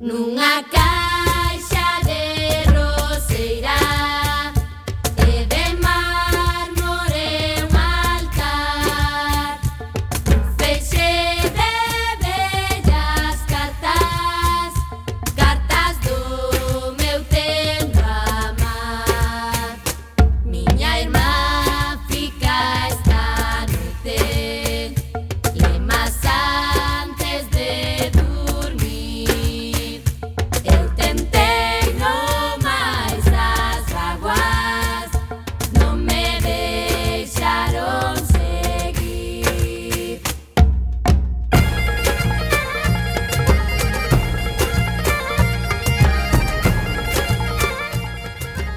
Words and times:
nunca 0.00 0.79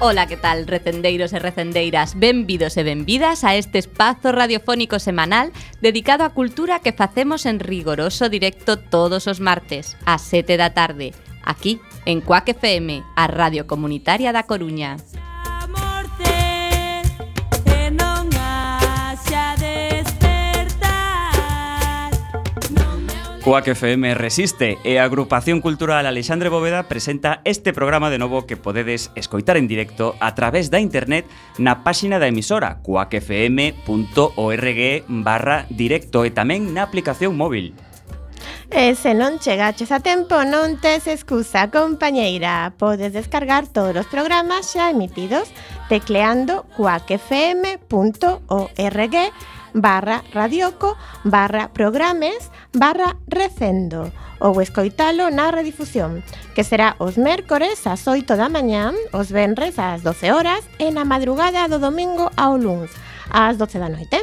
Ola, 0.06 0.26
que 0.26 0.36
tal, 0.36 0.66
recendeiros 0.66 1.32
e 1.32 1.38
recendeiras, 1.38 2.12
benvidos 2.20 2.76
e 2.76 2.84
benvidas 2.84 3.40
a 3.40 3.56
este 3.56 3.80
espazo 3.80 4.36
radiofónico 4.36 5.00
semanal 5.00 5.48
dedicado 5.80 6.28
á 6.28 6.36
cultura 6.36 6.84
que 6.84 6.92
facemos 6.92 7.48
en 7.48 7.56
rigoroso 7.56 8.28
directo 8.28 8.76
todos 8.76 9.24
os 9.24 9.40
martes, 9.40 9.96
a 10.04 10.20
7 10.20 10.60
da 10.60 10.76
tarde, 10.76 11.16
aquí, 11.40 11.80
en 12.04 12.20
Cuac 12.20 12.52
FM, 12.52 13.00
a 13.16 13.24
Radio 13.32 13.64
Comunitaria 13.64 14.36
da 14.36 14.44
Coruña. 14.44 15.00
Coac 23.44 23.68
FM 23.68 24.14
resiste 24.14 24.78
e 24.88 24.96
a 24.96 25.04
agrupación 25.04 25.60
cultural 25.60 26.08
Alexandre 26.08 26.48
Bóveda 26.48 26.88
presenta 26.88 27.44
este 27.44 27.76
programa 27.76 28.08
de 28.08 28.16
novo 28.16 28.48
que 28.48 28.56
podedes 28.56 29.12
escoitar 29.20 29.60
en 29.60 29.68
directo 29.68 30.16
a 30.16 30.34
través 30.34 30.72
da 30.72 30.80
internet 30.80 31.28
na 31.60 31.84
páxina 31.84 32.16
da 32.16 32.24
emisora 32.24 32.80
coacfm.org 32.80 34.80
barra 35.20 35.68
directo 35.68 36.24
e 36.24 36.32
tamén 36.32 36.72
na 36.72 36.88
aplicación 36.88 37.36
móvil. 37.36 37.76
E 38.72 38.96
se 38.96 39.12
non 39.12 39.36
chegaches 39.36 39.92
a 39.92 40.00
tempo, 40.00 40.40
non 40.48 40.80
tes 40.80 41.04
excusa, 41.04 41.68
compañeira. 41.68 42.72
Podes 42.80 43.12
descargar 43.12 43.68
todos 43.68 43.92
os 43.92 44.08
programas 44.08 44.72
xa 44.72 44.88
emitidos 44.88 45.52
tecleando 45.92 46.64
coacfm.org 46.80 47.76
barra 49.74 50.22
radioco 50.32 50.96
barra 51.24 51.68
programes 51.68 52.50
barra 52.72 53.16
recendo 53.28 54.10
ou 54.38 54.62
escoitalo 54.62 55.30
na 55.30 55.50
redifusión, 55.50 56.22
que 56.54 56.64
será 56.64 56.96
os 56.98 57.18
mércores 57.18 57.86
ás 57.86 58.06
8 58.06 58.38
da 58.38 58.48
mañá, 58.48 58.94
os 59.12 59.28
venres 59.34 59.78
ás 59.78 60.06
12 60.06 60.30
horas 60.30 60.62
e 60.78 60.94
na 60.94 61.04
madrugada 61.04 61.66
do 61.66 61.82
domingo 61.82 62.30
ao 62.38 62.56
luns 62.56 62.94
ás 63.30 63.58
12 63.58 63.78
da 63.82 63.90
noite. 63.90 64.22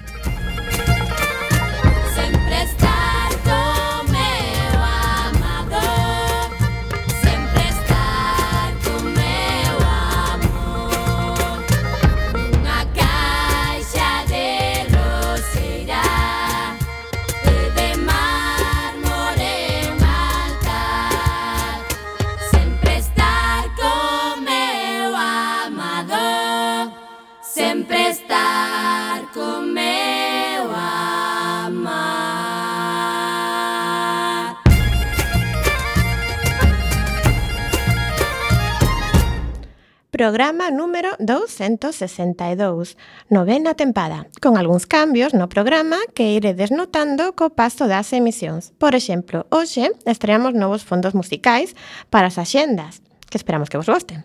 programa 40.18 40.72
número 40.72 41.14
262, 41.20 42.96
novena 43.30 43.74
tempada, 43.74 44.26
con 44.42 44.58
algúns 44.58 44.82
cambios 44.82 45.30
no 45.30 45.46
programa 45.46 45.94
que 46.10 46.34
iredes 46.34 46.74
notando 46.74 47.38
co 47.38 47.54
paso 47.54 47.86
das 47.86 48.10
emisións. 48.10 48.74
Por 48.82 48.98
exemplo, 48.98 49.46
hoxe 49.54 49.94
estreamos 50.10 50.58
novos 50.58 50.82
fondos 50.82 51.14
musicais 51.14 51.78
para 52.10 52.34
as 52.34 52.36
axendas, 52.42 52.98
que 53.30 53.38
esperamos 53.38 53.68
que 53.68 53.76
vos 53.76 53.86
goste. 53.86 54.24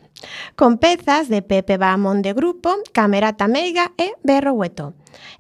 Con 0.56 0.78
pezas 0.78 1.30
de 1.30 1.41
Pepe 1.41 1.78
Bamón 1.78 2.22
de 2.22 2.34
Grupo, 2.34 2.75
Camerata 2.91 3.47
Meiga 3.47 3.91
e 3.97 4.16
Berro 4.24 4.53
Hueto. 4.53 4.94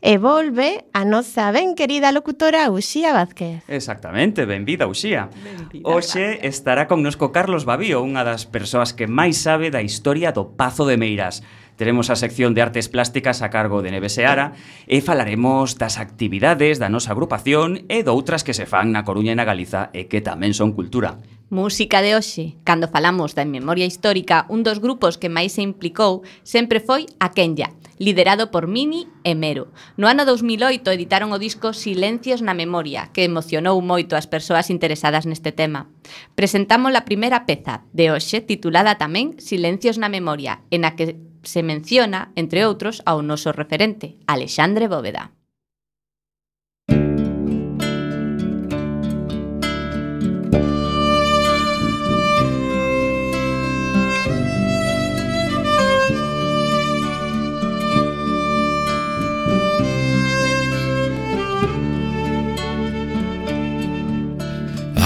E 0.03 0.19
volve 0.21 0.85
a 0.93 1.01
nosa 1.07 1.49
ben 1.49 1.73
querida 1.73 2.11
locutora 2.13 2.69
Uxía 2.69 3.15
Vázquez. 3.15 3.63
Exactamente, 3.67 4.45
benvida 4.45 4.85
Uxía. 4.85 5.31
Benvida, 5.33 5.89
Oxe 5.89 6.45
estará 6.45 6.85
connosco 6.85 7.31
Carlos 7.31 7.65
Babío, 7.65 8.03
unha 8.03 8.21
das 8.27 8.45
persoas 8.45 8.93
que 8.93 9.09
máis 9.09 9.39
sabe 9.41 9.73
da 9.73 9.81
historia 9.81 10.35
do 10.35 10.53
Pazo 10.53 10.85
de 10.85 10.99
Meiras. 10.99 11.41
Teremos 11.75 12.09
a 12.09 12.15
sección 12.15 12.53
de 12.53 12.61
artes 12.61 12.89
plásticas 12.89 13.41
a 13.41 13.49
cargo 13.49 13.81
de 13.81 13.91
Neve 13.91 14.09
Seara 14.09 14.53
e 14.85 15.01
falaremos 15.01 15.75
das 15.81 15.97
actividades 15.97 16.77
da 16.77 16.91
nosa 16.91 17.11
agrupación 17.11 17.89
e 17.89 18.05
doutras 18.05 18.45
que 18.45 18.53
se 18.53 18.69
fan 18.69 18.93
na 18.93 19.01
Coruña 19.03 19.33
e 19.33 19.39
na 19.39 19.47
Galiza 19.47 19.89
e 19.91 20.05
que 20.05 20.21
tamén 20.21 20.53
son 20.53 20.77
cultura. 20.77 21.17
Música 21.53 22.01
de 22.01 22.17
hoxe, 22.17 22.57
cando 22.65 22.89
falamos 22.89 23.37
da 23.37 23.45
memoria 23.45 23.85
histórica, 23.85 24.49
un 24.49 24.65
dos 24.65 24.81
grupos 24.81 25.21
que 25.21 25.29
máis 25.29 25.53
se 25.53 25.61
implicou 25.61 26.25
sempre 26.41 26.81
foi 26.81 27.05
a 27.21 27.29
Kenya, 27.29 27.69
liderado 28.01 28.49
por 28.49 28.65
Mini 28.65 29.05
e 29.21 29.37
Mero. 29.37 29.69
No 29.93 30.09
ano 30.09 30.25
2008 30.25 30.89
editaron 30.89 31.29
o 31.29 31.37
disco 31.37 31.77
Silencios 31.77 32.41
na 32.41 32.57
Memoria, 32.57 33.13
que 33.13 33.21
emocionou 33.21 33.77
moito 33.85 34.17
as 34.17 34.25
persoas 34.25 34.73
interesadas 34.73 35.29
neste 35.29 35.53
tema. 35.53 35.93
Presentamos 36.33 36.89
a 36.97 37.05
primeira 37.05 37.45
peza 37.45 37.85
de 37.93 38.09
hoxe, 38.09 38.41
titulada 38.41 38.97
tamén 38.97 39.37
Silencios 39.37 40.01
na 40.01 40.09
Memoria, 40.09 40.65
en 40.73 40.89
a 40.89 40.97
que 40.97 41.21
se 41.43 41.63
menciona, 41.63 42.31
entre 42.35 42.65
outros, 42.65 43.01
ao 43.05 43.21
noso 43.21 43.51
referente, 43.51 44.17
Alexandre 44.27 44.87
Bóveda. 44.87 45.31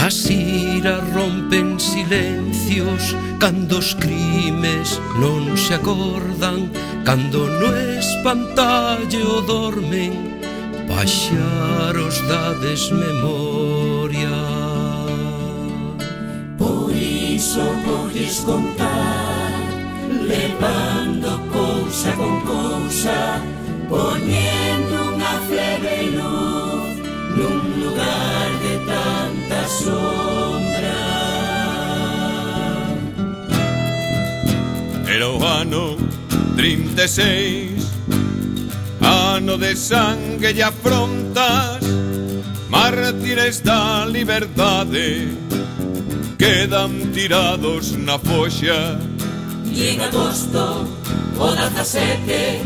Así 0.08 0.82
rompen 1.14 1.80
silencio 1.80 2.47
silencios 2.68 3.16
Cando 3.40 3.78
os 3.80 3.94
crimes 3.96 5.00
non 5.20 5.56
se 5.56 5.74
acordan 5.74 6.70
Cando 7.06 7.48
no 7.48 7.72
espantallo 7.96 9.42
dormen 9.48 10.36
Paxaros 10.88 12.24
da 12.32 12.56
desmemoria. 12.64 14.32
Por 16.58 16.92
iso 16.96 17.64
podes 17.86 18.40
contar 18.42 19.52
Levando 20.28 21.40
cousa 21.52 22.12
con 22.20 22.42
cousa 22.44 23.42
Poñendo 23.88 25.16
unha 25.16 25.36
flebe 25.48 26.12
luz 26.16 26.57
ano 35.44 35.98
36 36.56 37.86
Ano 39.02 39.58
de 39.58 39.76
sangue 39.76 40.54
e 40.54 40.62
afrontas 40.64 41.88
Mártires 42.70 43.62
da 43.62 44.06
liberdade. 44.06 45.30
Quedan 46.38 47.12
tirados 47.14 47.94
na 47.94 48.20
foxa. 48.20 49.00
E 49.74 49.90
en 49.90 50.02
agosto 50.02 50.86
o 51.40 51.48
17 51.56 52.62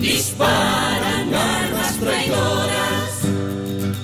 Disparan 0.00 1.28
armas 1.34 1.96
traidoras. 2.00 3.12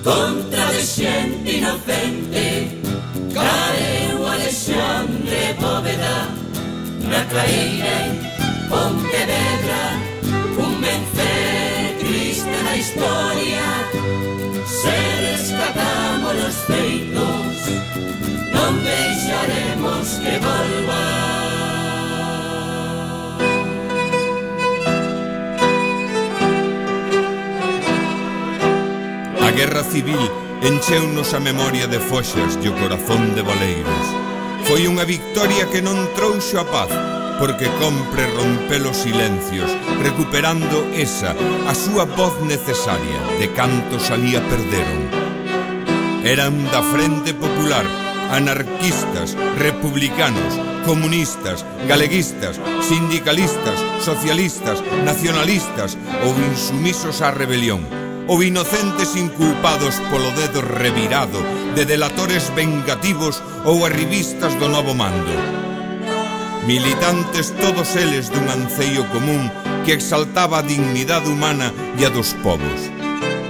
Contra 0.05 0.67
de 0.73 0.83
xente 0.85 1.57
inocente 1.59 2.81
Careu 3.33 4.27
Alexandre 4.27 5.57
Bóveda 5.59 6.34
na 7.09 7.25
traíra 7.29 8.07
en 8.07 8.15
Pontevedra 8.69 9.83
un 10.57 10.81
vencer 10.81 11.99
triste 12.01 12.57
na 12.65 12.77
historia 12.77 13.65
se 14.67 14.99
rescatamos 15.29 16.35
os 16.49 16.57
feitos 16.69 17.57
non 18.57 18.73
deixaremos 18.83 20.07
que 20.23 20.35
volva 20.41 21.05
A 29.45 29.51
guerra 29.53 29.85
civil 29.85 30.23
encheunos 30.63 31.35
a 31.35 31.41
memoria 31.41 31.87
de 31.87 32.01
foxas 32.01 32.59
e 32.63 32.69
o 32.69 32.75
corazón 32.75 33.35
de 33.37 33.43
baleiros 33.43 34.34
Foi 34.75 34.91
unha 34.91 35.07
victoria 35.07 35.71
que 35.71 35.79
non 35.79 35.95
trouxo 36.19 36.59
a 36.59 36.67
paz, 36.67 36.91
porque 37.39 37.71
compre 37.79 38.27
romper 38.27 38.83
os 38.83 39.07
silencios, 39.07 39.71
recuperando 40.03 40.83
esa, 40.91 41.31
a 41.71 41.75
súa 41.79 42.03
voz 42.11 42.35
necesaria, 42.43 43.23
de 43.39 43.55
canto 43.55 44.03
salía 44.03 44.43
perderon. 44.43 45.07
Eran 46.27 46.67
da 46.75 46.83
Frente 46.91 47.31
Popular, 47.39 47.87
anarquistas, 48.35 49.39
republicanos, 49.63 50.59
comunistas, 50.83 51.63
galeguistas, 51.87 52.59
sindicalistas, 52.83 53.79
socialistas, 54.03 54.83
nacionalistas 55.07 55.95
ou 56.27 56.35
insumisos 56.51 57.23
á 57.23 57.31
rebelión 57.31 58.04
ou 58.27 58.43
inocentes 58.43 59.17
inculpados 59.17 60.01
polo 60.09 60.31
dedo 60.33 60.65
revirado 60.65 61.41
de 61.75 61.85
delatores 61.85 62.49
vengativos 62.55 63.43
ou 63.65 63.85
arribistas 63.85 64.55
do 64.57 64.69
novo 64.69 64.95
mando. 64.95 65.35
Militantes 66.67 67.53
todos 67.61 67.93
eles 67.97 68.33
dun 68.33 68.49
anceio 68.49 69.05
común 69.13 69.53
que 69.85 69.93
exaltaba 69.93 70.65
a 70.65 70.67
dignidade 70.67 71.29
humana 71.29 71.69
e 72.01 72.09
a 72.09 72.11
dos 72.11 72.33
povos. 72.41 72.89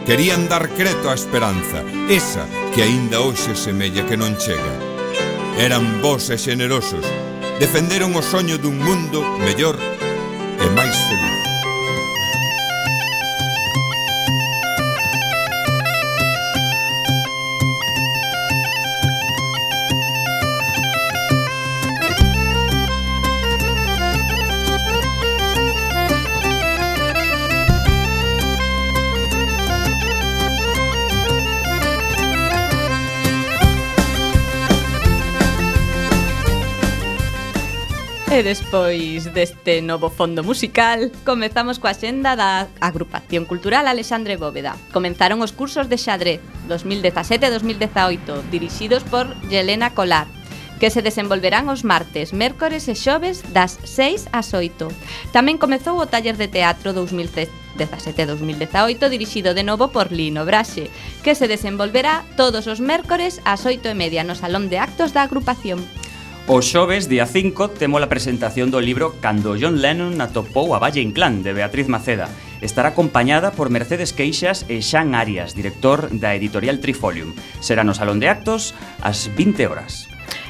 Querían 0.02 0.50
dar 0.50 0.66
creto 0.74 1.06
á 1.06 1.14
esperanza, 1.14 1.86
esa 2.10 2.44
que 2.74 2.82
aínda 2.82 3.22
hoxe 3.22 3.54
semella 3.54 4.02
que 4.02 4.18
non 4.18 4.34
chega. 4.34 4.74
Eran 5.56 6.02
vos 6.02 6.26
e 6.34 6.36
xenerosos, 6.36 7.06
defenderon 7.62 8.10
o 8.18 8.22
soño 8.26 8.58
dun 8.58 8.82
mundo 8.82 9.22
mellor 9.38 9.78
e 10.58 10.66
máis 10.74 10.98
feliz. 11.06 11.23
E 38.34 38.42
despois 38.42 39.30
deste 39.30 39.78
novo 39.78 40.10
fondo 40.10 40.42
musical, 40.42 41.06
comezamos 41.22 41.78
coa 41.78 41.94
xenda 41.94 42.34
da 42.34 42.66
Agrupación 42.82 43.46
Cultural 43.46 43.86
Alexandre 43.86 44.34
Bóveda. 44.34 44.74
Comenzaron 44.90 45.38
os 45.38 45.54
cursos 45.54 45.86
de 45.86 45.94
xadrez 45.94 46.42
2017-2018, 46.66 48.50
dirixidos 48.50 49.06
por 49.06 49.30
Yelena 49.46 49.94
Colar, 49.94 50.26
que 50.82 50.90
se 50.90 50.98
desenvolverán 50.98 51.70
os 51.70 51.86
martes, 51.86 52.34
mércores 52.34 52.90
e 52.90 52.98
xoves 52.98 53.46
das 53.54 53.78
6 53.86 54.26
ás 54.34 54.50
8. 54.50 54.90
Tamén 55.30 55.54
comezou 55.54 56.02
o 56.02 56.10
taller 56.10 56.34
de 56.34 56.50
teatro 56.50 56.90
2017-2018 56.90 59.14
dirixido 59.14 59.54
de 59.54 59.62
novo 59.62 59.94
por 59.94 60.10
Lino 60.10 60.42
Braxe, 60.42 60.90
que 61.22 61.38
se 61.38 61.46
desenvolverá 61.46 62.26
todos 62.34 62.66
os 62.66 62.82
mércores 62.82 63.38
ás 63.46 63.62
8 63.62 63.86
e 63.86 63.94
media 63.94 64.26
no 64.26 64.34
Salón 64.34 64.66
de 64.66 64.82
Actos 64.82 65.14
da 65.14 65.22
Agrupación. 65.22 65.78
O 66.46 66.60
xoves, 66.60 67.08
día 67.08 67.24
5, 67.24 67.80
temos 67.80 68.04
a 68.04 68.12
presentación 68.12 68.68
do 68.68 68.76
libro 68.76 69.16
Cando 69.24 69.56
John 69.56 69.80
Lennon 69.80 70.20
atopou 70.20 70.76
a 70.76 70.78
Valle 70.78 71.00
Inclán, 71.00 71.40
de 71.40 71.56
Beatriz 71.56 71.88
Maceda. 71.88 72.28
Estará 72.60 72.92
acompañada 72.92 73.56
por 73.56 73.72
Mercedes 73.72 74.12
Queixas 74.12 74.68
e 74.68 74.84
Xan 74.84 75.16
Arias, 75.16 75.56
director 75.56 76.12
da 76.12 76.36
editorial 76.36 76.84
Trifolium. 76.84 77.32
Será 77.64 77.80
no 77.80 77.96
Salón 77.96 78.20
de 78.20 78.28
Actos 78.28 78.76
ás 79.00 79.32
20 79.32 79.64
horas. 79.64 80.04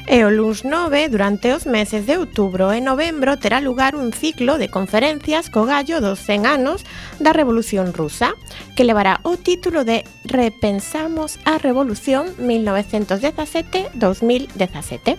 E 0.05 0.21
o 0.21 0.29
LUNS 0.29 0.69
9, 0.69 1.09
durante 1.09 1.49
os 1.55 1.65
meses 1.65 2.05
de 2.05 2.13
outubro 2.19 2.69
e 2.75 2.83
novembro, 2.83 3.39
terá 3.41 3.57
lugar 3.57 3.95
un 3.95 4.13
ciclo 4.13 4.61
de 4.61 4.69
conferencias 4.69 5.49
co 5.49 5.63
gallo 5.63 5.97
dos 6.03 6.19
100 6.21 6.45
anos 6.45 6.85
da 7.23 7.33
Revolución 7.33 7.89
Rusa, 7.95 8.35
que 8.75 8.83
levará 8.83 9.23
o 9.23 9.39
título 9.39 9.87
de 9.87 10.03
Repensamos 10.27 11.39
a 11.47 11.57
Revolución 11.57 12.35
1917-2017. 12.37 15.17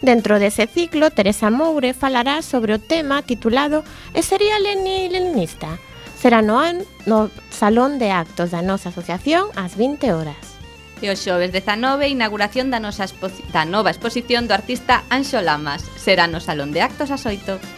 Dentro 0.00 0.38
dese 0.38 0.66
ciclo, 0.66 1.10
Teresa 1.10 1.50
Moure 1.50 1.92
falará 1.92 2.42
sobre 2.42 2.74
o 2.74 2.78
tema 2.78 3.22
titulado 3.22 3.82
E 4.14 4.22
sería 4.22 4.58
leninista? 4.62 5.78
Será 6.14 6.42
no, 6.42 6.58
an, 6.58 6.86
no 7.06 7.30
Salón 7.50 7.98
de 7.98 8.10
Actos 8.10 8.54
da 8.54 8.62
nosa 8.62 8.94
asociación 8.94 9.50
ás 9.58 9.74
20 9.74 10.14
horas. 10.14 10.38
E 11.02 11.10
o 11.10 11.14
xoves 11.18 11.50
19, 11.50 12.10
inauguración 12.10 12.70
da, 12.70 12.78
nosa 12.82 13.06
da 13.54 13.66
nova 13.66 13.90
exposición 13.90 14.46
do 14.46 14.54
artista 14.54 15.02
Anxo 15.10 15.42
Lamas. 15.42 15.82
Será 15.98 16.26
no 16.26 16.38
Salón 16.38 16.70
de 16.70 16.82
Actos 16.82 17.10
ás 17.10 17.26
8. 17.26 17.77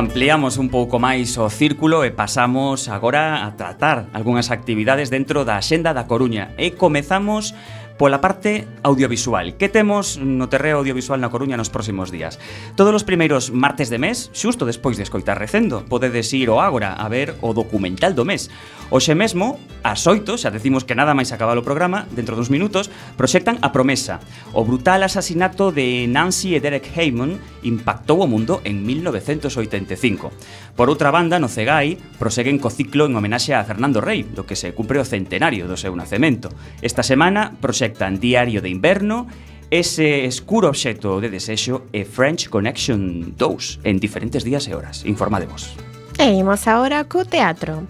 Ampliamos 0.00 0.56
un 0.56 0.72
pouco 0.72 0.96
máis 0.96 1.36
o 1.36 1.52
círculo 1.52 2.08
e 2.08 2.10
pasamos 2.10 2.88
agora 2.88 3.44
a 3.44 3.52
tratar 3.52 4.08
algunhas 4.16 4.48
actividades 4.48 5.12
dentro 5.12 5.44
da 5.44 5.60
Xenda 5.60 5.92
da 5.92 6.08
Coruña. 6.08 6.56
E 6.56 6.72
comezamos 6.72 7.52
pola 8.00 8.22
parte 8.22 8.66
audiovisual. 8.82 9.60
Que 9.60 9.68
temos 9.68 10.16
no 10.16 10.48
terreo 10.48 10.80
audiovisual 10.80 11.20
na 11.20 11.28
Coruña 11.28 11.60
nos 11.60 11.68
próximos 11.68 12.08
días? 12.08 12.40
Todos 12.72 12.96
os 12.96 13.04
primeiros 13.04 13.52
martes 13.52 13.92
de 13.92 14.00
mes, 14.00 14.32
xusto 14.32 14.64
despois 14.64 14.96
de 14.96 15.04
escoitar 15.04 15.36
recendo, 15.36 15.84
podedes 15.84 16.32
ir 16.32 16.48
ao 16.48 16.64
Ágora 16.64 16.96
a 16.96 17.04
ver 17.12 17.36
o 17.44 17.52
documental 17.52 18.16
do 18.16 18.24
mes. 18.24 18.48
Hoxe 18.88 19.12
mesmo, 19.12 19.60
ás 19.84 20.08
oito, 20.08 20.40
xa 20.40 20.48
decimos 20.48 20.88
que 20.88 20.96
nada 20.96 21.12
máis 21.12 21.28
acabalo 21.28 21.60
o 21.60 21.68
programa, 21.68 22.08
dentro 22.08 22.40
dos 22.40 22.48
minutos, 22.48 22.88
proxectan 23.20 23.60
A 23.60 23.68
Promesa. 23.68 24.16
O 24.56 24.64
brutal 24.64 25.04
asasinato 25.04 25.68
de 25.68 26.08
Nancy 26.08 26.56
e 26.56 26.64
Derek 26.64 26.88
Heyman 26.96 27.36
impactou 27.68 28.24
o 28.24 28.26
mundo 28.26 28.64
en 28.64 28.80
1985. 28.80 30.32
Por 30.72 30.88
outra 30.88 31.12
banda, 31.12 31.36
no 31.36 31.52
Cegai, 31.52 32.00
proseguen 32.16 32.56
co 32.56 32.72
ciclo 32.72 33.04
en 33.04 33.12
homenaxe 33.12 33.52
a 33.52 33.60
Fernando 33.60 34.00
Rey, 34.00 34.24
do 34.24 34.48
que 34.48 34.56
se 34.56 34.72
cumpre 34.72 34.96
o 34.96 35.04
centenario 35.04 35.68
do 35.68 35.76
seu 35.76 35.92
nacemento. 35.92 36.48
Esta 36.80 37.04
semana, 37.04 37.54
proxectan 37.60 37.89
proxectan 37.90 38.20
Diario 38.20 38.62
de 38.62 38.68
Inverno, 38.68 39.26
ese 39.70 40.24
escuro 40.24 40.68
obxecto 40.68 41.20
de 41.20 41.30
desexo 41.30 41.86
e 41.92 42.04
French 42.04 42.48
Connection 42.48 43.34
2 43.36 43.80
en 43.84 43.98
diferentes 43.98 44.42
días 44.42 44.66
e 44.66 44.74
horas. 44.74 45.04
Informademos. 45.06 45.74
E 46.18 46.30
imos 46.34 46.66
agora 46.66 47.04
co 47.06 47.24
teatro. 47.24 47.86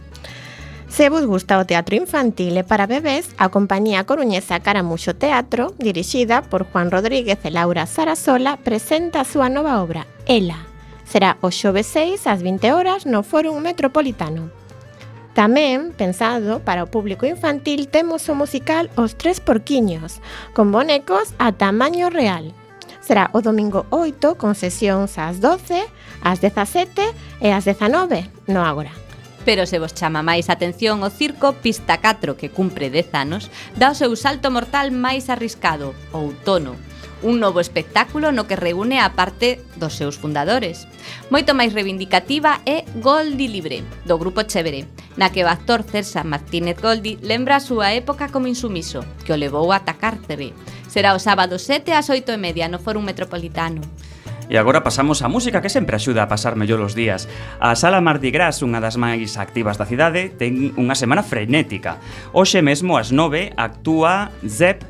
Se 0.89 1.09
vos 1.09 1.25
gusta 1.25 1.61
o 1.61 1.65
teatro 1.65 1.95
infantil 1.97 2.57
e 2.57 2.65
para 2.67 2.89
bebés, 2.91 3.31
a 3.39 3.49
compañía 3.49 4.05
coruñesa 4.05 4.61
Caramuxo 4.61 5.15
Teatro, 5.15 5.73
dirixida 5.79 6.43
por 6.43 6.67
Juan 6.67 6.91
Rodríguez 6.91 7.39
e 7.47 7.51
Laura 7.55 7.87
Sarasola, 7.87 8.59
presenta 8.59 9.23
a 9.23 9.29
súa 9.29 9.49
nova 9.49 9.79
obra, 9.81 10.05
Ela. 10.27 10.67
Será 11.07 11.39
o 11.41 11.49
xove 11.55 11.87
6 11.87 12.27
ás 12.27 12.43
20 12.43 12.75
horas 12.75 13.07
no 13.07 13.23
Fórum 13.23 13.57
Metropolitano. 13.63 14.60
Tamén, 15.35 15.95
pensado 15.95 16.59
para 16.67 16.83
o 16.83 16.91
público 16.91 17.23
infantil, 17.23 17.87
temos 17.87 18.27
o 18.27 18.35
musical 18.35 18.91
Os 18.99 19.15
Tres 19.15 19.39
Porquiños, 19.39 20.19
con 20.59 20.75
bonecos 20.75 21.39
a 21.39 21.55
tamaño 21.55 22.11
real. 22.11 22.51
Será 22.99 23.31
o 23.31 23.39
domingo 23.39 23.87
8 23.95 24.35
con 24.35 24.59
sesións 24.59 25.23
ás 25.23 25.39
12, 25.39 25.87
ás 26.27 26.43
17 26.43 27.15
e 27.39 27.49
ás 27.55 27.63
19 27.63 28.27
no 28.51 28.67
Ágora. 28.67 28.91
Pero 29.47 29.71
se 29.71 29.79
vos 29.79 29.95
chama 29.95 30.27
máis 30.27 30.51
atención 30.51 31.07
o 31.07 31.15
circo 31.15 31.55
Pista 31.63 32.03
4, 32.03 32.35
que 32.35 32.51
cumpre 32.51 32.91
10 32.91 33.15
anos, 33.15 33.55
dá 33.79 33.95
o 33.95 33.99
seu 33.99 34.11
salto 34.19 34.51
mortal 34.51 34.91
máis 34.91 35.31
arriscado, 35.31 35.95
o 36.11 36.27
outono, 36.27 36.75
un 37.23 37.41
novo 37.41 37.61
espectáculo 37.61 38.33
no 38.33 38.49
que 38.49 38.57
reúne 38.57 39.01
a 39.01 39.13
parte 39.13 39.61
dos 39.77 39.95
seus 39.97 40.17
fundadores. 40.17 40.89
Moito 41.29 41.53
máis 41.53 41.73
reivindicativa 41.73 42.61
é 42.65 42.85
Goldi 42.99 43.49
Libre, 43.49 43.85
do 44.09 44.17
grupo 44.17 44.45
Chévere, 44.45 44.89
na 45.17 45.29
que 45.29 45.45
o 45.45 45.51
actor 45.51 45.85
Celsa 45.85 46.25
Martínez 46.25 46.81
Goldi 46.81 47.21
lembra 47.21 47.61
a 47.61 47.65
súa 47.65 47.93
época 47.93 48.33
como 48.33 48.49
insumiso, 48.49 49.05
que 49.25 49.33
o 49.33 49.41
levou 49.41 49.73
a 49.73 49.83
atacar 49.83 50.17
TV. 50.19 50.53
Será 50.89 51.15
o 51.15 51.23
sábado 51.23 51.61
7 51.61 51.93
ás 51.95 52.09
8 52.09 52.35
e 52.35 52.39
media 52.41 52.67
no 52.67 52.83
Fórum 52.83 53.05
Metropolitano. 53.05 53.85
E 54.51 54.59
agora 54.59 54.83
pasamos 54.83 55.23
á 55.23 55.31
música 55.31 55.63
que 55.63 55.71
sempre 55.71 55.95
axuda 55.95 56.27
a 56.27 56.31
pasar 56.31 56.59
mellor 56.59 56.83
os 56.83 56.99
días. 56.99 57.31
A 57.63 57.79
Sala 57.79 58.03
Mardi 58.03 58.35
Gras, 58.35 58.59
unha 58.67 58.83
das 58.83 58.99
máis 58.99 59.39
activas 59.39 59.79
da 59.79 59.87
cidade, 59.87 60.35
ten 60.35 60.75
unha 60.75 60.99
semana 60.99 61.23
frenética. 61.23 62.03
Hoxe 62.35 62.59
mesmo 62.59 62.99
ás 62.99 63.15
9 63.15 63.55
actúa 63.55 64.35
Zep 64.43 64.83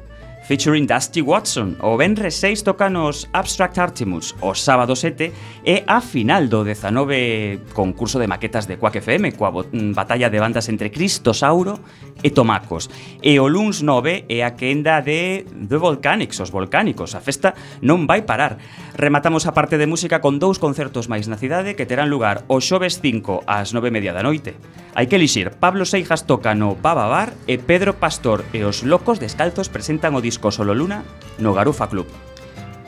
featuring 0.51 0.85
Dusty 0.85 1.23
Watson. 1.23 1.79
O 1.79 1.95
Benre 1.95 2.35
6 2.35 2.67
toca 2.67 2.91
nos 2.91 3.31
Abstract 3.31 3.79
Artimus 3.79 4.35
o 4.43 4.51
sábado 4.51 4.99
7 4.99 5.31
e 5.63 5.87
a 5.87 6.03
final 6.03 6.51
do 6.51 6.67
19 6.67 7.71
concurso 7.71 8.19
de 8.19 8.27
maquetas 8.27 8.67
de 8.67 8.75
Quack 8.75 8.99
FM 8.99 9.39
coa 9.39 9.55
mm, 9.55 9.95
batalla 9.95 10.27
de 10.27 10.43
bandas 10.43 10.67
entre 10.67 10.91
Cristosauro 10.91 11.79
e 12.19 12.35
Tomacos. 12.35 12.91
E 13.23 13.39
o 13.39 13.47
luns 13.47 13.87
9 13.87 14.27
é 14.27 14.43
a 14.43 14.59
quenda 14.59 14.99
de 14.99 15.47
The 15.47 15.79
Volcanics, 15.79 16.43
os 16.43 16.51
volcánicos. 16.51 17.15
A 17.15 17.23
festa 17.23 17.55
non 17.79 18.11
vai 18.11 18.27
parar. 18.27 18.59
Rematamos 18.99 19.47
a 19.47 19.55
parte 19.55 19.79
de 19.79 19.87
música 19.87 20.19
con 20.19 20.43
dous 20.43 20.59
concertos 20.59 21.07
máis 21.07 21.31
na 21.31 21.39
cidade 21.39 21.79
que 21.79 21.87
terán 21.87 22.11
lugar 22.11 22.43
o 22.51 22.59
xoves 22.59 22.99
5 22.99 23.47
ás 23.47 23.71
9:30 23.71 24.11
da 24.11 24.27
noite. 24.27 24.59
Hai 24.99 25.07
que 25.07 25.15
elixir. 25.15 25.55
Pablo 25.63 25.87
Seijas 25.87 26.27
toca 26.27 26.59
no 26.59 26.75
Baba 26.75 27.07
Bar 27.07 27.31
e 27.47 27.63
Pedro 27.63 27.95
Pastor 28.03 28.43
e 28.51 28.67
os 28.67 28.83
Locos 28.83 29.23
Descalzos 29.23 29.71
presentan 29.71 30.19
o 30.19 30.25
disco 30.25 30.40
co 30.41 30.51
Solo 30.51 30.75
Luna 30.75 31.05
no 31.39 31.53
Garufa 31.55 31.89
Club. 31.89 32.09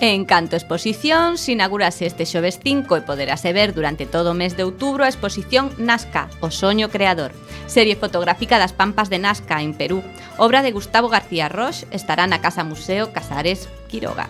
En 0.02 0.26
canto 0.26 0.56
a 0.56 0.60
exposicións, 0.60 1.46
inaugurase 1.46 2.10
este 2.10 2.26
xoves 2.26 2.58
5 2.58 2.98
e 2.98 3.06
poderase 3.06 3.54
ver 3.54 3.70
durante 3.70 4.02
todo 4.02 4.34
o 4.34 4.38
mes 4.38 4.58
de 4.58 4.66
outubro 4.66 5.06
a 5.06 5.12
exposición 5.12 5.70
Nazca, 5.78 6.26
o 6.42 6.50
soño 6.50 6.90
creador, 6.90 7.30
serie 7.70 7.94
fotográfica 7.94 8.58
das 8.58 8.74
pampas 8.74 9.14
de 9.14 9.22
Nazca 9.22 9.62
en 9.62 9.78
Perú, 9.78 10.02
obra 10.42 10.66
de 10.66 10.74
Gustavo 10.74 11.06
García 11.06 11.46
Roche, 11.46 11.86
estará 11.94 12.26
na 12.26 12.42
Casa 12.42 12.66
Museo 12.66 13.14
Casares 13.14 13.70
Quiroga. 13.86 14.26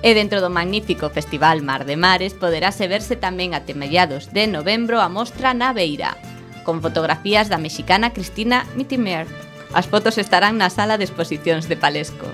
E 0.00 0.16
dentro 0.16 0.40
do 0.40 0.48
magnífico 0.48 1.12
Festival 1.12 1.60
Mar 1.60 1.84
de 1.84 2.00
Mares 2.00 2.32
poderase 2.32 2.88
verse 2.88 3.20
tamén 3.20 3.52
até 3.52 3.76
mediados 3.76 4.32
de 4.32 4.48
novembro 4.48 5.04
a 5.04 5.12
mostra 5.12 5.52
na 5.52 5.76
Beira, 5.76 6.16
con 6.64 6.80
fotografías 6.80 7.52
da 7.52 7.60
mexicana 7.60 8.16
Cristina 8.16 8.64
Mitimer. 8.72 9.28
As 9.72 9.86
fotos 9.86 10.18
estarán 10.18 10.58
na 10.58 10.70
sala 10.70 10.98
de 10.98 11.04
exposicións 11.04 11.66
de 11.66 11.76
Palesco. 11.76 12.26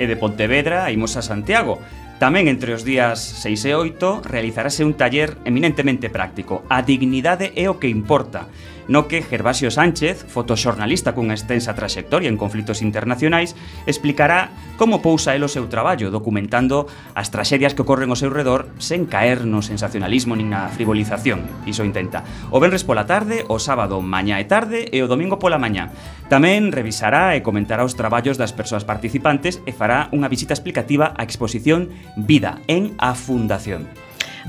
E 0.00 0.08
de 0.08 0.16
Pontevedra 0.16 0.88
imos 0.88 1.14
a 1.14 1.22
Santiago, 1.22 1.78
Tamén 2.20 2.52
entre 2.52 2.76
os 2.76 2.84
días 2.84 3.16
6 3.16 3.64
e 3.64 3.72
8 3.72 4.28
realizarase 4.28 4.84
un 4.84 4.92
taller 4.92 5.40
eminentemente 5.48 6.12
práctico 6.12 6.60
A 6.68 6.84
dignidade 6.84 7.56
é 7.56 7.64
o 7.72 7.80
que 7.80 7.88
importa 7.88 8.52
no 8.90 9.06
que 9.06 9.22
Gervasio 9.22 9.70
Sánchez, 9.70 10.26
fotoxornalista 10.26 11.14
cunha 11.14 11.38
extensa 11.38 11.78
traxectoria 11.78 12.26
en 12.26 12.34
conflitos 12.34 12.82
internacionais, 12.82 13.54
explicará 13.86 14.50
como 14.74 14.98
pousa 14.98 15.38
el 15.38 15.46
o 15.46 15.52
seu 15.52 15.70
traballo, 15.70 16.10
documentando 16.10 16.90
as 17.14 17.30
traxedias 17.30 17.70
que 17.70 17.86
ocorren 17.86 18.10
ao 18.10 18.18
seu 18.18 18.34
redor 18.34 18.66
sen 18.82 19.06
caer 19.06 19.46
no 19.46 19.62
sensacionalismo 19.62 20.34
nin 20.34 20.50
na 20.50 20.66
frivolización. 20.74 21.46
Iso 21.70 21.86
intenta. 21.86 22.26
O 22.50 22.58
venres 22.58 22.82
pola 22.82 23.06
tarde, 23.06 23.46
o 23.46 23.62
sábado 23.62 24.02
mañá 24.02 24.42
e 24.42 24.50
tarde 24.50 24.90
e 24.90 24.98
o 25.06 25.10
domingo 25.10 25.38
pola 25.38 25.62
mañá. 25.62 25.94
Tamén 26.26 26.74
revisará 26.74 27.38
e 27.38 27.46
comentará 27.46 27.86
os 27.86 27.94
traballos 27.94 28.42
das 28.42 28.50
persoas 28.50 28.82
participantes 28.82 29.62
e 29.66 29.70
fará 29.70 30.10
unha 30.10 30.26
visita 30.26 30.50
explicativa 30.50 31.14
á 31.14 31.22
exposición 31.22 31.94
Vida 32.16 32.60
en 32.66 32.94
a 32.98 33.14
Fundación. 33.14 33.88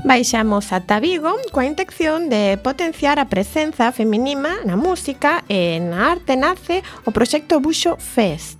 Baixamos 0.04 0.72
ata 0.72 0.98
Vigo 0.98 1.36
coa 1.52 1.68
intención 1.68 2.32
de 2.32 2.58
potenciar 2.58 3.20
a 3.20 3.28
presenza 3.28 3.92
feminina 3.92 4.64
na 4.64 4.74
música 4.74 5.44
e 5.46 5.78
na 5.78 6.10
arte 6.10 6.34
nace 6.34 6.80
o 7.04 7.12
proxecto 7.12 7.60
Buxo 7.60 8.00
Fest. 8.00 8.58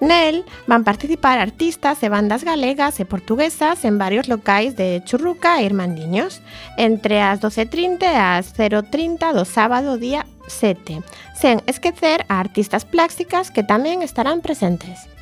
Nel 0.00 0.44
van 0.68 0.84
participar 0.84 1.40
artistas 1.40 2.04
e 2.04 2.12
bandas 2.12 2.44
galegas 2.44 3.00
e 3.00 3.08
portuguesas 3.08 3.80
en 3.88 3.96
varios 3.96 4.28
locais 4.28 4.76
de 4.76 5.00
Churruca 5.08 5.56
e 5.56 5.64
Irmandiños, 5.64 6.44
entre 6.76 7.24
as 7.24 7.40
12.30 7.40 8.04
e 8.04 8.14
as 8.20 8.52
0.30 8.52 9.32
do 9.32 9.48
sábado 9.48 9.96
día 9.96 10.28
7, 10.52 11.00
sen 11.32 11.64
esquecer 11.64 12.28
a 12.28 12.38
artistas 12.44 12.84
plásticas 12.84 13.48
que 13.48 13.64
tamén 13.64 14.04
estarán 14.04 14.44
presentes 14.44 15.15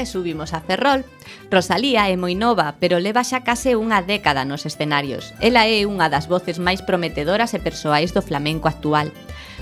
e 0.00 0.08
subimos 0.08 0.56
a 0.56 0.64
Ferrol. 0.64 1.04
Rosalía 1.52 2.08
é 2.08 2.16
moi 2.16 2.32
nova, 2.32 2.80
pero 2.80 2.98
leva 2.98 3.20
xa 3.20 3.44
case 3.44 3.76
unha 3.76 4.00
década 4.00 4.48
nos 4.48 4.64
escenarios. 4.64 5.36
Ela 5.38 5.68
é 5.68 5.84
unha 5.84 6.08
das 6.08 6.26
voces 6.26 6.56
máis 6.56 6.80
prometedoras 6.80 7.52
e 7.52 7.60
persoais 7.60 8.16
do 8.16 8.24
flamenco 8.24 8.66
actual. 8.66 9.12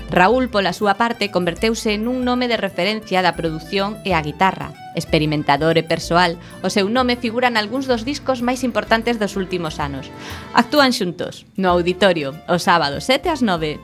Raúl, 0.09 0.49
pola 0.49 0.73
súa 0.73 0.97
parte, 0.97 1.29
converteuse 1.29 2.01
nun 2.01 2.25
nome 2.25 2.49
de 2.49 2.57
referencia 2.57 3.21
da 3.21 3.37
produción 3.37 4.01
e 4.01 4.17
a 4.17 4.25
guitarra. 4.25 4.73
Experimentador 4.97 5.77
e 5.77 5.85
persoal, 5.85 6.41
o 6.65 6.73
seu 6.73 6.89
nome 6.89 7.13
figura 7.13 7.53
nalgúns 7.53 7.85
dos 7.85 8.01
discos 8.01 8.41
máis 8.41 8.65
importantes 8.65 9.21
dos 9.21 9.37
últimos 9.37 9.77
anos. 9.77 10.09
Actúan 10.57 10.97
xuntos, 10.97 11.45
no 11.59 11.69
auditorio, 11.69 12.33
o 12.49 12.57
sábado 12.57 12.97
7 13.03 13.29
ás 13.29 13.45
9. 13.45 13.77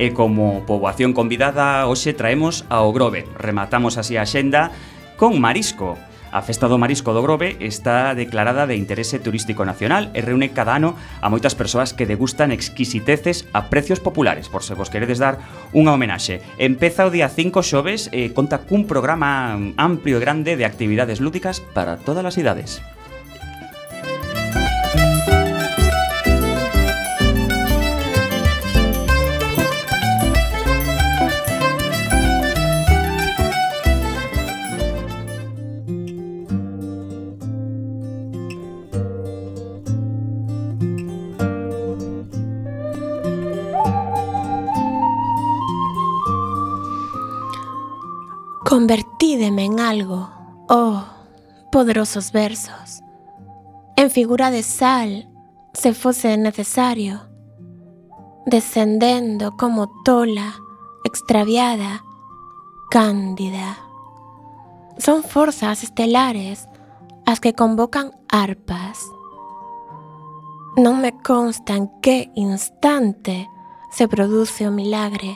E 0.00 0.16
como 0.16 0.62
poboación 0.70 1.12
convidada, 1.12 1.84
hoxe 1.90 2.14
traemos 2.14 2.62
ao 2.70 2.88
Grove. 2.94 3.26
Rematamos 3.36 3.98
así 3.98 4.14
a 4.16 4.24
xenda 4.24 4.70
con 5.20 5.38
marisco. 5.38 5.98
A 6.32 6.40
Festa 6.40 6.64
do 6.64 6.80
Marisco 6.80 7.12
do 7.12 7.20
Grove 7.20 7.60
está 7.60 8.16
declarada 8.16 8.64
de 8.64 8.72
interese 8.72 9.20
turístico 9.20 9.68
nacional 9.68 10.08
e 10.16 10.24
reúne 10.24 10.56
cada 10.56 10.72
ano 10.72 10.96
a 11.20 11.28
moitas 11.28 11.52
persoas 11.52 11.92
que 11.92 12.08
degustan 12.08 12.56
exquisiteces 12.56 13.44
a 13.52 13.68
precios 13.68 14.00
populares, 14.00 14.48
por 14.48 14.64
se 14.64 14.72
vos 14.72 14.88
queredes 14.88 15.20
dar 15.20 15.36
unha 15.76 15.92
homenaxe. 15.92 16.40
Empeza 16.56 17.04
o 17.04 17.12
día 17.12 17.28
5 17.28 17.60
xoves 17.60 18.08
e 18.16 18.32
conta 18.32 18.64
cun 18.64 18.88
programa 18.88 19.60
amplio 19.76 20.16
e 20.16 20.24
grande 20.24 20.56
de 20.56 20.64
actividades 20.64 21.20
lúdicas 21.20 21.60
para 21.60 22.00
todas 22.00 22.24
as 22.24 22.40
idades. 22.40 22.80
Convertídeme 48.70 49.64
en 49.64 49.80
algo, 49.80 50.30
oh, 50.68 51.02
poderosos 51.72 52.30
versos, 52.30 53.02
en 53.96 54.12
figura 54.12 54.52
de 54.52 54.62
sal, 54.62 55.28
se 55.72 55.92
fose 55.92 56.36
necesario, 56.36 57.20
descendendo 58.46 59.56
como 59.56 59.90
tola, 60.04 60.54
extraviada, 61.02 62.04
cándida. 62.92 63.76
Son 64.98 65.24
forzas 65.24 65.82
estelares 65.82 66.68
as 67.26 67.40
que 67.40 67.54
convocan 67.54 68.12
arpas. 68.28 69.02
Non 70.78 71.02
me 71.02 71.18
consta 71.18 71.74
en 71.74 71.90
que 71.98 72.30
instante 72.36 73.50
se 73.90 74.06
produce 74.06 74.68
o 74.68 74.70
milagre. 74.70 75.34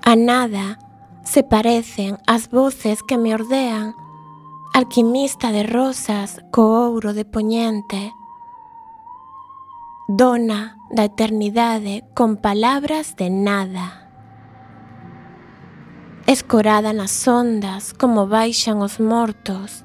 A 0.00 0.16
nada 0.16 0.87
se 1.28 1.42
parecen 1.42 2.16
as 2.26 2.48
voces 2.48 3.02
que 3.02 3.18
me 3.18 3.34
ordean, 3.34 3.94
alquimista 4.72 5.52
de 5.52 5.62
rosas 5.62 6.40
co 6.50 6.62
ouro 6.88 7.12
de 7.12 7.26
poñente, 7.26 8.14
dona 10.08 10.78
da 10.90 11.04
eternidade 11.04 12.02
con 12.14 12.38
palabras 12.38 13.14
de 13.14 13.28
nada. 13.28 14.08
Escorada 16.26 16.94
nas 16.96 17.28
ondas 17.28 17.92
como 17.92 18.24
baixan 18.24 18.80
os 18.80 18.96
mortos, 18.96 19.84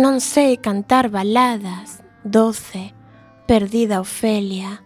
non 0.00 0.24
sei 0.24 0.56
cantar 0.56 1.12
baladas, 1.12 2.00
doce, 2.24 2.96
perdida 3.44 4.00
Ofelia, 4.00 4.80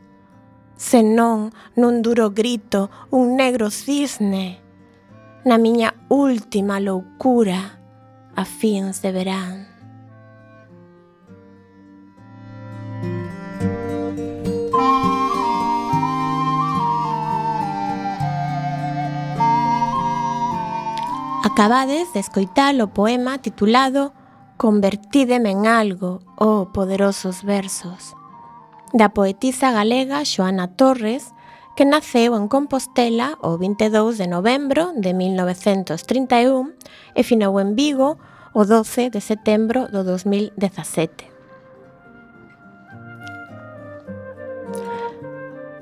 senón 0.74 1.55
nun 1.78 2.02
duro 2.02 2.35
grito 2.35 2.90
un 3.14 3.38
negro 3.38 3.70
cisne 3.70 4.63
na 5.44 5.59
miña 5.59 5.94
última 6.09 6.80
loucura 6.80 7.78
a 8.35 8.44
fins 8.44 9.02
de 9.02 9.12
verán. 9.12 9.74
Acabades 21.44 22.12
de 22.14 22.20
escoitar 22.20 22.74
o 22.83 22.88
poema 22.88 23.38
titulado 23.38 24.12
Convertídeme 24.57 25.50
en 25.50 25.66
algo, 25.66 26.20
oh 26.37 26.72
poderosos 26.72 27.44
versos, 27.44 28.16
da 28.92 29.11
poetisa 29.11 29.70
galega 29.70 30.24
Xoana 30.24 30.68
Torres, 30.74 31.35
que 31.74 31.84
naceu 31.84 32.38
en 32.38 32.46
Compostela 32.46 33.34
o 33.42 33.58
22 33.58 34.18
de 34.18 34.30
novembro 34.30 34.94
de 34.94 35.10
1931 35.10 36.70
e 37.18 37.20
finou 37.26 37.58
en 37.58 37.74
Vigo 37.74 38.14
o 38.54 38.62
12 38.62 39.10
de 39.10 39.18
setembro 39.18 39.90
do 39.90 40.06
2017. 40.06 41.26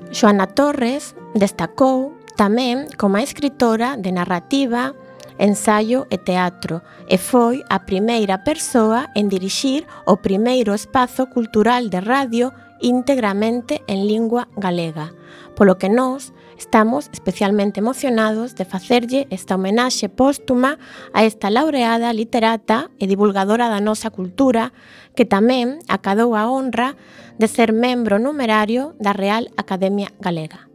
Joana 0.09 0.49
Torres 0.49 1.13
destacou 1.37 2.17
tamén 2.33 2.89
como 2.97 3.21
escritora 3.21 3.93
de 3.93 4.09
narrativa, 4.09 4.97
ensaio 5.37 6.09
e 6.09 6.17
teatro 6.17 6.81
e 7.05 7.21
foi 7.21 7.61
a 7.69 7.85
primeira 7.85 8.41
persoa 8.41 9.13
en 9.13 9.29
dirixir 9.29 9.85
o 10.09 10.17
primeiro 10.17 10.73
espazo 10.73 11.29
cultural 11.29 11.93
de 11.93 12.01
radio 12.01 12.49
íntegramente 12.81 13.85
en 13.85 14.09
lingua 14.09 14.49
galega– 14.57 15.13
polo 15.55 15.77
que 15.77 15.89
nós 15.89 16.33
estamos 16.57 17.09
especialmente 17.13 17.79
emocionados 17.79 18.55
de 18.55 18.65
facerlle 18.65 19.27
esta 19.29 19.55
homenaxe 19.55 20.09
póstuma 20.09 20.77
a 21.13 21.23
esta 21.23 21.49
laureada 21.49 22.13
literata 22.13 22.89
e 22.99 23.07
divulgadora 23.07 23.69
da 23.69 23.81
nosa 23.81 24.09
cultura 24.09 24.73
que 25.13 25.25
tamén 25.25 25.81
acadou 25.89 26.33
a 26.33 26.49
honra 26.49 26.97
de 27.37 27.47
ser 27.47 27.73
membro 27.73 28.17
numerario 28.17 28.97
da 28.97 29.13
Real 29.13 29.45
Academia 29.57 30.09
Galega. 30.19 30.69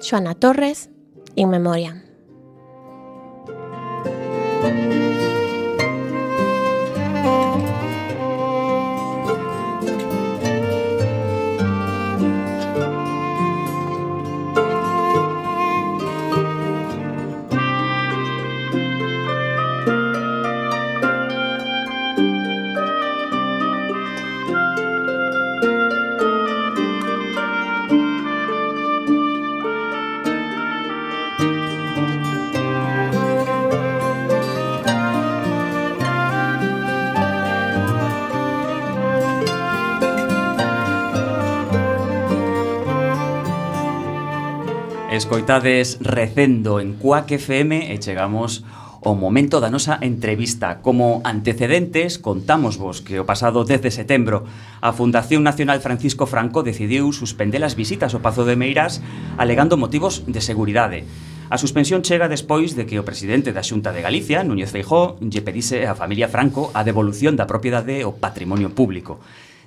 Xoana 0.00 0.34
Torres, 0.34 0.90
In 1.36 1.48
Memoriam. 1.48 2.08
thank 4.60 4.92
you 7.72 7.77
Escoitades 45.18 45.98
Recendo 46.00 46.78
en 46.78 46.94
Cuac 46.94 47.32
FM 47.32 47.90
e 47.90 47.98
chegamos 47.98 48.62
o 49.02 49.18
momento 49.18 49.58
da 49.58 49.66
nosa 49.66 49.98
entrevista. 49.98 50.78
Como 50.78 51.26
antecedentes, 51.26 52.22
contamos 52.22 52.78
vos 52.78 53.02
que 53.02 53.18
o 53.18 53.26
pasado 53.26 53.66
10 53.66 53.82
de 53.82 53.90
setembro 53.90 54.46
a 54.78 54.94
Fundación 54.94 55.42
Nacional 55.42 55.82
Francisco 55.82 56.30
Franco 56.30 56.62
decidiu 56.62 57.10
suspender 57.10 57.66
as 57.66 57.74
visitas 57.74 58.14
ao 58.14 58.22
Pazo 58.22 58.46
de 58.46 58.54
Meirás 58.54 59.02
alegando 59.34 59.74
motivos 59.74 60.22
de 60.30 60.38
seguridade. 60.38 61.02
A 61.50 61.58
suspensión 61.58 62.06
chega 62.06 62.30
despois 62.30 62.78
de 62.78 62.86
que 62.86 63.02
o 63.02 63.06
presidente 63.08 63.50
da 63.50 63.66
Xunta 63.66 63.90
de 63.90 64.06
Galicia, 64.06 64.46
Núñez 64.46 64.70
Feijó, 64.70 65.18
lle 65.18 65.42
pedise 65.42 65.82
á 65.90 65.98
familia 65.98 66.30
Franco 66.30 66.70
a 66.78 66.86
devolución 66.86 67.34
da 67.34 67.50
propiedade 67.50 68.06
ao 68.06 68.14
patrimonio 68.14 68.70
público. 68.70 69.18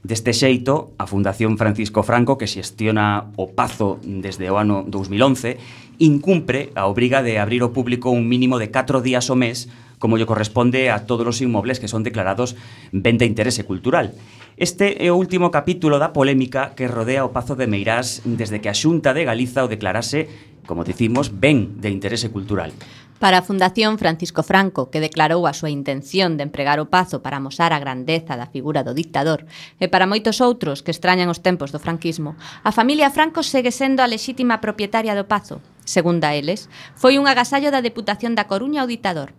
Deste 0.02 0.34
xeito, 0.34 0.98
a 0.98 1.06
Fundación 1.06 1.62
Francisco 1.62 2.02
Franco, 2.02 2.42
que 2.42 2.50
xestiona 2.50 3.30
o 3.38 3.54
Pazo 3.54 4.02
desde 4.02 4.50
o 4.50 4.58
ano 4.58 4.82
2011, 4.90 5.62
incumpre 6.02 6.74
a 6.74 6.90
obriga 6.90 7.22
de 7.22 7.38
abrir 7.38 7.62
ao 7.62 7.70
público 7.70 8.10
un 8.10 8.26
mínimo 8.26 8.58
de 8.58 8.74
4 8.74 9.06
días 9.06 9.30
o 9.30 9.38
mes 9.38 9.70
como 10.02 10.18
lle 10.18 10.26
corresponde 10.26 10.90
a 10.90 11.06
todos 11.06 11.30
os 11.30 11.40
inmobles 11.46 11.78
que 11.78 11.86
son 11.86 12.02
declarados 12.02 12.58
ben 12.90 13.22
de 13.22 13.30
interese 13.30 13.62
cultural. 13.62 14.18
Este 14.58 14.98
é 14.98 15.14
o 15.14 15.18
último 15.22 15.54
capítulo 15.54 16.02
da 16.02 16.10
polémica 16.10 16.74
que 16.74 16.90
rodea 16.90 17.22
o 17.22 17.30
Pazo 17.30 17.54
de 17.54 17.70
Meirás 17.70 18.26
desde 18.26 18.58
que 18.58 18.74
a 18.74 18.76
Xunta 18.76 19.14
de 19.14 19.30
Galiza 19.30 19.62
o 19.62 19.70
declarase, 19.70 20.26
como 20.66 20.82
dicimos, 20.82 21.30
ben 21.30 21.78
de 21.78 21.94
interese 21.94 22.34
cultural. 22.34 22.74
Para 23.22 23.38
a 23.38 23.46
Fundación 23.46 24.02
Francisco 24.02 24.42
Franco, 24.42 24.90
que 24.90 24.98
declarou 24.98 25.46
a 25.46 25.54
súa 25.54 25.70
intención 25.70 26.42
de 26.42 26.44
empregar 26.50 26.82
o 26.82 26.90
pazo 26.90 27.22
para 27.22 27.38
amosar 27.38 27.70
a 27.70 27.78
grandeza 27.78 28.34
da 28.34 28.50
figura 28.50 28.82
do 28.82 28.98
dictador, 28.98 29.46
e 29.78 29.86
para 29.86 30.10
moitos 30.10 30.42
outros 30.42 30.82
que 30.82 30.90
extrañan 30.90 31.30
os 31.30 31.46
tempos 31.46 31.70
do 31.70 31.78
franquismo, 31.78 32.34
a 32.66 32.74
familia 32.74 33.14
Franco 33.14 33.46
segue 33.46 33.70
sendo 33.70 34.02
a 34.02 34.10
lexítima 34.10 34.58
propietaria 34.58 35.14
do 35.14 35.30
pazo. 35.30 35.62
Segunda 35.86 36.34
eles, 36.34 36.66
foi 36.98 37.22
un 37.22 37.30
agasallo 37.30 37.70
da 37.70 37.86
Deputación 37.86 38.34
da 38.34 38.50
Coruña 38.50 38.82
ao 38.82 38.90
dictador. 38.90 39.38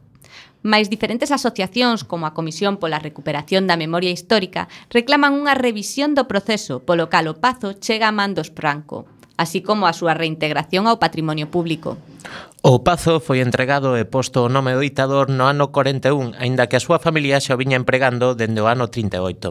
Mais 0.63 0.87
diferentes 0.87 1.35
asociacións, 1.35 2.07
como 2.07 2.31
a 2.31 2.39
Comisión 2.39 2.79
pola 2.79 3.03
Recuperación 3.03 3.67
da 3.67 3.75
Memoria 3.75 4.15
Histórica, 4.15 4.71
reclaman 4.95 5.35
unha 5.35 5.59
revisión 5.59 6.15
do 6.15 6.31
proceso, 6.31 6.87
polo 6.87 7.11
cal 7.11 7.27
o 7.27 7.35
Pazo 7.35 7.75
chega 7.83 8.07
a 8.07 8.15
mandos 8.15 8.55
Franco, 8.55 9.11
así 9.35 9.59
como 9.59 9.91
a 9.91 9.93
súa 9.93 10.15
reintegración 10.15 10.87
ao 10.87 11.03
patrimonio 11.03 11.51
público. 11.51 11.99
O 12.63 12.87
pazo 12.87 13.19
foi 13.19 13.43
entregado 13.43 13.99
e 13.99 14.07
posto 14.07 14.47
o 14.47 14.53
nome 14.53 14.71
do 14.71 14.87
ditador 14.87 15.27
no 15.27 15.51
ano 15.51 15.75
41, 15.75 16.39
aínda 16.39 16.71
que 16.71 16.79
a 16.79 16.85
súa 16.85 17.03
familia 17.03 17.43
xa 17.43 17.55
o 17.55 17.61
viña 17.61 17.75
empregando 17.75 18.39
dende 18.39 18.63
o 18.63 18.71
ano 18.71 18.87
38. 18.87 19.51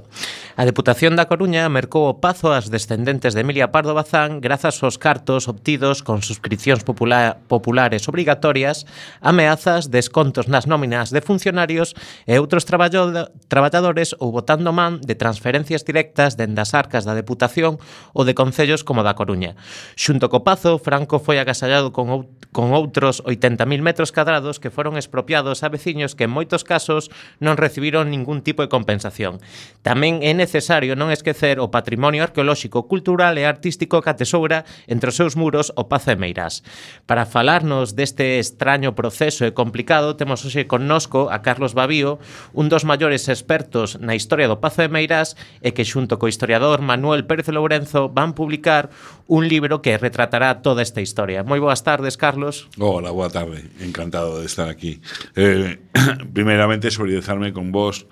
A 0.56 0.64
Deputación 0.64 1.20
da 1.20 1.28
Coruña 1.28 1.68
mercou 1.68 2.08
o 2.08 2.24
pazo 2.24 2.56
ás 2.56 2.72
descendentes 2.72 3.36
de 3.36 3.44
Emilia 3.44 3.68
Pardo 3.68 3.92
Bazán 3.92 4.40
grazas 4.40 4.80
aos 4.80 4.96
cartos 4.96 5.52
obtidos 5.52 6.08
con 6.08 6.24
suscripcións 6.24 6.88
popula 6.88 7.44
populares 7.52 8.08
obrigatorias, 8.08 8.88
ameazas, 9.20 9.92
descontos 9.92 10.48
nas 10.48 10.64
nóminas 10.64 11.12
de 11.12 11.20
funcionarios 11.20 11.92
e 12.24 12.40
outros 12.40 12.64
traballadores 12.64 14.16
ou 14.24 14.32
votando 14.32 14.72
man 14.72 15.04
de 15.04 15.20
transferencias 15.20 15.84
directas 15.84 16.40
dende 16.40 16.64
as 16.64 16.72
arcas 16.72 17.04
da 17.04 17.12
Deputación 17.12 17.76
ou 18.16 18.24
de 18.24 18.32
concellos 18.32 18.88
como 18.88 19.04
da 19.04 19.20
Coruña. 19.20 19.60
Xunto 20.00 20.32
co 20.32 20.48
pazo, 20.48 20.80
Franco 20.80 21.20
foi 21.20 21.44
agasallado 21.44 21.92
con, 21.92 22.32
con 22.56 22.61
con 22.62 22.78
outros 22.78 23.26
80.000 23.26 23.82
metros 23.82 24.14
cadrados 24.14 24.62
que 24.62 24.70
foron 24.70 24.94
expropiados 24.94 25.66
a 25.66 25.74
veciños 25.74 26.14
que 26.14 26.30
en 26.30 26.36
moitos 26.38 26.62
casos 26.62 27.10
non 27.42 27.58
recibiron 27.58 28.14
ningún 28.14 28.46
tipo 28.46 28.62
de 28.62 28.70
compensación. 28.70 29.42
Tamén 29.82 30.22
é 30.22 30.30
necesario 30.38 30.94
non 30.94 31.10
esquecer 31.10 31.58
o 31.58 31.74
patrimonio 31.74 32.22
arqueolóxico, 32.22 32.86
cultural 32.86 33.34
e 33.42 33.50
artístico 33.50 34.06
que 34.06 34.14
atesoura 34.14 34.62
entre 34.86 35.10
os 35.10 35.18
seus 35.18 35.34
muros 35.34 35.74
o 35.74 35.90
Pazo 35.90 36.14
de 36.14 36.22
Meirás. 36.22 36.62
Para 37.10 37.26
falarnos 37.26 37.98
deste 37.98 38.38
extraño 38.38 38.94
proceso 38.94 39.42
e 39.50 39.58
complicado, 39.58 40.14
temos 40.14 40.46
hoxe 40.46 40.70
connosco 40.70 41.34
a 41.34 41.42
Carlos 41.42 41.74
Babío, 41.74 42.22
un 42.54 42.70
dos 42.70 42.86
maiores 42.86 43.26
expertos 43.26 43.98
na 43.98 44.14
historia 44.14 44.46
do 44.46 44.62
Pazo 44.62 44.86
de 44.86 44.94
Meirás 44.94 45.34
e 45.66 45.74
que 45.74 45.82
xunto 45.82 46.22
co 46.22 46.30
historiador 46.30 46.86
Manuel 46.86 47.26
Pérez 47.26 47.50
Lourenzo 47.50 48.14
van 48.14 48.38
publicar 48.38 48.94
un 49.26 49.48
libro 49.48 49.82
que 49.82 49.98
retratará 49.98 50.62
toda 50.62 50.84
esta 50.84 51.00
historia. 51.00 51.42
Moi 51.42 51.58
boas 51.58 51.88
tardes, 51.88 52.22
Carlos. 52.22 52.51
Oh, 52.78 52.98
hola, 52.98 53.12
boa 53.12 53.30
tarde, 53.30 53.64
encantado 53.80 54.40
de 54.40 54.46
estar 54.46 54.70
aquí. 54.70 55.02
Eh, 55.36 55.80
primeramente, 56.34 56.92
solidarizarme 56.92 57.54
con 57.54 57.72
vos 57.72 58.08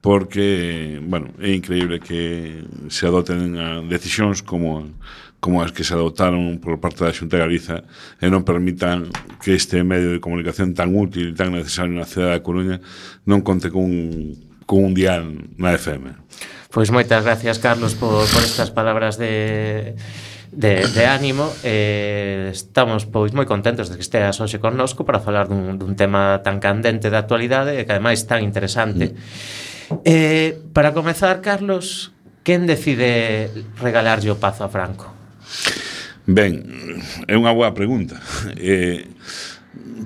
porque, 0.00 1.00
bueno, 1.02 1.32
é 1.40 1.54
increíble 1.54 1.98
que 1.98 2.64
se 2.88 3.06
adoten 3.06 3.56
ah, 3.56 3.80
decisións 3.88 4.42
como 4.42 4.84
como 5.44 5.60
as 5.60 5.72
que 5.72 5.84
se 5.84 5.92
adoptaron 5.92 6.56
por 6.56 6.80
parte 6.80 7.04
da 7.04 7.12
Xunta 7.12 7.36
de 7.36 7.44
Galiza 7.44 7.84
e 8.16 8.32
non 8.32 8.48
permitan 8.48 9.12
que 9.44 9.52
este 9.52 9.84
medio 9.84 10.16
de 10.16 10.20
comunicación 10.20 10.72
tan 10.72 10.96
útil 10.96 11.32
e 11.32 11.36
tan 11.36 11.52
necesario 11.52 11.92
na 11.92 12.08
cidade 12.08 12.32
da 12.32 12.40
Coruña 12.40 12.80
non 13.28 13.44
conte 13.44 13.68
cun, 13.68 14.32
cun 14.64 14.96
dial 14.96 15.28
na 15.60 15.76
FM. 15.76 16.16
Pois 16.72 16.88
moitas 16.88 17.28
gracias, 17.28 17.60
Carlos, 17.60 17.92
por, 17.92 18.24
por 18.24 18.40
estas 18.40 18.72
palabras 18.72 19.20
de 19.20 19.92
de, 20.54 20.86
de 20.86 21.04
ánimo 21.06 21.50
eh, 21.66 22.50
estamos 22.54 23.04
pois 23.10 23.34
moi 23.34 23.44
contentos 23.44 23.90
de 23.90 23.98
que 23.98 24.06
esteas 24.06 24.38
hoxe 24.38 24.62
connosco 24.62 25.02
para 25.02 25.18
falar 25.18 25.50
dun, 25.50 25.76
dun 25.76 25.98
tema 25.98 26.40
tan 26.46 26.62
candente 26.62 27.10
da 27.10 27.26
actualidade 27.26 27.74
e 27.74 27.82
que 27.82 27.92
ademais 27.92 28.22
tan 28.24 28.40
interesante. 28.46 29.12
Mm. 29.12 30.00
Eh, 30.06 30.50
para 30.72 30.94
comezar, 30.96 31.42
Carlos, 31.42 32.14
quen 32.46 32.64
decide 32.64 33.50
regalarlle 33.82 34.30
o 34.30 34.38
Pazo 34.38 34.64
a 34.64 34.70
Franco? 34.70 35.12
Ben, 36.24 36.64
é 37.28 37.36
unha 37.36 37.52
boa 37.52 37.76
pregunta. 37.76 38.16
Eh, 38.56 39.04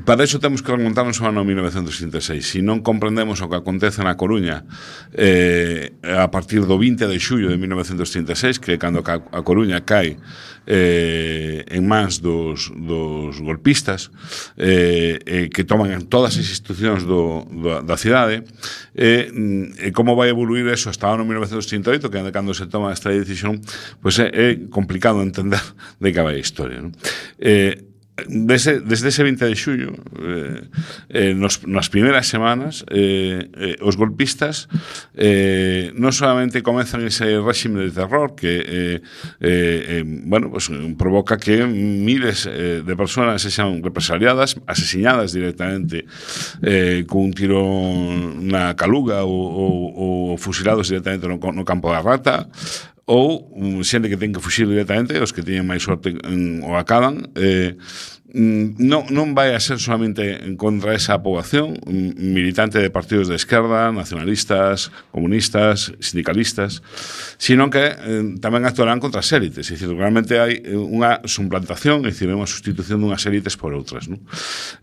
para 0.04 0.24
iso 0.24 0.38
temos 0.38 0.62
que 0.62 0.70
remontarnos 0.70 1.20
ao 1.20 1.32
ano 1.32 1.44
1966. 1.44 2.44
Se 2.44 2.60
non 2.60 2.84
comprendemos 2.84 3.40
o 3.40 3.48
que 3.48 3.56
acontece 3.56 4.04
na 4.04 4.14
Coruña 4.20 4.68
eh, 5.16 5.96
a 6.04 6.28
partir 6.28 6.66
do 6.68 6.76
20 6.76 7.08
de 7.08 7.16
xullo 7.16 7.48
de 7.48 7.56
1936, 7.56 8.60
que 8.60 8.74
é 8.74 8.78
cando 8.78 9.00
a 9.00 9.40
Coruña 9.40 9.80
cai 9.82 10.20
eh, 10.68 11.64
en 11.72 11.88
mans 11.88 12.20
dos, 12.20 12.68
dos 12.76 13.40
golpistas, 13.40 14.12
eh, 14.60 15.16
eh, 15.24 15.48
que 15.48 15.64
toman 15.64 16.04
todas 16.12 16.36
as 16.36 16.44
institucións 16.44 17.08
do, 17.08 17.48
do, 17.48 17.80
da 17.80 17.96
cidade, 17.96 18.44
eh, 18.92 19.32
e 19.80 19.88
como 19.96 20.12
vai 20.12 20.28
evoluir 20.28 20.68
eso 20.68 20.92
hasta 20.92 21.08
o 21.08 21.16
ano 21.16 21.24
1938, 21.24 22.12
que 22.12 22.18
é 22.20 22.28
cando 22.28 22.52
se 22.52 22.68
toma 22.68 22.92
esta 22.92 23.08
decisión, 23.08 23.64
pois 24.04 24.20
pues 24.20 24.28
é, 24.28 24.28
é 24.28 24.48
complicado 24.68 25.24
entender 25.24 25.64
de 26.02 26.12
que 26.12 26.20
vai 26.20 26.36
a 26.36 26.42
historia. 26.44 26.84
Non? 26.84 26.92
Eh, 27.40 27.87
Desde, 28.26 28.80
desde 28.80 29.08
ese 29.08 29.22
20 29.22 29.44
de 29.46 29.54
xullo 29.54 29.94
eh, 30.18 30.66
eh, 31.08 31.34
nos, 31.38 31.62
nas 31.62 31.86
primeiras 31.86 32.26
semanas 32.26 32.82
eh, 32.90 33.46
eh, 33.54 33.76
os 33.78 33.94
golpistas 33.94 34.66
eh, 35.14 35.94
non 35.94 36.10
solamente 36.10 36.66
comenzan 36.66 37.06
ese 37.06 37.38
réxime 37.38 37.86
de 37.86 37.94
terror 37.94 38.34
que 38.34 38.58
eh, 38.58 38.98
eh, 39.38 40.02
eh, 40.02 40.04
bueno, 40.26 40.50
pues, 40.50 40.66
provoca 40.98 41.38
que 41.38 41.62
miles 41.62 42.50
eh, 42.50 42.82
de 42.82 42.94
personas 42.98 43.38
se 43.38 43.54
sean 43.54 43.86
represaliadas, 43.86 44.58
asesinadas 44.66 45.30
directamente 45.30 46.02
eh, 46.66 47.06
cun 47.06 47.30
tiro 47.30 47.62
na 48.42 48.74
caluga 48.74 49.22
ou, 49.22 49.30
ou, 49.30 49.74
ou 49.94 50.40
fusilados 50.42 50.90
directamente 50.90 51.30
no, 51.30 51.38
no 51.38 51.62
campo 51.62 51.94
da 51.94 52.02
rata 52.02 52.50
ou 53.08 53.48
xente 53.80 54.12
que 54.12 54.20
ten 54.20 54.36
que 54.36 54.44
fuxir 54.44 54.68
directamente, 54.68 55.16
os 55.16 55.32
que 55.32 55.40
teñen 55.40 55.64
máis 55.64 55.80
sorte 55.80 56.12
en, 56.12 56.60
o 56.60 56.76
acaban, 56.76 57.32
eh, 57.40 57.80
Mm, 58.28 58.76
non, 58.76 59.08
non 59.08 59.32
vai 59.32 59.56
a 59.56 59.60
ser 59.60 59.80
solamente 59.80 60.44
en 60.44 60.60
contra 60.60 60.92
esa 60.92 61.16
poboación 61.24 61.80
mm, 61.80 62.12
militante 62.20 62.76
de 62.76 62.92
partidos 62.92 63.24
de 63.24 63.40
esquerda, 63.40 63.88
nacionalistas, 63.88 64.92
comunistas, 65.08 65.96
sindicalistas, 65.96 66.84
sino 67.40 67.72
que 67.72 67.88
eh, 67.88 68.36
tamén 68.36 68.68
actuarán 68.68 69.00
contra 69.00 69.24
as 69.24 69.32
élites, 69.32 69.72
é 69.72 69.80
dicir, 69.80 69.88
realmente 69.96 70.36
hai 70.36 70.60
eh, 70.60 70.76
unha 70.76 71.24
suplantación, 71.24 72.04
é 72.04 72.12
dicir, 72.12 72.28
unha 72.28 72.44
sustitución 72.44 73.00
dunhas 73.00 73.24
élites 73.24 73.56
por 73.56 73.72
outras, 73.72 74.12
non? 74.12 74.20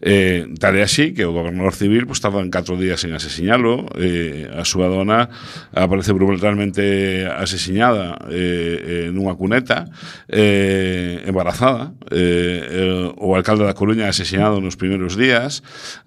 Eh, 0.01 0.49
tal 0.57 0.73
é 0.73 0.81
así 0.81 1.13
que 1.13 1.29
o 1.29 1.29
gobernador 1.29 1.77
civil 1.77 2.09
pues, 2.09 2.25
tardan 2.25 2.49
4 2.49 2.81
días 2.81 3.05
en 3.05 3.13
asesinalo, 3.13 3.85
eh, 4.01 4.49
a 4.57 4.65
súa 4.65 4.89
dona 4.89 5.29
aparece 5.69 6.17
brutalmente 6.17 7.29
asesinada 7.29 8.17
eh, 8.33 9.05
eh, 9.05 9.07
nunha 9.13 9.37
cuneta, 9.37 9.85
eh, 10.33 11.21
embarazada, 11.29 11.93
eh, 12.09 13.13
eh, 13.13 13.13
o 13.21 13.34
alcalde 13.35 13.65
da 13.67 13.77
Coruña 13.77 14.09
asesinado 14.09 14.59
nos 14.63 14.79
primeiros 14.79 15.19
días, 15.19 15.61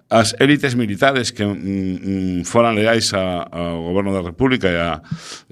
as 0.09 0.35
élites 0.39 0.73
militares 0.73 1.31
que 1.31 1.45
mm, 1.45 2.41
mm, 2.41 2.45
foran 2.45 2.73
leais 2.73 3.13
a, 3.13 3.45
ao 3.45 3.85
goberno 3.85 4.09
da 4.09 4.25
República 4.25 4.65
e, 4.65 4.75
a, 4.75 5.01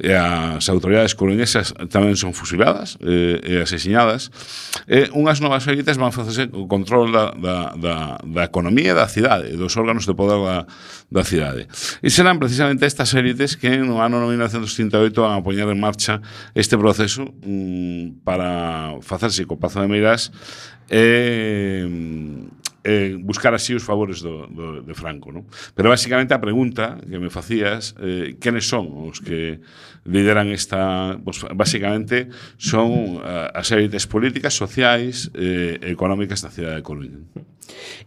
e 0.02 0.10
as 0.10 0.65
autoridades 0.65 1.13
coruñesas 1.13 1.78
tamén 1.93 2.17
son 2.17 2.34
fusiladas 2.34 2.98
eh, 3.06 3.38
e 3.46 3.62
asesinadas, 3.62 4.34
e 4.89 5.13
unhas 5.13 5.38
novas 5.38 5.62
élites 5.70 6.02
van 6.02 6.10
facerse 6.10 6.50
o 6.58 6.65
control 6.65 7.13
da, 7.13 7.38
da, 7.38 7.58
da, 7.78 7.96
da 8.26 8.43
economía 8.50 8.98
da 8.98 9.06
cidade, 9.06 9.54
dos 9.54 9.78
órganos 9.78 10.10
de 10.10 10.17
poder 10.17 10.41
da, 10.41 10.65
da 11.13 11.22
cidade. 11.22 11.70
E 12.02 12.10
serán 12.10 12.41
precisamente 12.41 12.89
estas 12.89 13.13
élites 13.13 13.54
que 13.62 13.78
no 13.78 14.02
ano 14.02 14.26
1938 14.26 15.13
van 15.22 15.38
a 15.38 15.46
poñer 15.46 15.70
en 15.70 15.78
marcha 15.78 16.17
este 16.58 16.82
proceso 16.82 17.30
mm, 17.46 18.26
para 18.26 18.98
facerse 19.06 19.46
co 19.46 19.62
Pazo 19.62 19.86
de 19.86 19.88
Meirás 19.88 20.34
e 20.89 21.86
mm, 21.86 22.57
eh, 22.88 23.19
buscar 23.19 23.52
así 23.52 23.76
os 23.76 23.84
favores 23.84 24.23
do, 24.23 24.47
do, 24.47 24.80
de 24.80 24.95
Franco. 24.95 25.36
Non? 25.36 25.43
Pero 25.76 25.91
basicamente 25.91 26.32
a 26.32 26.39
pregunta 26.39 26.95
que 27.04 27.19
me 27.19 27.28
facías, 27.28 27.91
eh, 28.00 28.39
quenes 28.39 28.63
son 28.63 29.12
os 29.12 29.19
que 29.19 29.60
lideran 30.08 30.50
esta, 30.50 31.20
pues, 31.24 31.46
basicamente 31.54 32.30
son 32.58 33.22
eh, 33.22 33.52
uh, 33.52 33.60
as 33.60 33.72
élites 33.72 34.08
políticas, 34.08 34.56
sociais 34.56 35.30
e 35.36 35.78
eh, 35.84 35.91
económicas 35.91 36.41
da 36.41 36.50
cidade 36.50 36.80
de 36.80 36.84
Coruña. 36.84 37.20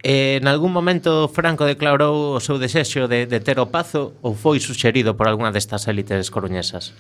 Eh, 0.03 0.39
en 0.41 0.49
algún 0.49 0.73
momento 0.73 1.29
Franco 1.29 1.69
declarou 1.69 2.37
o 2.37 2.41
seu 2.41 2.57
desexo 2.57 3.05
de, 3.09 3.29
de 3.29 3.39
ter 3.45 3.61
o 3.61 3.69
pazo 3.69 4.17
ou 4.25 4.33
foi 4.33 4.57
suxerido 4.57 5.13
por 5.15 5.29
algunha 5.29 5.53
destas 5.53 5.85
élites 5.85 6.33
coruñesas? 6.33 6.97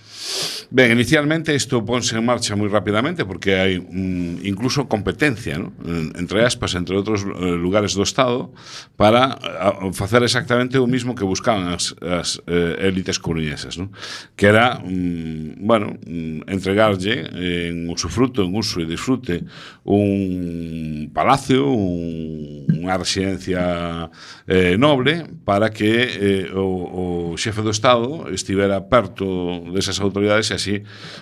Ben, 0.69 0.93
inicialmente 0.93 1.57
isto 1.57 1.81
ponse 1.81 2.13
en 2.13 2.25
marcha 2.25 2.53
moi 2.55 2.69
rapidamente 2.69 3.25
porque 3.25 3.57
hai 3.57 3.81
mm, 3.81 4.45
incluso 4.45 4.85
competencia 4.85 5.57
¿no? 5.57 5.73
entre 6.15 6.45
aspas, 6.45 6.77
entre 6.77 7.01
outros 7.01 7.25
eh, 7.25 7.57
lugares 7.57 7.97
do 7.97 8.05
Estado 8.05 8.53
para 9.01 9.41
eh, 9.41 9.89
a, 9.89 9.93
facer 9.97 10.21
exactamente 10.21 10.77
o 10.77 10.85
mismo 10.85 11.17
que 11.17 11.25
buscaban 11.25 11.73
as, 11.73 11.97
as 12.05 12.45
eh, 12.45 12.85
élites 12.85 13.17
coruñesas, 13.17 13.81
¿no? 13.81 13.89
que 14.37 14.53
era 14.53 14.85
mm, 14.90 15.66
bueno, 15.66 15.94
mm, 16.07 16.50
entregarlle 16.50 17.31
en 17.70 17.88
usufruto, 17.88 18.42
en 18.42 18.55
uso 18.57 18.81
e 18.81 18.87
disfrute 18.87 19.44
un 19.85 21.11
palacio, 21.14 21.70
un, 21.70 22.66
unha 22.81 22.96
residencia 22.98 24.11
eh, 24.48 24.74
noble 24.74 25.29
para 25.44 25.70
que 25.70 25.92
eh, 26.11 26.50
o, 26.50 27.31
o 27.31 27.38
xefe 27.38 27.62
do 27.62 27.70
Estado 27.70 28.26
estivera 28.33 28.90
perto 28.90 29.62
desas 29.70 30.00
autoridades 30.00 30.50
e 30.50 30.55
así 30.57 30.74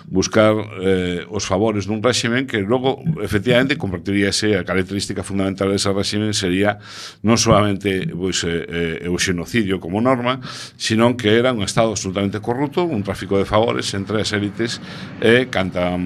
buscar 0.07 0.55
eh, 0.81 1.27
os 1.29 1.45
favores 1.45 1.85
dun 1.85 2.01
réximen 2.01 2.47
que 2.47 2.63
logo 2.63 3.03
efectivamente 3.21 3.75
convertiríase 3.75 4.55
a 4.55 4.63
característica 4.63 5.21
fundamental 5.21 5.69
dese 5.69 5.91
réximen 5.91 6.33
sería 6.33 6.79
non 7.21 7.35
solamente 7.35 8.07
pois, 8.15 8.41
eh, 8.47 9.03
eh, 9.03 9.11
o 9.11 9.19
xenocidio 9.19 9.83
como 9.83 9.99
norma, 9.99 10.39
sino 10.79 11.19
que 11.19 11.35
era 11.35 11.51
un 11.51 11.61
Estado 11.61 11.91
absolutamente 11.91 12.39
corrupto, 12.39 12.87
un 12.87 13.03
tráfico 13.03 13.37
de 13.37 13.45
favores 13.45 13.58
favores 13.59 13.93
entre 13.93 14.21
as 14.21 14.31
élites 14.31 14.79
e 15.19 15.45
canta 15.51 15.99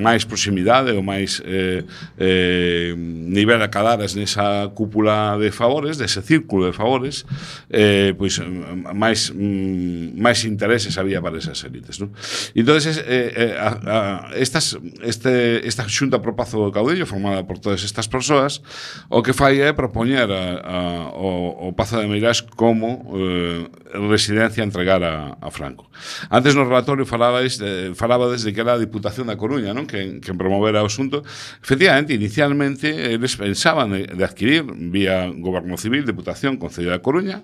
máis 0.00 0.24
proximidade 0.24 0.90
ou 0.96 1.02
máis 1.04 1.44
eh, 1.44 1.84
eh, 2.16 2.94
nivel 2.96 3.60
acadaras 3.60 4.16
nesa 4.16 4.72
cúpula 4.72 5.36
de 5.36 5.52
favores, 5.52 6.00
dese 6.00 6.24
círculo 6.24 6.66
de 6.66 6.72
favores, 6.72 7.28
eh, 7.68 8.16
pois 8.16 8.40
mm, 8.40 8.96
máis 8.96 9.28
mm, 9.28 10.16
máis 10.16 10.48
intereses 10.48 10.96
había 10.96 11.20
para 11.20 11.36
esas 11.36 11.60
élites, 11.68 12.00
non? 12.00 12.16
Entón, 12.56 12.80
eh, 12.80 12.96
eh, 13.04 13.54
a, 13.60 13.68
a, 13.84 13.96
estas 14.40 14.80
este 15.04 15.60
esta 15.68 15.84
xunta 15.84 16.24
pro 16.24 16.32
pazo 16.32 16.64
do 16.64 16.72
caudillo 16.72 17.04
formada 17.04 17.44
por 17.44 17.60
todas 17.60 17.84
estas 17.84 18.08
persoas, 18.08 18.64
o 19.12 19.20
que 19.20 19.36
fai 19.36 19.60
é 19.60 19.76
propoñer 19.76 20.32
a, 20.32 20.44
a, 20.64 20.78
o, 21.12 21.68
o 21.68 21.76
Pazo 21.76 22.00
de 22.00 22.08
Meirás 22.08 22.40
como 22.40 23.04
eh, 23.12 23.68
residencia 24.08 24.64
a 24.64 24.66
entregar 24.66 25.04
a, 25.04 25.36
a 25.40 25.50
Franco. 25.52 25.92
Antes 26.32 26.56
non 26.56 26.59
no 26.60 26.68
relatorio 26.68 27.08
falabais, 27.08 27.56
eh, 27.64 27.96
falabades 27.96 28.44
de 28.44 28.52
que 28.52 28.60
era 28.60 28.76
a 28.76 28.78
Diputación 28.78 29.32
da 29.32 29.40
Coruña, 29.40 29.72
non? 29.72 29.88
Que, 29.88 30.20
que 30.20 30.36
promovera 30.36 30.84
o 30.84 30.88
asunto. 30.92 31.24
Efectivamente, 31.64 32.12
inicialmente, 32.12 33.16
eles 33.16 33.40
pensaban 33.40 33.96
de, 33.96 34.04
de 34.04 34.20
adquirir 34.20 34.68
vía 34.68 35.32
Goberno 35.32 35.80
Civil, 35.80 36.04
Diputación, 36.04 36.60
Concello 36.60 36.92
da 36.92 37.00
Coruña, 37.00 37.40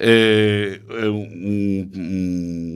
eh, 0.00 0.80
un, 0.88 1.92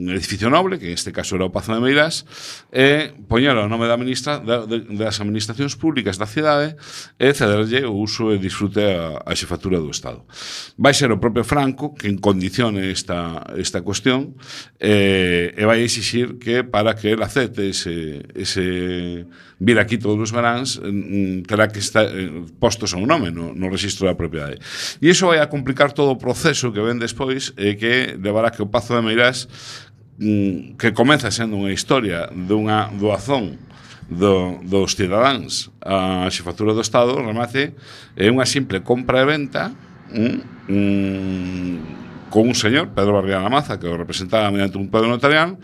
un 0.05 0.13
edificio 0.13 0.53
noble, 0.53 0.77
que 0.77 0.93
en 0.93 0.93
este 0.93 1.09
caso 1.09 1.33
era 1.35 1.49
o 1.49 1.51
Pazo 1.51 1.73
de 1.73 1.81
Meirás, 1.81 2.29
e 2.69 3.09
eh, 3.09 3.25
poñer 3.25 3.57
o 3.57 3.65
nome 3.65 3.89
da 3.89 3.97
ministra, 3.97 4.37
da, 4.37 4.69
de, 4.69 4.85
das 4.93 5.17
administracións 5.17 5.73
públicas 5.73 6.21
da 6.21 6.29
cidade 6.29 6.77
e 7.17 7.33
cederlle 7.33 7.89
o 7.89 7.97
uso 7.97 8.29
e 8.29 8.37
disfrute 8.37 8.83
a, 8.83 9.25
a 9.25 9.33
xefatura 9.33 9.81
do 9.81 9.89
Estado. 9.89 10.21
Vai 10.77 10.93
ser 10.93 11.09
o 11.09 11.17
propio 11.17 11.41
Franco 11.41 11.95
que 11.95 12.11
condicione 12.21 12.91
esta, 12.91 13.41
esta 13.57 13.81
cuestión 13.81 14.35
eh, 14.77 15.55
e 15.55 15.63
vai 15.65 15.78
vai 15.79 15.87
exixir 15.87 16.35
que 16.35 16.63
para 16.63 16.93
que 16.95 17.15
el 17.15 17.23
acepte 17.23 17.71
ese, 17.71 18.27
ese 18.35 19.25
vir 19.59 19.79
aquí 19.79 19.97
todos 19.97 20.19
os 20.19 20.31
veráns 20.35 20.75
terá 21.47 21.71
que 21.71 21.79
estar 21.79 22.03
eh, 22.03 22.43
postos 22.59 22.91
a 22.93 22.97
un 22.99 23.07
nome 23.07 23.31
no, 23.31 23.55
no 23.55 23.71
registro 23.71 24.11
da 24.11 24.19
propiedade. 24.19 24.59
E 24.99 25.07
iso 25.07 25.31
vai 25.31 25.39
a 25.39 25.47
complicar 25.47 25.95
todo 25.95 26.11
o 26.11 26.19
proceso 26.19 26.75
que 26.75 26.83
ven 26.83 26.99
despois 26.99 27.55
e 27.55 27.79
que 27.79 28.19
levará 28.19 28.51
que 28.51 28.59
o 28.59 28.67
Pazo 28.67 28.99
de 28.99 29.01
Meirás 29.07 29.47
mm, 30.19 30.75
que 30.75 30.91
comeza 30.91 31.31
sendo 31.31 31.55
unha 31.55 31.71
historia 31.71 32.27
dunha 32.27 32.91
doazón 32.99 33.55
do, 34.11 34.59
dos 34.67 34.99
cidadáns 34.99 35.71
a 35.79 36.27
xefatura 36.27 36.75
do 36.75 36.83
Estado 36.83 37.15
remate 37.15 37.71
é 38.19 38.27
unha 38.27 38.43
simple 38.43 38.83
compra 38.83 39.23
e 39.23 39.25
venta 39.25 39.71
mm, 40.11 40.39
mm, 40.67 42.08
con 42.29 42.47
un 42.47 42.55
señor, 42.55 42.93
Pedro 42.93 43.13
Barriana 43.13 43.49
Maza, 43.49 43.79
que 43.79 43.87
o 43.87 43.97
representaba 43.97 44.51
mediante 44.51 44.77
un 44.77 44.89
poder 44.89 45.09
notarial, 45.09 45.57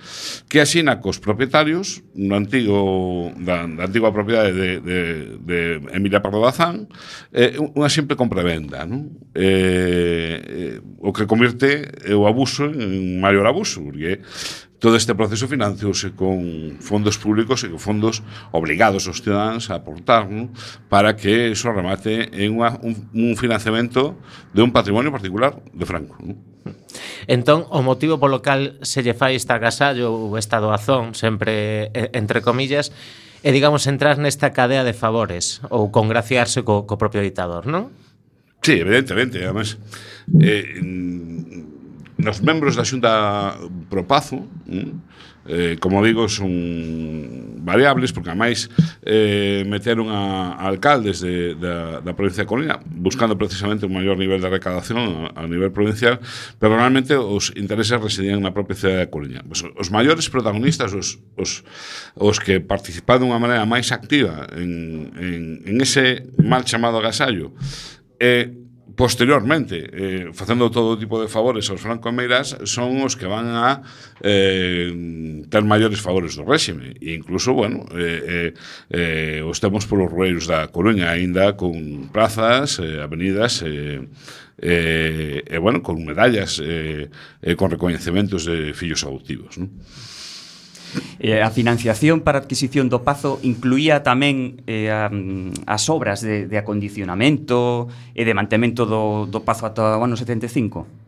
que 0.50 0.62
asina 0.62 1.00
cos 1.00 1.22
propietarios 1.22 2.02
no 2.18 2.36
antigo, 2.36 3.32
da, 3.38 3.70
da 3.70 3.86
antigua 3.86 4.10
propiedade 4.12 4.52
de, 4.52 4.70
de, 4.82 5.00
de 5.46 5.60
Emilia 5.94 6.22
Pardo 6.26 6.42
Bazán, 6.42 6.90
eh, 7.32 7.56
unha 7.58 7.90
simple 7.90 8.18
compravenda, 8.18 8.84
non? 8.84 9.14
Eh, 9.38 10.38
eh, 10.42 10.76
o 11.00 11.14
que 11.14 11.30
convierte 11.30 11.86
o 12.12 12.26
abuso 12.26 12.66
en 12.66 13.22
maior 13.22 13.46
abuso, 13.46 13.86
porque 13.86 14.26
Todo 14.86 14.98
este 14.98 15.16
proceso 15.16 15.48
financiouse 15.48 16.14
con 16.14 16.78
fondos 16.80 17.18
públicos 17.18 17.66
e 17.66 17.74
con 17.74 17.82
fondos 17.82 18.22
obligados 18.54 19.10
aos 19.10 19.18
cidadáns 19.18 19.74
a 19.74 19.82
aportar 19.82 20.30
¿no? 20.30 20.54
para 20.94 21.18
que 21.18 21.50
iso 21.50 21.74
remate 21.74 22.30
en 22.30 22.54
unha, 22.54 22.78
un, 22.86 22.94
un 23.18 23.34
financiamento 23.34 24.14
de 24.54 24.62
un 24.62 24.70
patrimonio 24.70 25.10
particular 25.10 25.58
de 25.74 25.86
Franco. 25.90 26.22
Non? 26.22 26.38
Entón, 27.26 27.66
o 27.74 27.82
motivo 27.82 28.22
polo 28.22 28.46
cal 28.46 28.78
se 28.86 29.02
lle 29.02 29.18
fai 29.18 29.34
esta 29.34 29.58
agasallo 29.58 30.14
ou 30.14 30.38
esta 30.38 30.62
doazón, 30.62 31.18
sempre 31.18 31.90
entre 32.14 32.46
comillas, 32.46 32.94
e 33.42 33.50
digamos 33.50 33.90
entrar 33.90 34.22
nesta 34.22 34.54
cadea 34.54 34.86
de 34.86 34.94
favores 34.94 35.66
ou 35.74 35.90
congraciarse 35.90 36.62
co, 36.62 36.86
co 36.86 37.02
propio 37.02 37.26
ditador, 37.26 37.66
non? 37.66 37.90
Sí, 38.62 38.78
evidentemente, 38.78 39.42
además 39.42 39.82
eh, 40.38 40.78
nos 42.18 42.40
membros 42.40 42.76
da 42.80 42.88
Xunta 42.88 43.60
pro 43.92 44.08
Pazo, 44.08 44.48
mm, 44.66 44.92
eh, 45.48 45.78
como 45.80 46.04
digo, 46.04 46.28
son 46.28 47.62
variables, 47.62 48.12
porque 48.12 48.32
amais 48.32 48.70
eh, 49.04 49.64
meteron 49.68 50.10
a, 50.10 50.58
a 50.58 50.66
alcaldes 50.66 51.22
de, 51.22 51.54
da, 51.56 52.02
da 52.02 52.18
provincia 52.18 52.44
de 52.44 52.50
Coruña 52.50 52.80
buscando 52.88 53.38
precisamente 53.38 53.86
un 53.86 53.94
maior 53.94 54.18
nivel 54.18 54.42
de 54.42 54.50
recadación 54.50 55.30
a, 55.36 55.44
a 55.44 55.46
nivel 55.46 55.70
provincial, 55.70 56.20
pero 56.58 56.80
realmente 56.80 57.14
os 57.14 57.54
intereses 57.54 58.00
residían 58.02 58.42
na 58.42 58.56
propia 58.56 58.80
cidade 58.80 59.06
de 59.06 59.12
Coruña. 59.12 59.46
Pues, 59.46 59.62
os 59.62 59.92
maiores 59.94 60.32
protagonistas, 60.32 60.96
os, 60.98 61.22
os, 61.38 61.62
os 62.18 62.38
que 62.42 62.58
participaron 62.58 63.28
de 63.28 63.30
unha 63.30 63.42
maneira 63.42 63.70
máis 63.70 63.94
activa 63.94 64.50
en, 64.56 65.14
en, 65.20 65.42
en 65.68 65.76
ese 65.78 66.26
mal 66.42 66.66
chamado 66.66 66.98
agasallo, 66.98 67.54
eh, 68.18 68.65
posteriormente, 68.94 69.90
eh, 69.92 70.30
facendo 70.34 70.70
todo 70.70 70.98
tipo 70.98 71.18
de 71.18 71.28
favores 71.28 71.70
aos 71.70 71.82
franco-meiras, 71.82 72.54
son 72.70 73.02
os 73.02 73.18
que 73.18 73.26
van 73.26 73.50
a 73.50 73.82
eh, 74.22 74.94
ter 75.50 75.64
maiores 75.66 75.98
favores 75.98 76.38
do 76.38 76.46
réxime. 76.46 76.94
E 77.02 77.18
incluso, 77.18 77.58
bueno, 77.58 77.90
eh, 77.98 78.54
eh, 78.94 79.40
eh, 79.42 79.42
os 79.42 79.58
temos 79.58 79.90
polos 79.90 80.14
rueiros 80.14 80.46
da 80.46 80.70
Coruña, 80.70 81.10
aínda 81.10 81.58
con 81.58 82.08
plazas, 82.14 82.78
eh, 82.78 83.02
avenidas, 83.02 83.66
eh, 83.66 84.06
eh, 84.62 85.44
e, 85.44 85.58
bueno, 85.58 85.82
con 85.82 86.06
medallas, 86.06 86.62
eh, 86.62 87.10
eh, 87.42 87.56
con 87.58 87.74
recoñecementos 87.74 88.46
de 88.46 88.78
fillos 88.78 89.04
adoptivos. 89.04 89.58
Non? 89.58 89.74
Eh, 91.20 91.42
a 91.42 91.50
financiación 91.50 92.22
para 92.22 92.40
a 92.40 92.42
adquisición 92.44 92.92
do 92.92 93.02
Pazo 93.02 93.40
incluía 93.42 94.04
tamén 94.04 94.62
eh, 94.68 94.92
a, 94.92 95.10
as 95.66 95.88
obras 95.90 96.22
de, 96.22 96.46
de 96.46 96.58
acondicionamento 96.60 97.88
e 98.14 98.28
de 98.28 98.34
mantemento 98.36 98.86
do, 98.86 99.26
do 99.26 99.42
Pazo 99.42 99.66
ata 99.66 99.98
o 99.98 100.04
ano 100.04 100.20
75? 100.20 101.06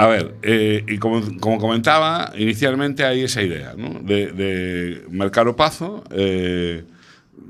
A 0.00 0.06
ver, 0.06 0.34
eh, 0.40 0.82
y 0.88 0.96
como, 0.96 1.20
como, 1.40 1.58
comentaba, 1.58 2.32
inicialmente 2.34 3.04
hay 3.04 3.24
esa 3.24 3.42
idea, 3.42 3.74
¿no? 3.76 4.00
De, 4.00 4.32
de 4.32 5.04
marcar 5.10 5.46
o 5.46 5.54
pazo, 5.54 6.04
eh, 6.10 6.84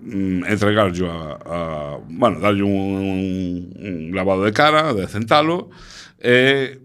mm, 0.02 0.44
entregar 0.46 0.90
yo 0.90 1.12
a, 1.12 1.38
a, 1.46 1.98
Bueno, 2.08 2.40
darle 2.40 2.64
un, 2.64 3.70
un, 3.78 4.10
lavado 4.12 4.42
de 4.42 4.52
cara, 4.52 4.92
de 4.94 5.06
centalo, 5.06 5.70
mm, 5.70 6.26
eh, 6.26 6.78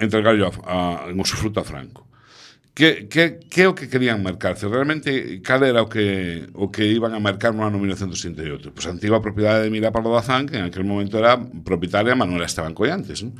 entregar 0.00 0.34
yo 0.34 0.50
a, 0.66 1.04
a, 1.06 1.10
en 1.10 1.20
usufruto 1.20 1.60
a 1.60 1.64
Franco. 1.64 2.08
Que, 2.74 3.06
que, 3.06 3.38
que 3.46 3.62
é 3.62 3.68
o 3.70 3.74
que 3.78 3.86
querían 3.86 4.18
marcarse? 4.18 4.66
Realmente, 4.66 5.38
cal 5.46 5.62
era 5.62 5.78
o 5.78 5.86
que, 5.86 6.50
o 6.58 6.74
que 6.74 6.82
iban 6.82 7.14
a 7.14 7.22
marcar 7.22 7.54
no 7.54 7.62
ano 7.62 7.78
1968? 7.78 8.74
Pois 8.74 8.90
a 8.90 8.90
antiga 8.90 9.22
propiedade 9.22 9.62
de 9.62 9.70
Mira 9.70 9.94
Pardo 9.94 10.10
Bazán, 10.10 10.50
que 10.50 10.58
en 10.58 10.66
aquel 10.66 10.82
momento 10.82 11.14
era 11.14 11.38
propietaria 11.38 12.18
Manuela 12.18 12.50
Esteban 12.50 12.74
Collantes. 12.74 13.22
Non? 13.22 13.38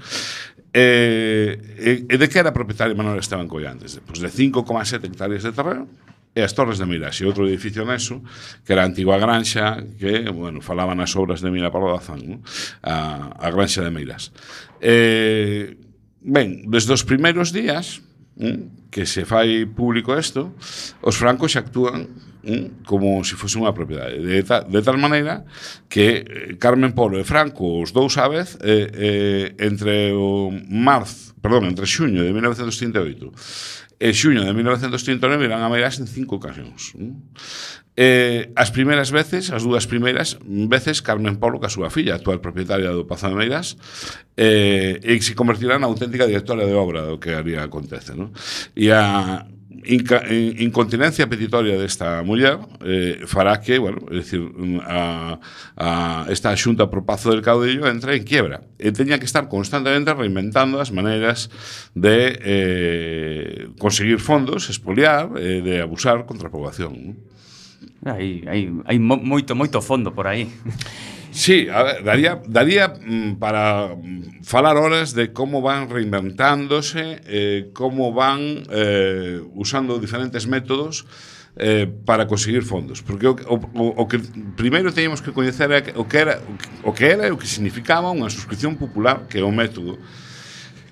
E, 0.70 1.58
eh, 1.58 2.06
e, 2.06 2.14
e 2.14 2.14
de 2.14 2.26
que 2.30 2.38
era 2.38 2.54
propietaria 2.54 2.94
Manuela 2.94 3.18
Esteban 3.18 3.50
Collantes? 3.50 3.98
Pois 4.06 4.22
de 4.22 4.30
5,7 4.30 5.02
hectáreas 5.02 5.42
de 5.42 5.50
terreno, 5.50 5.90
e 6.30 6.38
as 6.38 6.54
Torres 6.54 6.78
de 6.78 6.86
Miras 6.86 7.18
e 7.18 7.26
outro 7.26 7.42
edificio 7.50 7.82
neso, 7.82 8.22
que 8.62 8.70
era 8.70 8.82
a 8.82 8.90
antigua 8.90 9.18
granxa, 9.18 9.82
que, 9.98 10.30
bueno, 10.30 10.62
falaban 10.62 11.02
as 11.02 11.10
obras 11.18 11.42
de 11.42 11.50
Mira 11.50 11.74
Pardo 11.74 11.90
Bazán, 11.90 12.22
¿no? 12.22 12.38
A, 12.86 13.34
a 13.34 13.50
granxa 13.50 13.82
de 13.82 13.90
Miras. 13.90 14.30
Eh, 14.78 15.74
ben, 16.22 16.70
desde 16.70 16.94
os 16.94 17.02
primeiros 17.02 17.50
días, 17.50 17.98
non? 18.38 18.70
que 18.94 19.06
se 19.10 19.26
fai 19.26 19.66
público 19.66 20.14
isto, 20.14 20.54
os 21.02 21.18
francos 21.18 21.58
actúan 21.58 22.06
mm, 22.46 22.86
como 22.86 23.26
se 23.26 23.34
fose 23.34 23.58
unha 23.58 23.74
propiedade. 23.74 24.22
De, 24.22 24.38
ta, 24.46 24.62
de 24.62 24.80
tal 24.86 25.02
maneira 25.02 25.42
que 25.90 26.22
eh, 26.22 26.54
Carmen 26.62 26.94
Polo 26.94 27.18
e 27.18 27.26
Franco, 27.26 27.82
os 27.82 27.90
dous 27.90 28.14
á 28.22 28.30
vez, 28.30 28.54
eh, 28.62 28.86
eh, 28.94 29.46
entre 29.58 30.14
o 30.14 30.54
marzo, 30.70 31.34
perdón, 31.42 31.74
entre 31.74 31.90
xuño 31.90 32.22
de 32.22 32.30
1938 32.30 33.34
e 33.98 34.14
xuño 34.14 34.46
de 34.46 34.54
1939 34.54 35.42
irán 35.42 35.66
a 35.66 35.70
Meirás 35.70 35.98
en 35.98 36.06
cinco 36.06 36.38
ocasións. 36.38 36.94
Mm. 36.94 37.34
Eh, 37.96 38.50
as 38.58 38.74
primeiras 38.74 39.14
veces, 39.14 39.54
as 39.54 39.62
dúas 39.62 39.86
primeiras 39.86 40.42
veces, 40.42 40.98
Carmen 40.98 41.38
Polo, 41.38 41.62
que 41.62 41.70
a 41.70 41.72
súa 41.72 41.94
filla, 41.94 42.18
actual 42.18 42.42
propietaria 42.42 42.90
do 42.90 43.06
Pazo 43.06 43.30
de 43.30 43.38
Meiras, 43.38 43.78
eh, 44.34 44.98
e 44.98 45.14
se 45.22 45.38
convertirá 45.38 45.78
na 45.78 45.86
auténtica 45.86 46.26
directora 46.26 46.66
de 46.66 46.74
obra 46.74 47.06
do 47.06 47.22
que 47.22 47.38
haría 47.38 47.62
acontece. 47.62 48.18
No? 48.18 48.34
E 48.74 48.90
a 48.90 49.46
inca, 49.86 50.26
incontinencia 50.58 51.26
petitoria 51.26 51.78
desta 51.78 52.22
muller 52.26 52.58
eh, 52.82 53.22
fará 53.26 53.60
que, 53.60 53.78
bueno, 53.78 54.02
é 54.10 54.18
dicir, 54.18 54.42
a, 54.82 55.38
a 55.76 56.26
esta 56.34 56.50
xunta 56.56 56.90
pro 56.90 57.04
Pazo 57.06 57.30
del 57.30 57.42
Caudillo 57.42 57.86
entre 57.86 58.16
en 58.16 58.24
quiebra 58.24 58.66
e 58.78 58.90
teña 58.90 59.22
que 59.22 59.28
estar 59.28 59.46
constantemente 59.46 60.10
reinventando 60.10 60.80
as 60.80 60.90
maneiras 60.90 61.46
de 61.94 62.38
eh, 62.42 63.68
conseguir 63.78 64.18
fondos, 64.18 64.66
espoliar, 64.66 65.30
eh, 65.36 65.60
de 65.62 65.78
abusar 65.78 66.24
contra 66.26 66.48
a 66.48 66.54
poboación. 66.54 66.92
Non? 66.94 67.33
Hai, 68.04 68.44
hai, 68.46 68.68
hai 68.84 68.98
moito, 68.98 69.56
moito 69.56 69.80
fondo 69.80 70.12
por 70.12 70.26
aí. 70.26 70.52
Sí, 71.34 71.66
a 71.72 71.82
ver, 71.82 72.04
daría, 72.04 72.38
daría 72.46 72.86
mm, 72.88 73.40
para 73.42 73.96
mm, 73.96 74.44
falar 74.44 74.76
horas 74.76 75.14
de 75.14 75.32
como 75.32 75.62
van 75.62 75.90
reinventándose, 75.90 77.22
eh, 77.26 77.70
como 77.72 78.12
van 78.12 78.62
eh, 78.70 79.40
usando 79.54 79.98
diferentes 79.98 80.46
métodos 80.46 81.06
eh, 81.56 81.90
para 82.04 82.28
conseguir 82.28 82.62
fondos. 82.62 83.02
Porque 83.02 83.26
o, 83.26 83.34
o, 83.34 83.84
o 83.98 84.06
que 84.06 84.20
primeiro 84.54 84.92
teníamos 84.92 85.22
que 85.24 85.32
coñecer 85.32 85.72
é 85.72 85.80
o 85.96 86.06
que 86.06 86.18
era 86.22 86.38
o 86.84 86.92
que 86.92 87.08
era 87.08 87.26
e 87.26 87.32
o 87.32 87.40
que 87.40 87.48
significaba 87.48 88.14
unha 88.14 88.30
suscripción 88.30 88.76
popular, 88.78 89.26
que 89.26 89.40
é 89.40 89.44
o 89.44 89.50
método 89.50 89.98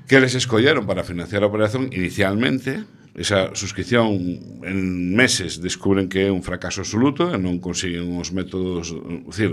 que 0.08 0.16
eles 0.18 0.34
escolleron 0.34 0.88
para 0.88 1.04
financiar 1.06 1.44
a 1.44 1.50
operación 1.52 1.86
inicialmente, 1.94 2.82
esa 3.14 3.54
suscripción 3.54 4.16
en 4.64 5.12
meses 5.12 5.60
descubren 5.60 6.08
que 6.08 6.26
é 6.26 6.30
un 6.32 6.40
fracaso 6.40 6.80
absoluto 6.80 7.28
e 7.28 7.36
non 7.36 7.60
consiguen 7.60 8.08
os 8.16 8.32
métodos, 8.32 8.88
decir, 9.28 9.52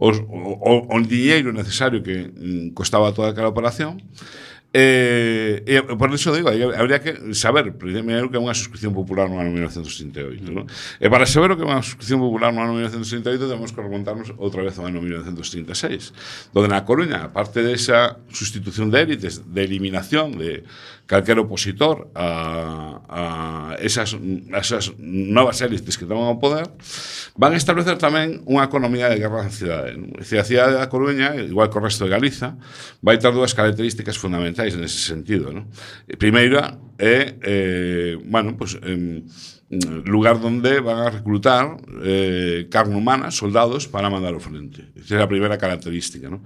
os, 0.00 0.24
o, 0.24 0.56
o, 0.56 0.72
o 0.88 0.96
dinheiro 1.04 1.52
necesario 1.52 2.00
que 2.00 2.32
mm, 2.32 2.72
costaba 2.72 3.12
toda 3.12 3.36
aquela 3.36 3.52
operación 3.52 4.00
Eh, 4.76 5.62
e 5.70 5.78
por 5.94 6.10
iso 6.10 6.34
digo, 6.34 6.50
habría 6.50 6.98
que 6.98 7.30
saber 7.30 7.78
primeiro 7.78 8.26
que 8.26 8.34
é 8.34 8.42
unha 8.42 8.58
suscripción 8.58 8.90
popular 8.90 9.30
no 9.30 9.38
ano 9.38 9.54
1968, 9.54 10.50
¿no? 10.50 10.66
E 10.98 11.06
para 11.06 11.30
saber 11.30 11.54
o 11.54 11.56
que 11.56 11.62
é 11.62 11.70
unha 11.70 11.78
suscripción 11.78 12.18
popular 12.18 12.50
no 12.50 12.58
ano 12.58 12.74
1968 12.82 13.38
temos 13.46 13.70
que 13.70 13.78
remontarnos 13.78 14.34
outra 14.34 14.66
vez 14.66 14.74
ao 14.74 14.90
ano 14.90 14.98
1936, 14.98 16.50
donde 16.50 16.74
na 16.74 16.82
Coruña, 16.82 17.30
aparte 17.30 17.62
desa 17.62 18.18
sustitución 18.34 18.90
de 18.90 18.98
élites, 19.06 19.46
de 19.46 19.62
eliminación 19.62 20.42
de 20.42 20.66
calquer 21.06 21.38
opositor 21.38 22.10
a, 22.14 23.00
a, 23.08 23.76
esas, 23.80 24.16
a 24.52 24.58
esas 24.58 24.92
novas 24.98 25.60
élites 25.60 25.98
que 25.98 26.08
toman 26.08 26.32
o 26.32 26.40
poder, 26.40 26.64
van 27.36 27.52
a 27.52 27.60
establecer 27.60 28.00
tamén 28.00 28.40
unha 28.48 28.64
economía 28.64 29.12
de 29.12 29.20
guerra 29.20 29.44
na 29.44 29.52
cidade. 29.52 30.00
Se 30.24 30.40
a 30.40 30.44
cidade 30.46 30.80
da 30.80 30.88
Coruña, 30.88 31.36
igual 31.36 31.68
que 31.68 31.76
o 31.76 31.84
resto 31.84 32.08
de 32.08 32.14
Galiza, 32.16 32.56
vai 33.04 33.20
ter 33.20 33.32
dúas 33.36 33.52
características 33.52 34.16
fundamentais 34.16 34.72
nese 34.76 35.04
sentido. 35.04 35.52
¿no? 35.52 35.68
Eh, 36.08 36.16
primeira 36.16 36.80
é, 36.96 37.36
eh, 37.42 38.16
bueno, 38.24 38.56
pues, 38.56 38.78
eh, 38.80 39.22
lugar 40.04 40.40
donde 40.40 40.80
van 40.80 40.98
a 40.98 41.10
reclutar 41.10 41.76
eh, 42.02 42.68
carne 42.70 42.96
humana, 42.96 43.30
soldados, 43.30 43.88
para 43.88 44.10
mandar 44.10 44.34
ao 44.34 44.40
frente. 44.40 44.92
Esa 44.94 45.16
é 45.18 45.22
a 45.22 45.26
primeira 45.26 45.58
característica. 45.58 46.30
¿no? 46.30 46.44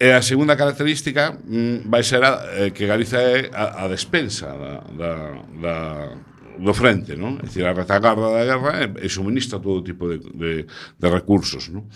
E 0.00 0.12
a 0.12 0.22
segunda 0.22 0.54
característica 0.54 1.34
mm, 1.44 1.90
vai 1.90 2.02
ser 2.04 2.22
a, 2.22 2.46
eh, 2.54 2.70
que 2.70 2.86
Galiza 2.86 3.18
é 3.18 3.50
a, 3.52 3.84
a 3.84 3.88
despensa 3.88 4.46
da, 4.46 4.74
da, 4.94 5.12
da, 5.58 5.74
do 6.58 6.72
frente, 6.72 7.16
non? 7.16 7.38
É 7.42 7.46
dicir, 7.46 7.66
a 7.66 7.74
retagarda 7.74 8.30
da 8.30 8.44
guerra 8.46 8.72
e, 8.86 9.06
e 9.06 9.08
suministra 9.08 9.58
todo 9.58 9.82
tipo 9.82 10.06
de, 10.06 10.18
de, 10.22 10.66
de 10.98 11.08
recursos, 11.10 11.66
non? 11.68 11.90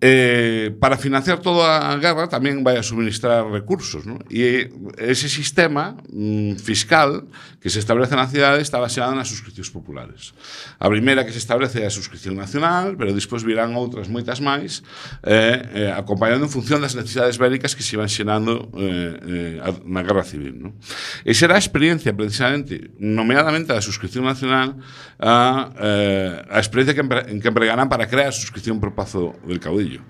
Eh, 0.00 0.70
para 0.78 0.96
financiar 0.96 1.40
toda 1.40 1.90
a 1.90 1.98
guerra 1.98 2.30
tamén 2.30 2.62
vai 2.62 2.78
a 2.78 2.86
suministrar 2.86 3.42
recursos 3.50 4.06
non? 4.06 4.22
e 4.30 4.70
ese 4.94 5.26
sistema 5.26 5.98
mm, 6.06 6.54
fiscal 6.62 7.26
que 7.58 7.66
se 7.66 7.82
establece 7.82 8.14
na 8.14 8.30
cidade 8.30 8.62
está 8.62 8.78
baseado 8.78 9.10
nas 9.18 9.26
suscripcións 9.26 9.74
populares 9.74 10.38
a 10.78 10.86
primeira 10.86 11.26
que 11.26 11.34
se 11.34 11.42
establece 11.42 11.82
é 11.82 11.90
a 11.90 11.90
suscripción 11.90 12.38
nacional 12.38 12.94
pero 12.94 13.10
despois 13.10 13.42
virán 13.42 13.74
outras 13.74 14.06
moitas 14.06 14.38
máis 14.38 14.86
eh, 15.26 15.90
eh, 15.90 15.90
acompañando 15.90 16.46
en 16.46 16.52
función 16.54 16.78
das 16.78 16.94
necesidades 16.94 17.34
bélicas 17.34 17.74
que 17.74 17.82
se 17.82 17.98
iban 17.98 18.06
xenando 18.06 18.70
eh, 18.78 19.58
eh, 19.58 19.82
na 19.82 20.06
guerra 20.06 20.22
civil 20.22 20.62
non? 20.62 20.78
e 21.26 21.34
será 21.34 21.58
a 21.58 21.62
experiencia 21.62 22.14
precisamente 22.14 22.94
nomeadamente 23.02 23.74
da 23.74 23.82
suscripción 23.82 24.22
nacional 24.30 24.78
a, 25.18 25.74
eh, 25.74 26.54
a 26.54 26.62
experiencia 26.62 26.94
que, 26.94 27.02
empre, 27.02 27.26
en 27.26 27.42
que 27.42 27.50
empregarán 27.50 27.90
para 27.90 28.06
crear 28.06 28.30
a 28.30 28.36
suscripción 28.38 28.78
por 28.78 28.94
pazo 28.94 29.34
del 29.42 29.58
caudillo 29.58 29.87
Concello, 29.88 30.02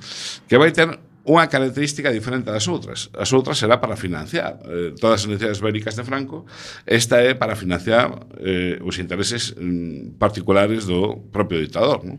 que 0.48 0.58
vai 0.58 0.72
ter 0.72 0.98
unha 1.28 1.44
característica 1.44 2.08
diferente 2.08 2.48
das 2.48 2.64
outras. 2.72 3.12
As 3.12 3.28
outras 3.36 3.60
será 3.60 3.76
para 3.76 4.00
financiar 4.00 4.56
eh, 4.64 4.96
todas 4.96 5.20
as 5.20 5.26
necesidades 5.28 5.60
bélicas 5.60 5.92
de 5.92 6.02
Franco, 6.02 6.48
esta 6.88 7.20
é 7.20 7.36
para 7.36 7.52
financiar 7.52 8.08
eh, 8.40 8.80
os 8.80 8.96
intereses 8.96 9.52
mm, 9.52 10.16
particulares 10.16 10.88
do 10.88 11.28
propio 11.28 11.60
dictador. 11.60 12.00
Non? 12.00 12.16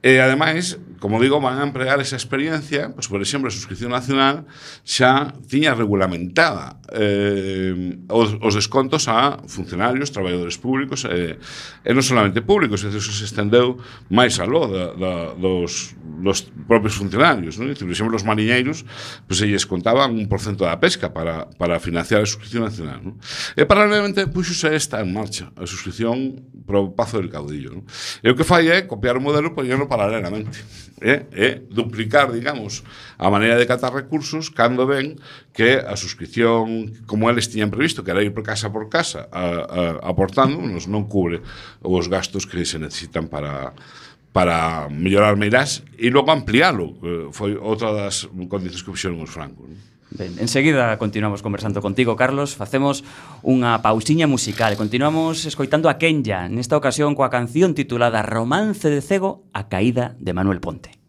E 0.00 0.16
ademais, 0.16 0.80
como 0.96 1.20
digo, 1.20 1.40
van 1.40 1.60
a 1.60 1.64
empregar 1.68 2.00
esa 2.00 2.16
experiencia, 2.16 2.88
pois, 2.88 3.04
por 3.04 3.20
exemplo, 3.20 3.48
a 3.48 3.52
suscripción 3.52 3.92
nacional 3.92 4.48
xa 4.80 5.28
tiña 5.44 5.76
regulamentada 5.76 6.80
eh, 6.88 8.00
os, 8.08 8.32
os 8.40 8.56
descontos 8.56 9.12
a 9.12 9.44
funcionarios, 9.44 10.08
traballadores 10.08 10.56
públicos, 10.56 11.04
eh, 11.04 11.36
e 11.84 11.90
non 11.92 12.00
solamente 12.00 12.40
públicos, 12.40 12.80
e 12.80 12.88
se 12.88 13.24
estendeu 13.28 13.76
máis 14.08 14.40
aló 14.40 14.72
da, 14.72 14.96
da, 14.96 15.12
dos, 15.36 15.92
dos 16.00 16.48
propios 16.64 16.96
funcionarios. 16.96 17.60
Non? 17.60 17.68
E, 17.68 17.76
por 17.76 17.92
exemplo, 17.92 18.16
os 18.16 18.24
mariñeiros 18.24 18.88
pois, 19.28 19.36
se 19.36 19.44
lles 19.44 19.68
contaban 19.68 20.16
un 20.16 20.32
porcento 20.32 20.64
da 20.64 20.80
pesca 20.80 21.12
para, 21.12 21.44
para 21.60 21.76
financiar 21.76 22.24
a 22.24 22.28
suscripción 22.28 22.64
nacional. 22.64 23.04
Non? 23.04 23.20
E 23.52 23.68
paralelamente, 23.68 24.24
pois, 24.32 24.48
puxose 24.48 24.72
esta 24.72 25.04
en 25.04 25.12
marcha, 25.12 25.52
a 25.60 25.68
suscripción 25.68 26.40
pro 26.64 26.96
Pazo 26.96 27.20
del 27.20 27.28
Caudillo. 27.28 27.76
Non? 27.76 27.84
E 28.24 28.32
o 28.32 28.36
que 28.36 28.48
fai 28.48 28.72
é 28.72 28.88
copiar 28.88 29.16
o 29.16 29.24
modelo, 29.24 29.52
poñerlo 29.52 29.89
paralelamente. 29.90 30.62
É, 31.02 31.26
é 31.32 31.48
duplicar, 31.66 32.30
digamos, 32.30 32.84
a 33.18 33.26
maneira 33.26 33.58
de 33.58 33.66
catar 33.66 33.90
recursos 33.90 34.52
cando 34.52 34.86
ven 34.86 35.18
que 35.50 35.82
a 35.82 35.98
suscripción, 35.98 36.94
como 37.10 37.26
eles 37.26 37.50
tiñan 37.50 37.74
previsto, 37.74 38.06
que 38.06 38.14
era 38.14 38.22
ir 38.22 38.30
por 38.30 38.46
casa 38.46 38.70
por 38.70 38.86
casa 38.86 39.26
a, 39.34 39.42
a, 39.66 39.82
aportándonos, 40.06 40.86
non 40.86 41.10
cubre 41.10 41.42
os 41.82 42.06
gastos 42.06 42.46
que 42.46 42.62
se 42.62 42.78
necesitan 42.78 43.26
para 43.26 43.74
para 44.30 44.86
mellorar 44.86 45.34
Meirás 45.34 45.82
e 45.98 46.06
logo 46.06 46.30
ampliálo. 46.30 46.94
Eh, 47.02 47.34
foi 47.34 47.58
outra 47.58 47.90
das 47.90 48.30
condicións 48.46 48.86
que 48.86 48.94
fixeron 48.94 49.18
os 49.18 49.34
francos. 49.34 49.66
Non? 49.66 49.90
Ben, 50.10 50.36
enseguida 50.38 50.98
continuamos 50.98 51.42
conversando 51.42 51.80
contigo, 51.80 52.16
Carlos. 52.18 52.58
Facemos 52.58 53.06
unha 53.46 53.78
pausiña 53.78 54.26
musical. 54.26 54.74
Continuamos 54.74 55.46
escoitando 55.46 55.86
a 55.86 56.02
Kenya, 56.02 56.50
nesta 56.50 56.74
ocasión 56.74 57.14
coa 57.14 57.30
canción 57.30 57.78
titulada 57.78 58.26
Romance 58.26 58.90
de 58.90 59.00
Cego, 59.06 59.46
a 59.54 59.70
caída 59.70 60.18
de 60.18 60.34
Manuel 60.34 60.58
Ponte. 60.58 60.99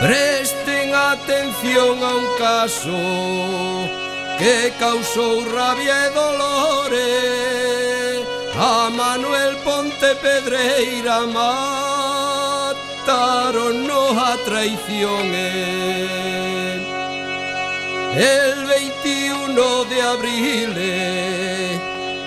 Presten 0.00 0.94
atención 0.94 2.02
a 2.02 2.14
un 2.16 2.26
caso 2.38 2.90
que 4.38 4.72
causou 4.78 5.44
rabia 5.44 6.06
e 6.06 6.10
dolores. 6.10 7.60
A 8.56 8.88
Manuel 8.90 9.56
Ponte 9.64 10.14
Pedreira 10.16 11.26
mataron 12.96 13.86
no 13.86 14.18
a 14.18 14.36
traición 14.44 15.34
eh. 15.34 16.80
el 18.16 18.66
21 18.66 19.84
de 19.84 20.02
abril 20.02 20.74
eh, 20.76 21.78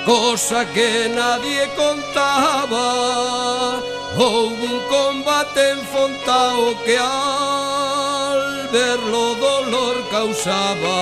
cosa 0.05 0.65
que 0.65 1.09
nadie 1.09 1.67
contaba. 1.75 2.83
Houve 4.17 4.65
un 4.75 4.79
combate 4.89 5.69
en 5.71 5.81
Fontao 5.91 6.75
que 6.85 6.97
al 6.97 8.67
verlo 8.71 9.35
dolor 9.35 10.03
causaba. 10.11 11.01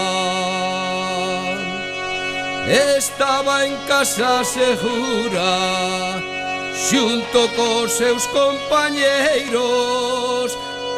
Estaba 2.68 3.66
en 3.66 3.76
casa 3.88 4.43
segura 4.45 6.22
Xunto 6.88 7.49
cos 7.55 7.91
seus 7.91 8.28
compañeiros 8.28 9.62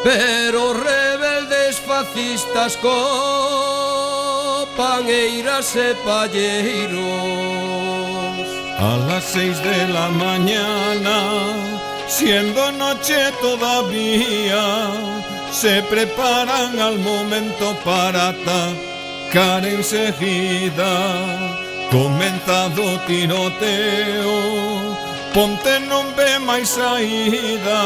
Pero 0.04 0.74
rebeldes 0.74 1.78
fascistas 1.78 2.76
co 2.76 4.04
paneiras 4.76 5.74
e 5.76 5.94
palleiros. 6.04 6.94
A 8.78 8.96
las 9.08 9.24
seis 9.24 9.56
de 9.62 9.88
la 9.88 10.08
mañana 10.10 11.16
siendo 12.08 12.72
noche 12.72 13.32
todavía, 13.40 14.90
se 15.50 15.82
preparan 15.82 16.78
al 16.78 16.98
momento 16.98 17.76
para 17.84 18.28
atacar 18.28 19.66
enseguida. 19.66 21.54
Comenzado 21.90 22.98
tiroteo, 23.06 24.96
ponte 25.32 25.78
nombre 25.80 26.38
máis 26.40 26.70
saída, 26.70 27.82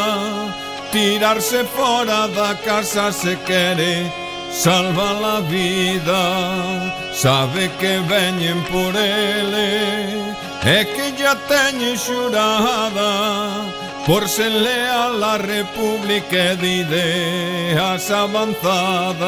tirarse 0.90 1.64
fora 1.64 2.26
da 2.28 2.54
casa 2.54 3.12
se 3.12 3.36
quere, 3.44 4.10
salva 4.50 5.12
la 5.12 5.40
vida, 5.40 6.22
sabe 7.12 7.70
que 7.78 8.00
veñen 8.08 8.62
por 8.72 8.96
ele, 8.96 10.32
e 10.64 10.80
eh, 10.80 10.84
que 10.86 11.12
ya 11.20 11.36
teñen 11.36 11.98
xurada, 11.98 13.68
por 14.08 14.26
ser 14.26 14.50
leal 14.50 15.22
a 15.22 15.36
república 15.36 16.56
de 16.56 16.78
ideas 16.80 18.10
avanzadas. 18.10 19.20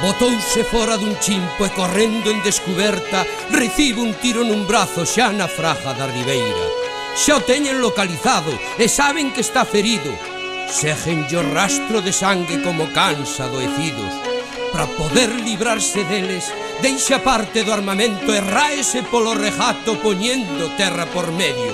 Botouse 0.00 0.64
fora 0.64 0.96
dun 0.96 1.12
chimpo 1.20 1.68
e 1.68 1.70
correndo 1.76 2.32
en 2.32 2.40
descuberta 2.40 3.28
Recibe 3.52 4.00
un 4.00 4.16
tiro 4.16 4.40
nun 4.48 4.64
brazo 4.64 5.04
xa 5.04 5.28
na 5.28 5.44
fraja 5.44 5.92
da 5.92 6.08
Ribeira. 6.08 6.66
Xa 7.20 7.36
o 7.36 7.44
teñen 7.44 7.84
localizado 7.84 8.56
e 8.80 8.88
saben 8.88 9.28
que 9.28 9.44
está 9.44 9.68
ferido. 9.68 10.08
Seguenlle 10.72 11.36
o 11.36 11.44
rastro 11.52 12.00
de 12.00 12.16
sangue 12.16 12.64
como 12.64 12.88
cansa 12.96 13.52
doecidos 13.52 14.08
Para 14.72 14.88
poder 14.88 15.28
librarse 15.44 16.02
deles 16.08 16.48
deixa 16.84 17.18
parte 17.24 17.64
do 17.64 17.72
armamento 17.72 18.28
e 18.28 18.44
raese 18.44 19.00
polo 19.08 19.32
rejato 19.32 19.96
poñendo 20.04 20.68
terra 20.76 21.08
por 21.08 21.32
medio. 21.32 21.72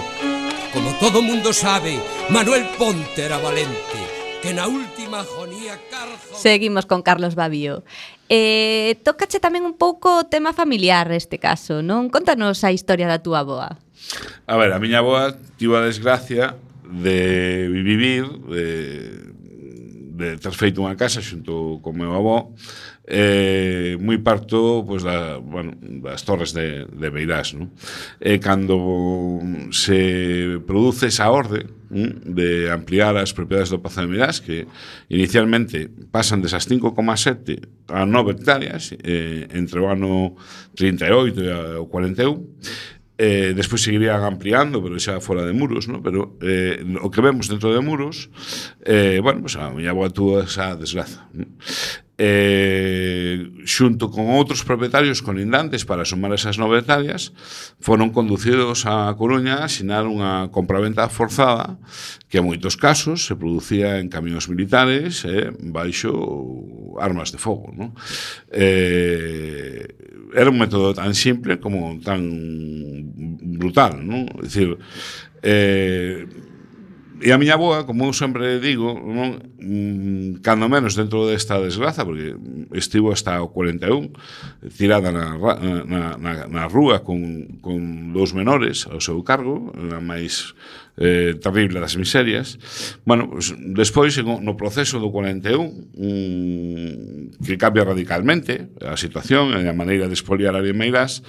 Como 0.71 0.95
todo 1.03 1.19
mundo 1.19 1.51
sabe, 1.51 1.99
Manuel 2.31 2.63
Ponte 2.79 3.19
era 3.19 3.43
valente, 3.43 3.99
que 4.39 4.55
na 4.55 4.71
última 4.71 5.27
agonía 5.27 5.83
carzo... 5.91 6.39
Seguimos 6.39 6.87
con 6.87 7.03
Carlos 7.03 7.35
Babío. 7.35 7.83
Eh, 8.31 9.03
tócache 9.03 9.43
tamén 9.43 9.67
un 9.67 9.75
pouco 9.75 10.23
o 10.23 10.27
tema 10.31 10.55
familiar 10.55 11.11
neste 11.11 11.43
caso, 11.43 11.83
non? 11.83 12.07
Contanos 12.07 12.63
a 12.63 12.71
historia 12.71 13.11
da 13.11 13.19
túa 13.19 13.43
boa. 13.43 13.83
A 14.47 14.55
ver, 14.55 14.71
a 14.71 14.79
miña 14.79 15.03
boa 15.03 15.35
tivo 15.59 15.75
a 15.75 15.83
desgracia 15.83 16.55
de 16.87 17.67
vivir 17.67 18.31
eh, 18.55 19.27
de 20.21 20.37
ter 20.37 20.53
feito 20.53 20.85
unha 20.85 20.93
casa 21.01 21.25
xunto 21.25 21.81
co 21.81 21.97
meu 21.97 22.13
avó 22.13 22.53
eh, 23.09 23.97
moi 23.99 24.21
parto 24.21 24.85
pois, 24.85 25.01
da, 25.01 25.41
bueno, 25.41 25.75
das 26.05 26.23
torres 26.23 26.53
de, 26.53 26.85
de 26.85 27.09
Beirás 27.09 27.57
non? 27.57 27.73
e 28.21 28.37
cando 28.37 29.41
se 29.73 30.61
produce 30.69 31.09
esa 31.09 31.33
orde 31.33 31.65
mm, 31.89 32.37
de 32.37 32.69
ampliar 32.69 33.17
as 33.17 33.33
propiedades 33.33 33.73
do 33.73 33.81
Pazo 33.81 34.05
de 34.05 34.13
Beirás 34.13 34.45
que 34.45 34.69
inicialmente 35.09 35.89
pasan 36.13 36.45
desas 36.45 36.69
5,7 36.69 37.89
a 37.89 38.05
9 38.05 38.37
hectáreas 38.37 38.93
eh, 39.01 39.49
entre 39.57 39.81
o 39.81 39.89
ano 39.89 40.37
38 40.77 41.41
e 41.41 41.51
o 41.81 41.89
41 41.89 43.00
Eh, 43.21 43.53
despois 43.53 43.85
seguirían 43.85 44.25
ampliando, 44.25 44.81
pero 44.81 44.97
xa 44.97 45.21
fora 45.21 45.45
de 45.45 45.53
muros, 45.53 45.93
¿no? 45.93 46.01
pero 46.01 46.41
eh, 46.41 46.81
o 47.05 47.13
que 47.13 47.21
vemos 47.21 47.53
dentro 47.53 47.69
de 47.69 47.85
muros, 47.85 48.33
eh, 48.81 49.21
bueno, 49.21 49.45
pues, 49.45 49.61
a 49.61 49.69
miña 49.69 49.93
boa 49.93 50.09
túa 50.09 50.49
esa 50.49 50.73
desgraza. 50.73 51.29
¿no? 51.37 51.45
eh, 52.21 53.49
xunto 53.65 54.13
con 54.13 54.29
outros 54.29 54.61
propietarios 54.61 55.25
colindantes 55.25 55.89
para 55.89 56.05
sumar 56.05 56.37
esas 56.37 56.61
nove 56.61 56.85
hectáreas, 56.85 57.33
foron 57.81 58.13
conducidos 58.13 58.85
a 58.85 59.09
Coruña 59.17 59.65
a 59.65 59.73
xinar 59.73 60.05
unha 60.05 60.53
compraventa 60.53 61.09
forzada 61.09 61.81
que 62.29 62.37
en 62.37 62.45
moitos 62.45 62.77
casos 62.77 63.25
se 63.25 63.33
producía 63.41 63.97
en 63.97 64.13
camións 64.13 64.53
militares 64.53 65.25
eh, 65.25 65.49
baixo 65.73 66.13
armas 67.01 67.33
de 67.33 67.41
fogo. 67.41 67.73
No? 67.73 67.97
Eh, 68.53 69.89
era 70.37 70.53
un 70.53 70.61
método 70.61 70.93
tan 70.93 71.17
simple 71.17 71.57
como 71.57 71.97
tan 72.05 72.21
brutal. 73.57 74.05
No? 74.05 74.29
É 74.29 74.45
dicir, 74.45 74.77
eh, 75.41 76.29
E 77.21 77.33
a 77.33 77.39
miña 77.39 77.61
aboa, 77.61 77.85
como 77.85 78.09
eu 78.09 78.17
sempre 78.17 78.57
digo, 78.65 78.97
non, 78.97 79.45
mm, 79.61 80.41
cando 80.41 80.73
menos 80.73 80.97
dentro 80.97 81.29
desta 81.29 81.61
desgraza, 81.61 82.01
porque 82.09 82.33
estivo 82.73 83.13
hasta 83.13 83.45
o 83.45 83.53
41, 83.53 84.09
tirada 84.73 85.13
na, 85.13 85.37
na, 85.85 86.17
na, 86.17 86.33
na 86.49 86.65
rúa 86.65 87.05
con, 87.05 87.61
con 87.61 88.17
dous 88.17 88.33
menores 88.33 88.89
ao 88.89 89.05
seu 89.05 89.21
cargo, 89.21 89.69
na 89.77 90.01
máis 90.01 90.57
eh, 90.97 91.37
terrible 91.37 91.77
das 91.77 92.01
miserias. 92.01 92.57
Bueno, 93.05 93.29
pues, 93.29 93.53
despois, 93.77 94.17
no 94.25 94.57
proceso 94.57 94.97
do 94.97 95.13
41, 95.13 95.61
um, 95.61 95.77
mm, 96.01 97.45
que 97.45 97.61
cambia 97.61 97.85
radicalmente 97.85 98.73
a 98.81 98.97
situación, 98.97 99.53
a 99.53 99.77
maneira 99.77 100.09
de 100.09 100.17
expoliar 100.17 100.57
a 100.57 100.65
Bienmeirás, 100.65 101.21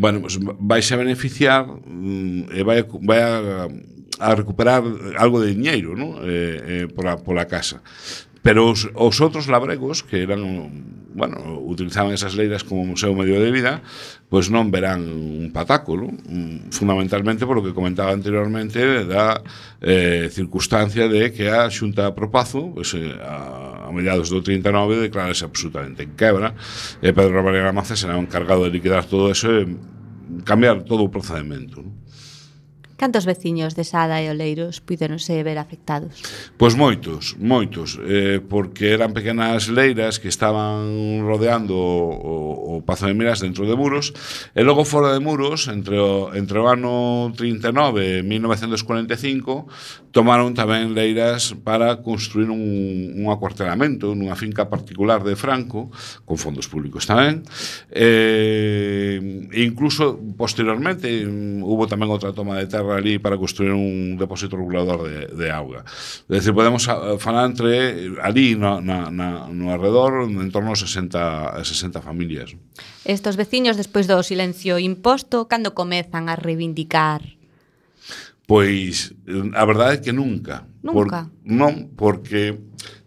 bueno, 0.00 0.24
pues, 0.24 0.40
vais 0.40 0.88
a 0.88 0.96
beneficiar 0.96 1.68
um, 1.68 2.48
e 2.48 2.64
vai, 2.64 2.88
vai 3.04 3.20
a 3.20 3.68
a 4.18 4.34
recuperar 4.34 4.82
algo 5.18 5.40
de 5.40 5.52
diñeiro 5.54 5.96
¿no? 5.96 6.20
eh, 6.24 6.84
eh, 6.84 6.88
pola, 6.88 7.18
pola 7.18 7.46
casa 7.46 7.82
pero 8.46 8.70
os, 8.70 8.86
os 8.94 9.18
outros 9.18 9.50
labregos 9.50 10.06
que 10.06 10.22
eran 10.22 10.38
bueno, 11.16 11.58
utilizaban 11.66 12.14
esas 12.14 12.38
leiras 12.38 12.62
como 12.62 12.94
seu 12.94 13.10
medio 13.10 13.42
de 13.42 13.50
vida, 13.50 13.82
pois 14.30 14.54
non 14.54 14.70
verán 14.70 15.02
un 15.02 15.50
patáculo, 15.50 16.14
mm, 16.14 16.70
fundamentalmente 16.70 17.42
polo 17.42 17.58
que 17.58 17.74
comentaba 17.74 18.14
anteriormente 18.14 19.02
da 19.02 19.42
eh, 19.82 20.30
circunstancia 20.30 21.10
de 21.10 21.34
que 21.34 21.50
a 21.50 21.66
Xunta 21.74 22.14
Propazo 22.14 22.70
pois, 22.70 22.94
eh, 22.94 23.18
a, 23.18 23.88
a 23.88 23.90
mediados 23.90 24.30
do 24.30 24.38
39 24.38 25.10
declarase 25.10 25.42
absolutamente 25.42 26.06
en 26.06 26.14
quebra 26.14 26.54
e 27.02 27.10
Pedro 27.10 27.42
María 27.42 27.74
Maza 27.74 27.98
será 27.98 28.14
encargado 28.14 28.62
de 28.62 28.70
liquidar 28.70 29.10
todo 29.10 29.26
eso 29.26 29.50
e 29.50 29.66
cambiar 30.46 30.86
todo 30.86 31.02
o 31.02 31.10
procedimento. 31.10 31.82
Non? 31.82 32.05
Cantos 32.96 33.28
veciños 33.28 33.76
de 33.76 33.84
Sada 33.84 34.24
e 34.24 34.32
Oleiros 34.32 34.80
puideronse 34.80 35.36
ver 35.44 35.60
afectados? 35.60 36.24
Pois 36.56 36.80
moitos, 36.80 37.36
moitos, 37.36 38.00
eh, 38.00 38.40
porque 38.40 38.96
eran 38.96 39.12
pequenas 39.12 39.68
leiras 39.68 40.16
que 40.16 40.32
estaban 40.32 41.20
rodeando 41.20 41.76
o, 41.76 42.08
o, 42.16 42.80
o 42.80 42.84
Pazo 42.88 43.04
de 43.04 43.12
Miras 43.12 43.44
dentro 43.44 43.68
de 43.68 43.76
Muros, 43.76 44.16
e 44.56 44.64
logo 44.64 44.88
fora 44.88 45.12
de 45.12 45.20
Muros, 45.20 45.68
entre 45.68 46.00
o, 46.00 46.32
entre 46.32 46.56
o 46.56 46.72
ano 46.72 47.28
39 47.36 48.20
e 48.20 48.24
1945, 48.24 49.68
tomaron 50.08 50.56
tamén 50.56 50.96
leiras 50.96 51.52
para 51.52 52.00
construir 52.00 52.48
un, 52.48 53.12
un 53.12 53.28
acuartelamento 53.28 54.16
nunha 54.16 54.40
finca 54.40 54.72
particular 54.72 55.20
de 55.20 55.36
Franco, 55.36 55.92
con 56.24 56.40
fondos 56.40 56.64
públicos 56.64 57.04
tamén, 57.04 57.44
eh, 57.92 59.20
e 59.52 59.60
incluso 59.60 60.16
posteriormente 60.40 61.12
mm, 61.28 61.60
hubo 61.60 61.84
tamén 61.84 62.08
outra 62.08 62.32
toma 62.32 62.56
de 62.56 62.64
terra 62.64 62.85
ali 62.92 63.18
para 63.18 63.38
construir 63.38 63.72
un 63.72 64.16
depósito 64.18 64.56
regulador 64.56 65.08
de, 65.08 65.26
de 65.34 65.46
auga. 65.50 65.82
É 66.30 66.38
dicir, 66.38 66.54
podemos 66.54 66.86
eh, 66.86 67.18
falar 67.18 67.50
entre 67.50 67.70
eh, 67.90 68.22
ali 68.22 68.54
no, 68.54 68.78
na, 68.78 69.10
na, 69.10 69.48
no 69.50 69.72
arredor 69.72 70.28
en 70.28 70.50
torno 70.52 70.72
a 70.72 70.78
60, 70.78 71.58
a 71.58 71.62
60 71.64 72.02
familias. 72.02 72.54
Estos 73.02 73.34
veciños, 73.34 73.76
despois 73.76 74.06
do 74.06 74.22
silencio 74.22 74.78
imposto, 74.78 75.50
cando 75.50 75.74
comezan 75.74 76.28
a 76.30 76.36
reivindicar 76.36 77.36
Pois 78.46 79.12
eh, 79.26 79.50
a 79.54 79.64
verdade 79.66 79.98
é 79.98 80.02
que 80.02 80.12
nunca. 80.14 80.66
Nunca. 80.82 81.26
Por, 81.26 81.42
non, 81.42 81.90
porque 81.98 82.54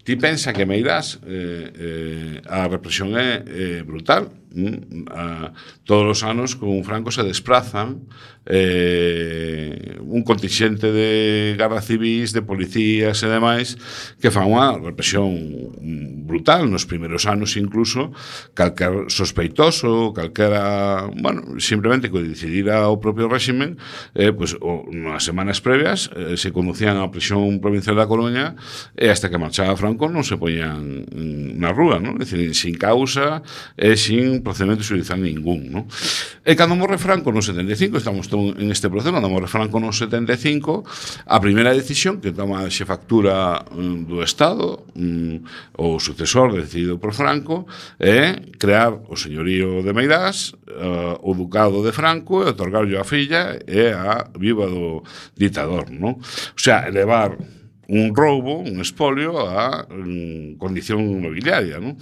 ti 0.04 0.20
pensa 0.20 0.52
que 0.52 0.68
Meirás 0.68 1.16
eh, 1.24 1.72
eh, 1.72 2.36
a 2.44 2.68
represión 2.68 3.16
é, 3.16 3.40
é 3.40 3.82
brutal 3.82 4.28
Mm, 4.50 5.06
a, 5.14 5.52
todos 5.84 6.18
os 6.18 6.20
anos 6.26 6.56
con 6.56 6.82
Franco 6.82 7.14
se 7.14 7.22
desplazan 7.22 8.02
eh, 8.46 9.96
un 10.00 10.22
contingente 10.24 10.90
de 10.90 11.54
garda 11.56 11.80
civis, 11.80 12.32
de 12.32 12.42
policías 12.42 13.22
e 13.22 13.28
demais 13.30 13.78
que 14.18 14.32
fan 14.34 14.50
unha 14.50 14.74
represión 14.74 15.30
brutal 16.26 16.66
nos 16.66 16.82
primeiros 16.82 17.30
anos 17.30 17.54
incluso 17.54 18.10
calquer 18.58 19.06
sospeitoso, 19.06 20.10
calquera 20.10 21.06
bueno, 21.14 21.60
simplemente 21.62 22.10
que 22.10 22.18
decidira 22.18 22.90
o 22.90 22.98
propio 22.98 23.30
réximen 23.30 23.78
eh, 24.18 24.34
pues, 24.34 24.58
o, 24.58 24.82
nas 24.90 25.22
semanas 25.22 25.62
previas 25.62 26.10
eh, 26.18 26.34
se 26.34 26.50
conducían 26.50 26.98
á 26.98 27.06
prisión 27.12 27.62
provincial 27.62 27.94
da 27.94 28.10
Coruña 28.10 28.58
e 28.98 29.14
hasta 29.14 29.30
que 29.30 29.38
marchaba 29.38 29.78
Franco 29.78 30.10
non 30.10 30.26
se 30.26 30.34
poñían 30.34 31.06
mm, 31.06 31.54
na 31.54 31.70
rúa, 31.70 32.02
non? 32.02 32.18
Decir, 32.18 32.50
sin 32.58 32.74
causa 32.74 33.46
e 33.78 33.94
sin 33.94 34.39
procedimento 34.42 34.82
xudizal 34.82 35.20
ningún. 35.20 35.70
Non? 35.70 35.84
E 36.42 36.56
cando 36.56 36.74
morre 36.74 36.96
Franco 36.96 37.30
no 37.30 37.40
75, 37.40 38.00
estamos 38.00 38.28
en 38.32 38.68
este 38.70 38.88
proceso, 38.88 39.12
cando 39.12 39.28
morre 39.28 39.46
Franco 39.46 39.78
no 39.78 39.92
75, 39.92 40.84
a 41.26 41.38
primeira 41.40 41.72
decisión 41.72 42.20
que 42.20 42.32
toma 42.32 42.64
a 42.64 42.72
xefactura 42.72 43.64
mm, 43.70 44.08
do 44.08 44.24
Estado, 44.24 44.86
mm, 44.96 45.76
o 45.78 46.00
sucesor 46.00 46.52
decidido 46.56 46.98
por 46.98 47.12
Franco, 47.12 47.68
é 48.00 48.40
crear 48.56 48.96
o 49.08 49.14
señorío 49.16 49.84
de 49.84 49.92
Meirás, 49.92 50.56
eh, 50.68 51.16
o 51.20 51.34
ducado 51.34 51.84
de 51.84 51.92
Franco 51.92 52.42
e 52.42 52.50
otorgarlo 52.50 52.98
a 53.00 53.04
filla 53.04 53.58
e 53.66 53.92
a 53.92 54.26
viva 54.38 54.66
do 54.66 55.02
ditador. 55.36 55.90
Non? 55.90 56.18
O 56.20 56.60
sea, 56.60 56.88
elevar 56.88 57.36
un 57.90 58.14
roubo, 58.14 58.58
un 58.62 58.80
espolio 58.80 59.50
a 59.50 59.86
mm, 59.90 60.56
condición 60.62 61.02
nobiliaria, 61.20 61.82
non? 61.82 61.98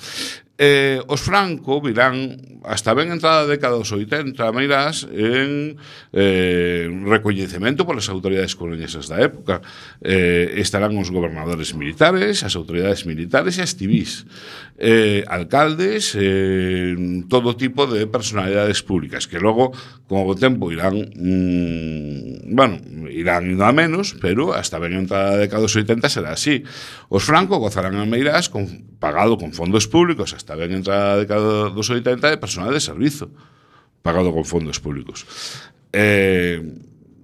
Eh, 0.59 0.99
os 1.07 1.23
Franco 1.23 1.79
virán 1.79 2.35
hasta 2.67 2.91
ben 2.91 3.15
entrada 3.15 3.47
da 3.47 3.55
década 3.55 3.79
dos 3.79 3.95
80 3.95 4.35
a 4.43 4.51
Meirás 4.51 5.07
en 5.07 5.79
eh, 6.11 6.91
recoñecemento 7.07 7.87
polas 7.87 8.11
autoridades 8.11 8.59
coloñesas 8.59 9.07
da 9.07 9.23
época. 9.23 9.63
Eh, 10.03 10.59
estarán 10.59 10.99
os 10.99 11.15
gobernadores 11.15 11.79
militares, 11.79 12.43
as 12.43 12.59
autoridades 12.59 13.07
militares 13.07 13.55
e 13.55 13.63
as 13.63 13.79
civis 13.79 14.27
eh, 14.79 15.25
alcaldes, 15.27 16.15
eh, 16.15 16.95
todo 17.29 17.57
tipo 17.57 17.87
de 17.87 18.07
personalidades 18.07 18.83
públicas, 18.83 19.27
que 19.27 19.41
logo, 19.43 19.73
con 20.07 20.23
o 20.23 20.35
tempo, 20.39 20.71
irán, 20.71 21.03
mm, 21.19 22.55
bueno, 22.55 22.79
irán 23.11 23.51
indo 23.51 23.67
a 23.67 23.75
menos, 23.75 24.15
pero 24.23 24.55
hasta 24.55 24.79
ben 24.79 24.95
entrada 24.95 25.35
da 25.35 25.43
década 25.43 25.67
dos 25.67 25.75
80 25.75 26.07
será 26.07 26.31
así. 26.31 26.63
Os 27.11 27.27
Franco 27.27 27.59
gozarán 27.59 27.99
a 27.99 28.07
Meirás 28.07 28.47
con, 28.47 28.87
pagado 29.03 29.35
con 29.35 29.51
fondos 29.51 29.91
públicos 29.91 30.31
hasta 30.31 30.55
ben 30.55 30.71
entrada 30.71 31.19
da 31.19 31.27
década 31.27 31.75
dos 31.75 31.91
80 31.91 32.31
de 32.31 32.39
personal 32.39 32.71
de 32.71 32.79
servizo, 32.79 33.35
pagado 34.07 34.31
con 34.31 34.47
fondos 34.47 34.79
públicos. 34.79 35.27
Eh, 35.91 36.63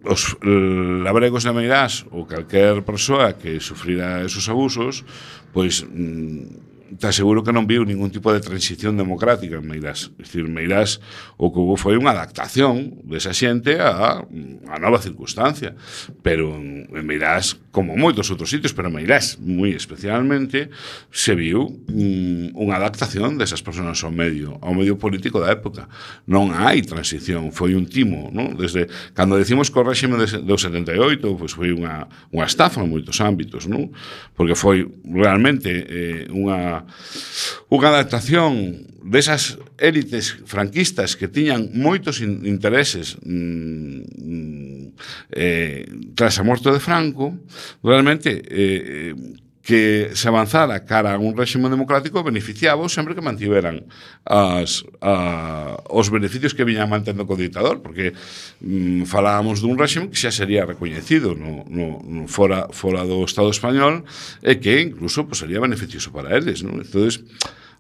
os 0.02 0.36
labregos 0.42 1.46
de 1.46 1.54
Meirás 1.54 2.02
ou 2.10 2.26
calquer 2.26 2.82
persoa 2.82 3.38
que 3.38 3.62
sufrira 3.62 4.26
esos 4.26 4.50
abusos, 4.50 5.06
pois 5.54 5.86
mm, 5.86 6.73
te 6.98 7.06
aseguro 7.06 7.42
que 7.42 7.52
non 7.52 7.66
viu 7.66 7.82
ningún 7.82 8.12
tipo 8.12 8.30
de 8.30 8.40
transición 8.40 8.96
democrática 8.96 9.58
en 9.58 9.66
Meirás. 9.66 10.12
Es 10.18 10.30
dicir, 10.30 10.46
Meirás 10.46 11.00
o 11.36 11.50
que 11.50 11.58
houve 11.58 11.80
foi 11.80 11.94
unha 11.98 12.14
adaptación 12.14 13.02
desa 13.04 13.34
xente 13.34 13.80
a, 13.80 14.22
a 14.22 14.76
nova 14.78 15.02
circunstancia. 15.02 15.74
Pero 16.22 16.54
en 16.54 17.04
Meirás, 17.04 17.58
como 17.74 17.98
moitos 17.98 18.30
outros 18.30 18.52
sitios, 18.52 18.76
pero 18.76 18.92
en 18.92 18.96
Meirás 19.00 19.40
moi 19.42 19.74
especialmente, 19.74 20.70
se 21.10 21.34
viu 21.34 21.66
mm, 21.90 22.54
unha 22.54 22.74
adaptación 22.78 23.36
desas 23.40 23.64
persoas 23.64 24.00
ao 24.06 24.14
medio, 24.14 24.60
ao 24.62 24.76
medio 24.76 24.94
político 25.00 25.42
da 25.42 25.50
época. 25.50 25.90
Non 26.30 26.54
hai 26.54 26.84
transición, 26.84 27.50
foi 27.50 27.74
un 27.74 27.90
timo, 27.90 28.30
non? 28.30 28.54
Desde 28.54 28.86
cando 29.16 29.34
decimos 29.40 29.72
que 29.72 29.80
o 29.80 29.86
réxime 29.86 30.20
do 30.20 30.56
78 30.56 30.94
pois 31.34 31.52
foi 31.56 31.74
unha, 31.74 32.06
unha 32.30 32.46
estafa 32.46 32.84
en 32.84 32.92
moitos 32.92 33.18
ámbitos, 33.18 33.66
non? 33.66 33.90
Porque 34.38 34.54
foi 34.54 34.86
realmente 35.02 35.70
eh, 35.72 36.24
unha 36.30 36.83
unha 37.68 37.88
adaptación 37.90 38.84
desas 39.04 39.60
élites 39.76 40.32
franquistas 40.48 41.14
que 41.18 41.28
tiñan 41.28 41.68
moitos 41.76 42.24
intereses 42.24 43.20
mm, 43.20 44.00
mm, 44.16 44.84
eh, 45.34 45.84
tras 46.16 46.40
a 46.40 46.46
morte 46.46 46.72
de 46.72 46.80
Franco, 46.80 47.36
realmente 47.84 48.40
eh, 48.48 49.12
que 49.64 50.12
se 50.12 50.28
avanzara 50.28 50.84
cara 50.84 51.16
a 51.16 51.18
un 51.18 51.32
réximo 51.32 51.72
democrático 51.72 52.20
beneficiaba 52.22 52.84
sempre 52.92 53.16
que 53.16 53.24
mantiveran 53.24 53.88
as, 54.28 54.84
a, 55.00 55.80
os 55.88 56.12
beneficios 56.12 56.52
que 56.52 56.68
viñan 56.68 56.92
mantendo 56.92 57.24
co 57.24 57.32
dictador, 57.32 57.80
porque 57.80 58.12
mm, 58.60 59.08
falábamos 59.08 59.64
dun 59.64 59.80
réximo 59.80 60.12
que 60.12 60.20
xa 60.20 60.28
sería 60.28 60.68
recoñecido 60.68 61.32
no, 61.32 61.64
no, 61.64 62.04
no 62.04 62.28
fora, 62.28 62.68
fora 62.76 63.08
do 63.08 63.24
Estado 63.24 63.48
español 63.48 64.04
e 64.44 64.60
que 64.60 64.84
incluso 64.84 65.24
pues, 65.24 65.40
sería 65.40 65.64
beneficioso 65.64 66.12
para 66.12 66.36
eles. 66.36 66.60
Non? 66.60 66.84
Entonces, 66.84 67.24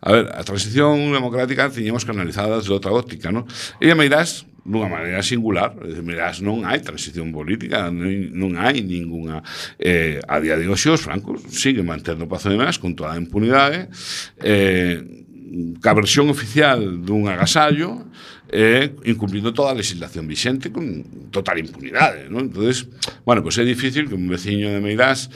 A 0.04 0.12
ver, 0.12 0.28
a 0.36 0.44
transición 0.44 1.16
democrática 1.16 1.72
tiñemos 1.72 2.04
canalizada 2.04 2.60
desde 2.60 2.76
outra 2.76 2.92
óptica, 2.92 3.32
non? 3.32 3.48
E 3.80 3.88
a 3.88 3.96
Meirás 3.96 4.44
dunha 4.60 4.84
maneira 4.84 5.24
singular, 5.24 5.72
mirás, 6.04 6.44
non 6.44 6.68
hai 6.68 6.84
transición 6.84 7.32
política, 7.32 7.88
non, 7.88 8.12
non 8.36 8.60
hai 8.60 8.84
ningunha 8.84 9.40
eh, 9.80 10.20
a 10.28 10.44
día 10.44 10.60
de 10.60 10.68
hoxe 10.68 10.92
os 10.92 11.00
francos 11.00 11.40
siguen 11.48 11.88
mantendo 11.88 12.28
Pazo 12.28 12.52
de 12.52 12.60
Menas 12.60 12.76
con 12.76 12.92
toda 12.92 13.16
a 13.16 13.20
impunidade 13.20 13.88
eh, 14.44 15.00
ca 15.80 15.96
versión 15.96 16.28
oficial 16.28 17.00
dun 17.00 17.24
agasallo 17.28 18.04
eh, 18.52 18.92
incumplindo 19.08 19.56
toda 19.56 19.72
a 19.72 19.80
legislación 19.80 20.28
vixente 20.28 20.68
con 20.68 21.28
total 21.32 21.64
impunidade, 21.64 22.28
non? 22.28 22.52
Entonces, 22.52 22.88
bueno, 23.24 23.40
pois 23.40 23.56
pues 23.56 23.64
é 23.64 23.68
difícil 23.68 24.08
que 24.08 24.16
un 24.16 24.28
veciño 24.28 24.68
de 24.68 24.84
Meirás 24.84 25.32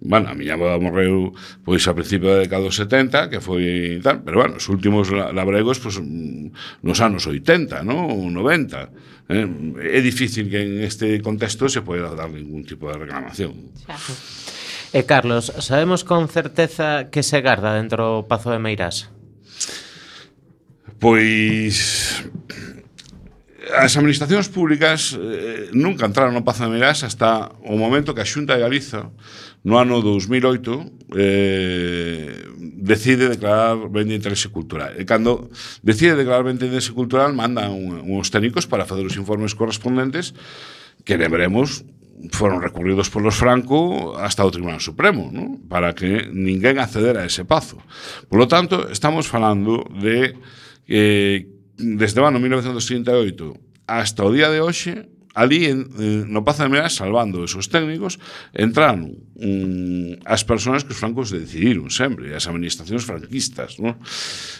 bueno, 0.00 0.32
a 0.32 0.34
miña 0.34 0.56
avó 0.56 0.80
morreu 0.80 1.36
pois 1.60 1.84
a 1.84 1.92
principio 1.92 2.32
da 2.32 2.40
década 2.40 2.64
dos 2.64 2.76
70, 2.80 3.28
que 3.28 3.40
foi 3.44 4.00
tal, 4.00 4.24
pero 4.24 4.40
bueno, 4.40 4.56
os 4.56 4.66
últimos 4.72 5.12
labregos 5.12 5.76
pois, 5.78 6.00
mm, 6.00 6.80
nos 6.80 6.98
anos 7.04 7.28
80, 7.28 7.84
no? 7.84 8.08
90. 8.08 9.28
Eh? 9.30 9.46
É 9.94 10.00
difícil 10.00 10.48
que 10.48 10.64
en 10.64 10.82
este 10.82 11.20
contexto 11.20 11.68
se 11.68 11.84
poida 11.84 12.16
dar 12.16 12.32
ningún 12.32 12.64
tipo 12.64 12.88
de 12.88 12.96
reclamación. 12.98 13.70
Claro. 13.84 14.10
E 14.90 14.98
eh, 14.98 15.04
Carlos, 15.06 15.54
sabemos 15.62 16.02
con 16.02 16.26
certeza 16.26 17.14
que 17.14 17.22
se 17.22 17.38
garda 17.44 17.78
dentro 17.78 18.24
do 18.24 18.26
Pazo 18.26 18.50
de 18.50 18.58
Meirás? 18.58 19.06
Pois 20.98 22.26
as 23.70 23.94
administracións 23.94 24.50
públicas 24.50 25.14
eh, 25.14 25.70
nunca 25.78 26.10
entraron 26.10 26.34
no 26.34 26.42
Pazo 26.42 26.66
de 26.66 26.74
Meirás 26.74 27.06
hasta 27.06 27.54
o 27.62 27.78
momento 27.78 28.18
que 28.18 28.24
a 28.24 28.26
Xunta 28.26 28.58
de 28.58 28.66
Galiza 28.66 29.14
no 29.62 29.78
ano 29.78 30.00
2008 30.00 31.16
eh, 31.16 32.48
decide 32.56 33.28
declarar 33.28 33.90
ben 33.92 34.08
de 34.08 34.16
interese 34.16 34.48
cultural. 34.48 34.96
E 34.96 35.04
cando 35.04 35.52
decide 35.84 36.16
declarar 36.16 36.48
ben 36.48 36.56
de 36.56 36.66
interese 36.72 36.96
cultural, 36.96 37.36
manda 37.36 37.68
un, 37.68 38.00
uns 38.08 38.32
técnicos 38.32 38.64
para 38.64 38.88
fazer 38.88 39.04
os 39.04 39.16
informes 39.20 39.52
correspondentes 39.52 40.32
que 41.04 41.20
lembremos 41.20 41.84
foron 42.32 42.60
recurridos 42.60 43.08
polos 43.08 43.36
Franco 43.40 44.12
hasta 44.16 44.44
o 44.44 44.52
Tribunal 44.52 44.80
Supremo, 44.80 45.32
¿no? 45.32 45.56
para 45.68 45.94
que 45.96 46.28
ninguén 46.28 46.76
accedera 46.76 47.24
a 47.24 47.28
ese 47.28 47.48
pazo. 47.48 47.80
Por 48.28 48.38
lo 48.38 48.48
tanto, 48.48 48.92
estamos 48.92 49.24
falando 49.24 49.88
de 49.88 50.36
eh, 50.84 51.48
desde 51.80 52.20
o 52.20 52.26
ano 52.28 52.36
1938 52.36 53.56
hasta 53.88 54.20
o 54.22 54.30
día 54.30 54.52
de 54.52 54.60
hoxe, 54.60 55.08
ali 55.34 55.66
en, 55.66 55.88
eh, 55.98 56.24
no 56.28 56.44
Pazo 56.44 56.62
de 56.62 56.68
Meirás, 56.68 56.94
salvando 56.94 57.42
esos 57.42 57.70
técnicos, 57.70 58.20
entraron 58.52 59.16
mm, 59.40 60.20
as 60.28 60.44
persoas 60.44 60.84
que 60.84 60.92
os 60.92 61.00
francos 61.00 61.32
decidiron 61.32 61.88
sempre, 61.88 62.36
as 62.36 62.44
administracións 62.44 63.08
franquistas, 63.08 63.80
non? 63.80 63.96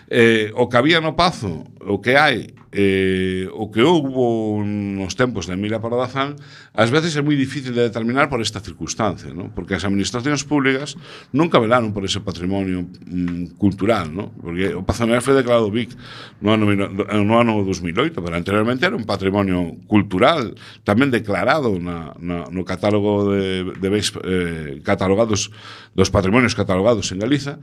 Eh, 0.09 0.49
o 0.57 0.73
que 0.73 0.81
había 0.81 1.05
no 1.05 1.13
Pazo, 1.13 1.69
o 1.85 2.01
que 2.01 2.17
hai, 2.17 2.57
eh, 2.73 3.51
o 3.53 3.69
que 3.69 3.83
houbo 3.83 4.63
nos 4.65 5.19
tempos 5.19 5.51
de 5.51 5.59
Emilia 5.59 5.83
Paradazán, 5.83 6.39
ás 6.71 6.89
veces 6.89 7.19
é 7.19 7.23
moi 7.23 7.35
difícil 7.35 7.75
de 7.75 7.91
determinar 7.91 8.31
por 8.31 8.39
esta 8.39 8.63
circunstancia, 8.63 9.35
non? 9.35 9.51
Porque 9.51 9.75
as 9.75 9.83
administracións 9.83 10.47
públicas 10.47 10.95
nunca 11.35 11.59
velaron 11.59 11.91
por 11.91 12.07
ese 12.07 12.23
patrimonio 12.23 12.87
mm, 12.87 13.59
cultural, 13.59 14.15
non? 14.15 14.31
Porque 14.39 14.71
o 14.71 14.87
Pazonera 14.87 15.19
foi 15.19 15.35
declarado 15.35 15.67
BIC 15.67 15.99
no 16.41 16.55
ano, 16.55 16.71
no 16.71 17.35
ano 17.37 17.67
2008, 17.67 18.23
pero 18.23 18.39
anteriormente 18.39 18.87
era 18.87 18.95
un 18.95 19.05
patrimonio 19.05 19.75
cultural 19.91 20.55
tamén 20.87 21.11
declarado 21.11 21.75
na, 21.75 22.15
na, 22.23 22.47
no 22.55 22.63
catálogo 22.63 23.35
de, 23.35 23.67
de 23.75 23.89
Beis, 23.91 24.15
eh, 24.23 24.70
catalogados 24.87 25.51
dos 25.99 26.09
patrimonios 26.15 26.55
catalogados 26.55 27.11
en 27.11 27.19
Galiza 27.19 27.59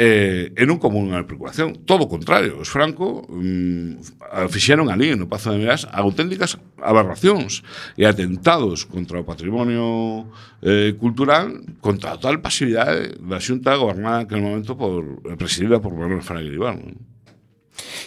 eh, 0.00 0.54
e 0.56 0.62
non 0.64 0.80
como 0.80 1.02
unha 1.02 1.20
preocupación 1.28 1.84
todo 1.84 2.06
o 2.06 2.10
contrario, 2.10 2.56
os 2.56 2.72
franco 2.72 3.28
mm, 3.28 4.48
fixeron 4.48 4.88
ali 4.88 5.12
no 5.12 5.28
Pazo 5.28 5.52
de 5.52 5.60
Meirás 5.60 5.84
auténticas 5.90 6.56
aberracións 6.80 7.66
e 8.00 8.08
atentados 8.08 8.88
contra 8.88 9.20
o 9.20 9.26
patrimonio 9.28 10.30
eh, 10.64 10.96
cultural 10.96 11.52
contra 11.84 12.14
a 12.14 12.16
total 12.16 12.40
pasividade 12.40 13.18
da 13.20 13.42
xunta 13.42 13.76
gobernada 13.76 14.24
que 14.24 14.38
no 14.38 14.48
momento 14.48 14.78
por, 14.78 15.22
eh, 15.28 15.36
presidida 15.36 15.82
por 15.82 15.92
Manuel 15.92 16.24
Fraga 16.24 16.46
Iribar 16.46 16.78
non? 16.78 16.96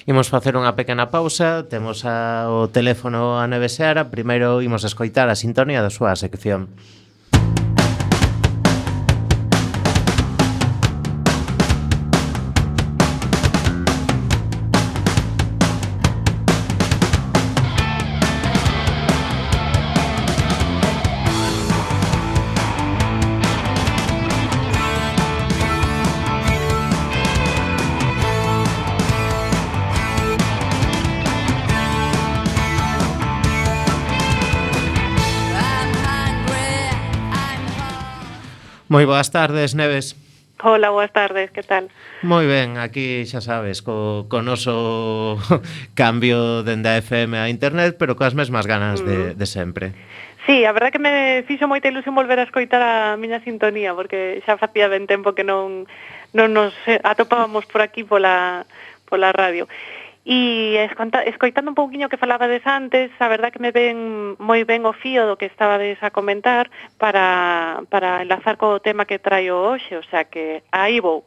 Imos 0.10 0.28
facer 0.34 0.58
unha 0.58 0.76
pequena 0.76 1.14
pausa, 1.14 1.64
temos 1.70 2.04
a, 2.04 2.50
o 2.50 2.68
teléfono 2.68 3.40
a 3.40 3.46
Neve 3.48 3.70
Seara, 3.72 4.12
primeiro 4.12 4.60
imos 4.60 4.84
escoitar 4.84 5.30
a 5.30 5.40
sintonía 5.40 5.80
da 5.80 5.94
súa 5.94 6.18
sección. 6.18 6.74
Moi 38.92 39.08
boas 39.08 39.32
tardes, 39.32 39.72
Neves. 39.72 40.20
Hola, 40.60 40.92
boas 40.92 41.16
tardes, 41.16 41.48
que 41.56 41.64
tal? 41.64 41.88
Moi 42.28 42.44
ben, 42.44 42.76
aquí 42.76 43.24
xa 43.24 43.40
sabes, 43.40 43.80
co, 43.80 44.28
co 44.28 44.44
noso 44.44 45.40
cambio 45.96 46.60
dende 46.68 46.92
a 46.92 47.00
FM 47.00 47.40
a 47.40 47.48
internet, 47.48 47.96
pero 47.96 48.20
coas 48.20 48.36
mesmas 48.36 48.68
ganas 48.68 49.00
de, 49.00 49.32
mm. 49.32 49.40
de 49.40 49.48
sempre. 49.48 49.86
Sí, 50.44 50.68
a 50.68 50.76
verdade 50.76 50.92
que 50.92 51.00
me 51.00 51.48
fixo 51.48 51.72
moita 51.72 51.88
ilusión 51.88 52.20
volver 52.20 52.44
a 52.44 52.48
escoitar 52.52 52.84
a 52.84 53.16
miña 53.16 53.40
sintonía, 53.48 53.96
porque 53.96 54.44
xa 54.44 54.60
facía 54.60 54.92
ben 54.92 55.08
tempo 55.08 55.32
que 55.40 55.48
non, 55.48 55.88
non 56.36 56.52
nos 56.52 56.76
atopábamos 57.08 57.64
por 57.72 57.80
aquí 57.80 58.04
pola, 58.04 58.68
pola 59.08 59.32
radio. 59.32 59.72
E 60.24 60.78
escoitando 61.26 61.74
un 61.74 61.76
pouquiño 61.76 62.06
que 62.06 62.22
falabades 62.22 62.62
antes, 62.70 63.10
a 63.18 63.28
verdad 63.28 63.50
que 63.50 63.58
me 63.58 63.74
ven 63.74 64.38
moi 64.38 64.62
ben 64.70 64.86
o 64.86 64.94
fío 64.94 65.26
do 65.26 65.34
que 65.34 65.50
estabades 65.50 65.98
a 66.06 66.14
comentar 66.14 66.70
para, 67.02 67.82
para 67.90 68.22
enlazar 68.22 68.62
co 68.62 68.78
tema 68.86 69.10
que 69.10 69.18
traio 69.18 69.58
hoxe, 69.58 69.98
o 69.98 70.06
sea 70.06 70.30
que 70.30 70.62
aí 70.70 71.02
vou. 71.02 71.26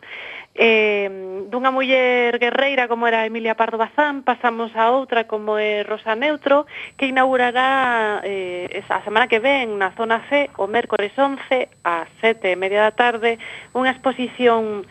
Eh, 0.55 1.11
dunha 1.51 1.75
muller 1.75 2.39
guerreira 2.39 2.87
como 2.87 3.11
era 3.11 3.27
Emilia 3.27 3.59
Pardo 3.59 3.83
Bazán, 3.83 4.23
pasamos 4.23 4.71
a 4.79 4.95
outra 4.95 5.27
como 5.27 5.59
é 5.59 5.83
Rosa 5.83 6.15
Neutro, 6.15 6.63
que 6.95 7.11
inaugurará 7.11 8.23
eh, 8.23 8.71
esa 8.79 9.03
semana 9.03 9.27
que 9.27 9.43
ven 9.43 9.75
na 9.75 9.91
zona 9.99 10.23
C, 10.31 10.55
o 10.55 10.71
mércores 10.71 11.11
11 11.19 11.43
a 11.83 12.07
7 12.23 12.47
e 12.47 12.55
media 12.55 12.87
da 12.87 12.95
tarde, 12.95 13.43
unha 13.75 13.91
exposición 13.91 14.87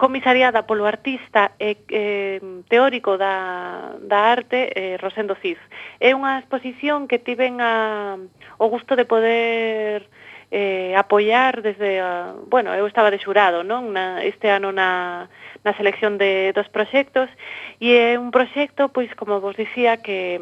comisariada 0.00 0.64
polo 0.64 0.88
artista 0.88 1.52
e 1.60 1.76
eh, 1.92 2.40
teórico 2.72 3.20
da, 3.20 4.00
da 4.00 4.32
arte 4.32 4.72
eh, 4.72 4.96
Rosendo 4.96 5.36
Cid. 5.36 5.60
É 6.00 6.16
unha 6.16 6.40
exposición 6.40 7.04
que 7.04 7.20
tiven 7.20 7.60
a, 7.60 8.16
o 8.56 8.66
gusto 8.72 8.96
de 8.96 9.04
poder 9.04 10.08
eh, 10.48 10.96
apoiar 10.96 11.60
desde, 11.60 12.00
a, 12.00 12.32
bueno, 12.48 12.72
eu 12.72 12.88
estaba 12.88 13.12
de 13.12 13.20
xurado 13.20 13.60
non 13.60 13.92
na, 13.92 14.24
este 14.24 14.48
ano 14.48 14.72
na, 14.72 15.28
na 15.60 15.76
selección 15.76 16.16
de 16.16 16.56
dos 16.56 16.72
proxectos 16.72 17.28
e 17.76 17.92
é 17.92 18.16
un 18.16 18.32
proxecto, 18.32 18.88
pois, 18.88 19.12
como 19.14 19.36
vos 19.44 19.52
dicía, 19.52 20.00
que 20.00 20.40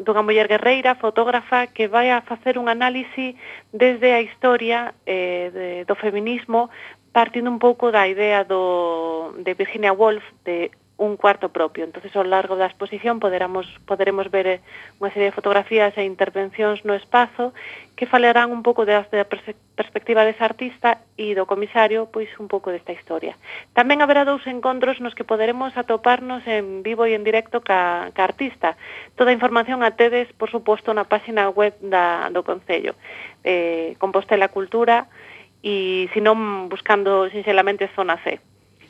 dunha 0.00 0.22
muller 0.22 0.46
guerreira, 0.46 0.94
fotógrafa, 0.94 1.66
que 1.66 1.90
vai 1.90 2.14
a 2.14 2.22
facer 2.22 2.62
un 2.62 2.70
análise 2.70 3.34
desde 3.74 4.14
a 4.14 4.22
historia 4.22 4.94
eh, 5.02 5.50
de, 5.50 5.68
do 5.84 5.98
feminismo 5.98 6.70
partindo 7.12 7.50
un 7.50 7.58
pouco 7.58 7.90
da 7.90 8.06
idea 8.06 8.44
do, 8.44 9.34
de 9.38 9.54
Virginia 9.54 9.92
Woolf 9.92 10.22
de 10.44 10.70
un 11.00 11.16
cuarto 11.16 11.48
propio. 11.48 11.84
Entonces, 11.84 12.14
ao 12.14 12.28
largo 12.28 12.60
da 12.60 12.68
exposición 12.68 13.24
poderamos, 13.24 13.64
poderemos 13.88 14.28
ver 14.28 14.46
eh, 14.46 14.60
unha 15.00 15.08
serie 15.08 15.32
de 15.32 15.36
fotografías 15.36 15.96
e 15.96 16.04
intervencións 16.04 16.84
no 16.84 16.92
espazo 16.92 17.56
que 17.96 18.04
falarán 18.04 18.52
un 18.52 18.60
pouco 18.60 18.84
da 18.84 19.08
perspectiva 19.08 20.28
desa 20.28 20.44
artista 20.44 21.00
e 21.16 21.32
do 21.32 21.48
comisario, 21.48 22.12
pois 22.12 22.28
un 22.36 22.52
pouco 22.52 22.68
desta 22.68 22.92
historia. 22.92 23.40
Tamén 23.72 24.04
haberá 24.04 24.28
dous 24.28 24.44
encontros 24.44 25.00
nos 25.00 25.16
que 25.16 25.24
poderemos 25.24 25.72
atoparnos 25.72 26.44
en 26.44 26.84
vivo 26.84 27.08
e 27.08 27.16
en 27.16 27.24
directo 27.24 27.64
ca, 27.64 28.12
ca 28.12 28.28
artista. 28.28 28.76
Toda 29.16 29.32
a 29.32 29.36
información 29.36 29.80
a 29.80 29.96
tedes, 29.96 30.28
por 30.36 30.52
suposto, 30.52 30.92
na 30.92 31.08
páxina 31.08 31.48
web 31.48 31.72
da, 31.80 32.28
do 32.28 32.44
Concello. 32.44 32.92
Eh, 33.40 33.96
Compostela 33.96 34.52
Cultura, 34.52 35.08
e 35.62 36.08
senón 36.16 36.68
buscando 36.72 37.28
sinxelamente 37.28 37.88
zona 37.92 38.16
C. 38.24 38.40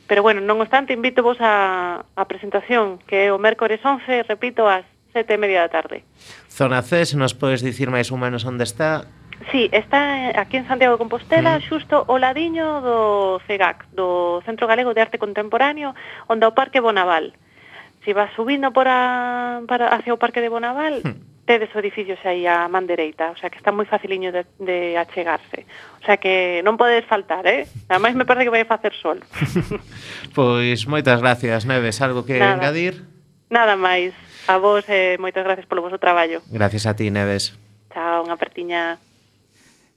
Pero 0.07 0.23
bueno, 0.23 0.43
non 0.43 0.59
obstante, 0.59 0.91
invito 0.91 1.23
vos 1.23 1.39
a, 1.39 2.03
a 2.03 2.23
presentación, 2.27 2.99
que 3.07 3.27
é 3.27 3.35
o 3.35 3.39
mércores 3.39 3.79
11, 3.79 4.27
repito, 4.27 4.67
ás 4.67 4.83
sete 5.15 5.35
e 5.35 5.39
media 5.39 5.63
da 5.63 5.71
tarde. 5.71 6.03
Zona 6.51 6.83
C, 6.83 7.07
se 7.07 7.15
nos 7.15 7.31
podes 7.35 7.63
dicir 7.63 7.87
máis 7.87 8.11
ou 8.11 8.19
menos 8.19 8.43
onde 8.43 8.63
está? 8.67 9.07
Sí, 9.51 9.71
está 9.71 10.35
aquí 10.35 10.59
en 10.59 10.67
Santiago 10.67 10.95
de 10.95 11.01
Compostela, 11.01 11.59
mm. 11.59 11.63
xusto 11.67 12.03
o 12.07 12.15
ladiño 12.19 12.83
do 12.83 13.39
CEGAC, 13.47 13.87
do 13.95 14.39
Centro 14.43 14.67
Galego 14.67 14.91
de 14.91 15.01
Arte 15.01 15.19
Contemporáneo, 15.19 15.95
onde 16.27 16.47
o 16.47 16.55
Parque 16.55 16.83
Bonaval. 16.83 17.31
Se 18.03 18.11
vas 18.11 18.31
subindo 18.35 18.75
por 18.75 18.87
a, 18.87 19.61
para, 19.67 19.95
hacia 19.95 20.11
o 20.11 20.19
Parque 20.19 20.43
de 20.43 20.51
Bonaval, 20.51 21.03
mm 21.03 21.30
tedes 21.51 21.75
edificios 21.75 22.17
aí 22.23 22.47
a 22.47 22.71
man 22.71 22.87
dereita, 22.87 23.31
o 23.31 23.35
sea 23.35 23.51
que 23.51 23.59
está 23.59 23.75
moi 23.75 23.83
faciliño 23.83 24.31
de, 24.31 24.47
de 24.63 24.95
achegarse. 24.95 25.67
O 25.99 26.03
sea 26.07 26.15
que 26.15 26.63
non 26.63 26.79
podes 26.79 27.03
faltar, 27.03 27.43
eh? 27.43 27.67
Ademais 27.91 28.15
me 28.15 28.23
parece 28.23 28.47
que 28.47 28.55
vai 28.55 28.63
facer 28.63 28.95
sol. 28.95 29.19
pois 30.37 30.87
moitas 30.87 31.19
gracias, 31.19 31.67
Neves, 31.67 31.99
algo 31.99 32.23
que 32.23 32.39
Nada. 32.39 32.55
engadir? 32.55 33.03
Nada 33.51 33.75
máis. 33.75 34.15
A 34.47 34.55
vos 34.63 34.87
eh, 34.87 35.19
moitas 35.19 35.43
gracias 35.43 35.67
polo 35.67 35.83
vosso 35.83 35.99
traballo. 35.99 36.39
Gracias 36.47 36.87
a 36.87 36.95
ti, 36.95 37.11
Neves. 37.11 37.51
Chao, 37.91 38.23
unha 38.23 38.39
pertiña. 38.39 38.95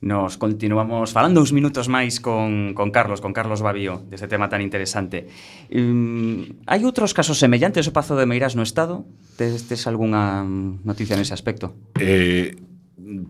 Nos 0.00 0.36
continuamos 0.36 1.16
falando 1.16 1.40
uns 1.40 1.54
minutos 1.54 1.88
máis 1.88 2.20
con, 2.20 2.76
con 2.76 2.92
Carlos, 2.92 3.24
con 3.24 3.32
Carlos 3.32 3.64
Babío, 3.64 4.04
deste 4.12 4.28
tema 4.28 4.52
tan 4.52 4.60
interesante. 4.60 5.32
Um, 5.72 6.60
hai 6.68 6.84
outros 6.84 7.16
casos 7.16 7.40
semellantes 7.40 7.88
ao 7.88 7.96
Pazo 7.96 8.12
de 8.12 8.28
Meirás 8.28 8.52
no 8.52 8.66
Estado? 8.66 9.08
Tes, 9.40 9.64
tes 9.64 9.88
algunha 9.88 10.44
noticia 10.84 11.16
nese 11.16 11.32
aspecto? 11.32 11.72
Eh, 11.96 12.52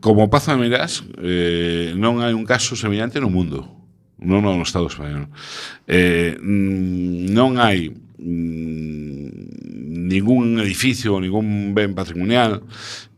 como 0.03 0.27
Pazo 0.27 0.51
de 0.51 0.59
Meirás, 0.59 1.07
eh, 1.23 1.95
non 1.95 2.19
hai 2.19 2.35
un 2.35 2.43
caso 2.43 2.75
semellante 2.75 3.23
no 3.23 3.31
mundo, 3.31 3.71
non 4.19 4.43
no 4.43 4.59
Estado 4.67 4.91
español. 4.91 5.31
Eh, 5.87 6.35
non 6.43 7.55
hai 7.63 7.95
mm, 8.19 10.11
ningún 10.11 10.59
edificio, 10.59 11.23
ningún 11.23 11.71
ben 11.71 11.95
patrimonial 11.95 12.67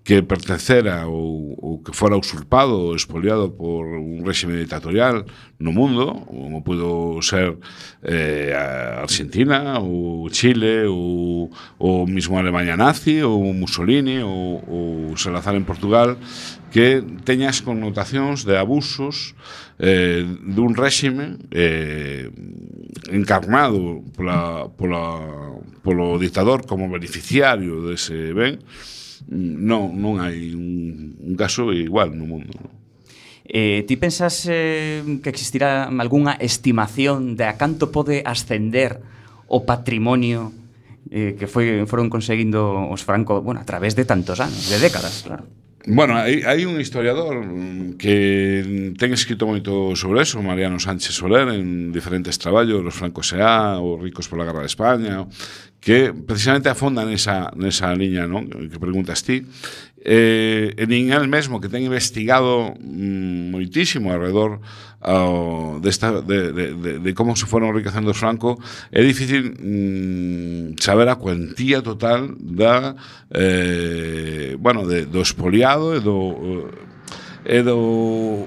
que 0.06 0.22
pertencera 0.22 1.08
ou, 1.08 1.58
ou 1.58 1.82
que 1.82 1.90
fora 1.90 2.16
usurpado 2.16 2.78
ou 2.78 2.94
expoliado 2.94 3.50
por 3.50 3.82
un 3.84 4.22
réxime 4.24 4.54
dictatorial 4.56 5.26
no 5.58 5.72
mundo, 5.72 6.22
como 6.30 6.62
pudo 6.62 7.20
ser 7.22 7.58
eh, 8.04 8.54
Argentina 9.02 9.80
ou 9.80 10.30
Chile 10.30 10.86
ou, 10.86 11.50
ou 11.82 12.06
mismo 12.06 12.38
Alemanha 12.38 12.76
nazi 12.76 13.24
ou 13.24 13.52
Mussolini 13.52 14.22
ou, 14.22 14.62
ou 14.70 15.16
Salazar 15.18 15.56
en 15.56 15.66
Portugal 15.66 16.14
que 16.76 17.00
teña 17.24 17.48
as 17.48 17.64
connotacións 17.64 18.44
de 18.44 18.60
abusos 18.60 19.32
eh, 19.80 20.28
dun 20.28 20.76
réxime 20.76 21.40
eh, 21.48 22.28
encarnado 23.08 24.04
pola, 24.12 24.68
pola, 24.76 25.16
polo 25.80 26.20
dictador 26.20 26.68
como 26.68 26.92
beneficiario 26.92 27.80
dese 27.80 28.36
ben 28.36 28.60
non, 29.32 29.96
non 29.96 30.20
hai 30.20 30.52
un, 30.52 31.16
un 31.16 31.32
caso 31.32 31.72
igual 31.72 32.12
no 32.12 32.28
mundo 32.28 32.52
non? 32.60 32.76
Eh, 33.48 33.88
ti 33.88 33.96
pensas 33.96 34.44
eh, 34.44 35.00
que 35.24 35.32
existirá 35.32 35.88
algunha 35.88 36.36
estimación 36.36 37.40
de 37.40 37.48
a 37.48 37.56
canto 37.56 37.88
pode 37.88 38.20
ascender 38.20 39.00
o 39.48 39.64
patrimonio 39.64 40.52
eh, 41.08 41.40
que 41.40 41.48
foi, 41.48 41.88
foron 41.88 42.12
conseguindo 42.12 42.68
os 42.92 43.00
franco 43.00 43.40
bueno, 43.40 43.64
a 43.64 43.66
través 43.66 43.96
de 43.96 44.04
tantos 44.04 44.44
anos, 44.44 44.68
de 44.68 44.76
décadas, 44.76 45.24
claro? 45.24 45.48
Bueno, 45.88 46.18
hai, 46.18 46.42
hai 46.42 46.66
un 46.66 46.82
historiador 46.82 47.46
mm, 47.46 47.94
que 47.94 48.98
ten 48.98 49.14
escrito 49.14 49.46
moito 49.46 49.94
sobre 49.94 50.26
eso, 50.26 50.42
Mariano 50.42 50.82
Sánchez 50.82 51.14
Soler, 51.14 51.46
en 51.54 51.94
diferentes 51.94 52.42
traballos, 52.42 52.82
los 52.82 52.90
francos 52.90 53.30
S.A., 53.30 53.78
os 53.78 53.94
ricos 54.02 54.26
pola 54.26 54.42
guerra 54.42 54.66
de 54.66 54.72
España, 54.74 55.30
que 55.78 56.10
precisamente 56.10 56.66
afonda 56.66 57.06
nesa, 57.06 57.54
nesa 57.54 57.94
liña 57.94 58.26
¿no? 58.26 58.42
que 58.42 58.82
preguntas 58.82 59.22
ti, 59.22 59.46
eh, 60.06 60.86
nin 60.86 61.10
el 61.10 61.26
mesmo 61.26 61.58
que 61.58 61.66
ten 61.66 61.82
investigado 61.82 62.78
mm, 62.78 63.50
moitísimo 63.50 64.14
alrededor 64.14 64.62
ao, 65.02 65.82
desta, 65.82 66.22
de, 66.22 66.54
de, 66.54 66.66
de, 66.78 66.92
de 67.02 67.10
como 67.10 67.34
se 67.34 67.50
foron 67.50 67.74
enriquecendo 67.74 68.14
os 68.14 68.18
Franco 68.22 68.54
é 68.94 69.02
difícil 69.02 69.58
mm, 69.58 70.78
saber 70.78 71.10
a 71.10 71.18
cuantía 71.18 71.82
total 71.82 72.38
da 72.38 72.94
eh, 73.34 74.54
bueno, 74.62 74.86
de, 74.86 75.10
do 75.10 75.18
espoliado 75.18 75.98
e 75.98 76.00
do, 76.00 76.70
e 77.42 77.58
do 77.66 78.46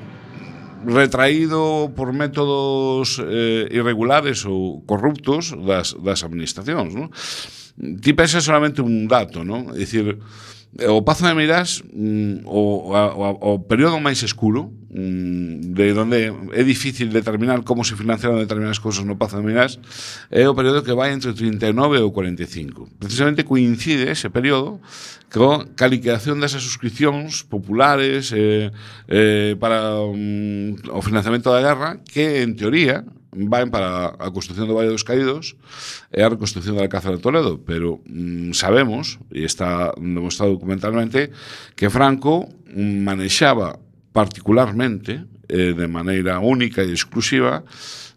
retraído 0.88 1.91
por 1.91 2.16
métodos 2.16 3.20
eh, 3.20 3.68
irregulares 3.68 4.47
ou 4.47 4.80
corruptos 4.88 5.51
das, 5.68 5.91
das 5.99 6.24
administracións, 6.24 6.95
non? 6.95 7.12
Ti 7.80 8.12
pensas 8.16 8.47
solamente 8.47 8.80
un 8.80 9.12
dato, 9.12 9.43
non? 9.43 9.76
É 9.76 9.84
dicir, 9.84 10.20
O 10.78 11.01
Pazo 11.01 11.26
de 11.26 11.34
Meirás 11.34 11.82
mm, 11.82 12.45
o, 12.45 12.93
o, 12.93 13.53
o 13.57 13.59
período 13.65 13.97
máis 13.97 14.22
escuro 14.22 14.70
mm, 14.93 15.74
de 15.74 15.97
onde 15.97 16.30
é 16.53 16.61
difícil 16.61 17.09
determinar 17.09 17.65
como 17.65 17.82
se 17.82 17.97
financiaron 17.97 18.38
determinadas 18.38 18.78
cousas 18.78 19.01
no 19.01 19.17
Pazo 19.17 19.41
de 19.41 19.49
Meirás 19.49 19.82
é 20.30 20.45
o 20.45 20.53
período 20.53 20.86
que 20.86 20.93
vai 20.93 21.09
entre 21.09 21.34
o 21.34 21.34
39 21.34 21.97
e 21.97 22.05
o 22.05 22.13
45. 22.13 23.01
Precisamente 23.01 23.49
coincide 23.49 24.13
ese 24.13 24.30
período 24.30 24.78
co 25.34 25.65
a 25.65 25.88
liquidación 25.89 26.38
desas 26.38 26.61
suscripcións 26.61 27.41
populares 27.41 28.30
eh, 28.30 28.70
eh, 29.09 29.57
para 29.57 29.97
um, 30.05 30.78
o 30.93 31.01
financiamento 31.01 31.49
da 31.49 31.65
guerra 31.65 31.97
que, 32.05 32.45
en 32.45 32.53
teoría, 32.53 33.05
van 33.32 33.69
para 33.69 34.15
a 34.17 34.27
construción 34.34 34.65
do 34.65 34.77
Valle 34.77 34.93
dos 34.93 35.05
Caídos 35.05 35.53
e 36.09 36.21
a 36.21 36.30
reconstrucción 36.30 36.75
da 36.77 36.86
Alcázar 36.86 37.13
de 37.13 37.21
Toledo, 37.21 37.61
pero 37.61 38.01
mm, 38.05 38.57
sabemos, 38.57 39.21
e 39.30 39.45
está 39.45 39.93
demostrado 39.97 40.57
documentalmente, 40.57 41.30
que 41.77 41.89
Franco 41.89 42.49
manexaba 42.73 43.77
particularmente, 44.11 45.25
eh, 45.49 45.73
de 45.73 45.88
maneira 45.88 46.41
única 46.41 46.82
e 46.82 46.89
exclusiva, 46.93 47.65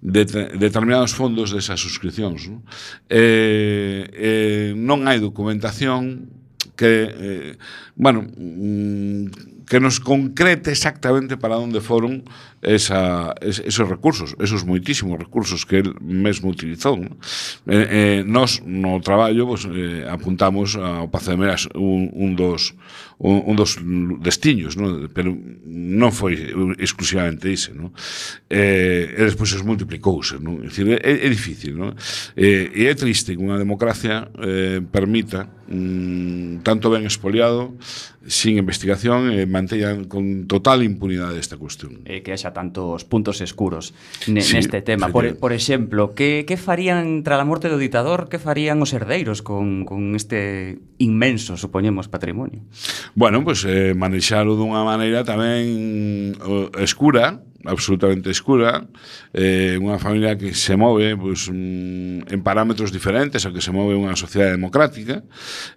de 0.02 0.24
determinados 0.58 1.14
fondos 1.14 1.54
desas 1.54 1.78
suscripcións. 1.78 2.48
Non? 2.48 2.60
Eh, 3.06 4.08
eh, 4.12 4.70
non 4.74 5.06
hai 5.06 5.20
documentación 5.22 6.26
que, 6.74 6.92
eh, 7.06 7.52
bueno, 7.94 8.26
mm, 8.26 9.61
que 9.72 9.80
nos 9.80 10.00
concrete 10.00 10.68
exactamente 10.68 11.40
para 11.40 11.56
onde 11.56 11.80
foron 11.80 12.28
esa, 12.60 13.32
es, 13.40 13.56
esos 13.64 13.88
recursos, 13.88 14.36
esos 14.36 14.68
moitísimos 14.68 15.16
recursos 15.16 15.64
que 15.64 15.80
el 15.80 15.96
mesmo 16.04 16.52
utilizou. 16.52 17.00
¿no? 17.00 17.16
Eh, 17.64 18.20
eh, 18.20 18.24
nos, 18.26 18.60
no 18.68 19.00
traballo, 19.00 19.48
pues, 19.48 19.64
eh, 19.64 20.04
apuntamos 20.04 20.76
ao 20.76 21.08
Pazo 21.08 21.32
de 21.32 21.40
Meras 21.40 21.72
un, 21.72 22.12
un 22.12 22.36
dos 22.36 22.76
un, 23.16 23.42
un 23.46 23.56
dos 23.56 23.78
destiños, 24.20 24.76
¿no? 24.76 25.08
pero 25.08 25.32
non 25.64 26.12
foi 26.12 26.36
exclusivamente 26.76 27.48
ese. 27.48 27.72
¿no? 27.72 27.96
Eh, 28.52 29.08
e 29.08 29.20
despois 29.24 29.56
es 29.56 29.64
multiplicouse. 29.64 30.36
¿no? 30.36 30.60
É, 30.60 30.68
dicir, 30.68 30.84
é, 31.00 31.00
é 31.00 31.28
difícil. 31.32 31.80
¿no? 31.80 31.96
Eh, 32.36 32.68
e 32.76 32.90
é 32.90 32.94
triste 32.94 33.32
que 33.32 33.42
unha 33.42 33.56
democracia 33.56 34.28
eh, 34.36 34.84
permita 34.84 35.48
mm, 35.70 36.66
tanto 36.66 36.90
ben 36.90 37.06
expoliado, 37.06 37.78
sin 38.26 38.58
investigación, 38.58 39.30
eh, 39.30 39.46
mantellan 39.62 40.10
con 40.10 40.50
total 40.50 40.82
impunidade 40.82 41.38
esta 41.38 41.56
cuestión. 41.56 42.02
E 42.02 42.26
que 42.26 42.34
haxa 42.34 42.50
tantos 42.50 43.06
puntos 43.06 43.38
escuros 43.38 43.94
ne, 44.26 44.42
sí, 44.42 44.58
neste 44.58 44.82
tema. 44.82 45.08
Por, 45.14 45.38
por 45.38 45.54
exemplo, 45.54 46.18
que, 46.18 46.42
que 46.42 46.58
farían 46.58 47.22
tras 47.22 47.38
a 47.38 47.46
morte 47.46 47.70
do 47.70 47.78
ditador, 47.78 48.26
que 48.26 48.42
farían 48.42 48.82
os 48.82 48.90
herdeiros 48.90 49.40
con, 49.40 49.86
con 49.86 50.18
este 50.18 50.82
inmenso, 50.98 51.54
supoñemos, 51.54 52.10
patrimonio? 52.10 52.66
Bueno, 53.14 53.46
pois 53.46 53.62
pues, 53.62 53.70
eh, 53.70 53.94
manexalo 53.94 54.58
dunha 54.58 54.82
maneira 54.82 55.22
tamén 55.22 56.34
eh, 56.34 56.82
escura, 56.82 57.46
absolutamente 57.64 58.30
escura, 58.30 58.88
eh, 59.32 59.78
unha 59.78 59.98
familia 60.02 60.34
que 60.34 60.52
se 60.52 60.74
move 60.74 61.14
pues, 61.16 61.46
en 61.48 62.40
parámetros 62.42 62.90
diferentes 62.90 63.46
ao 63.46 63.54
que 63.54 63.62
se 63.62 63.70
move 63.70 63.94
unha 63.94 64.18
sociedade 64.18 64.58
democrática. 64.58 65.22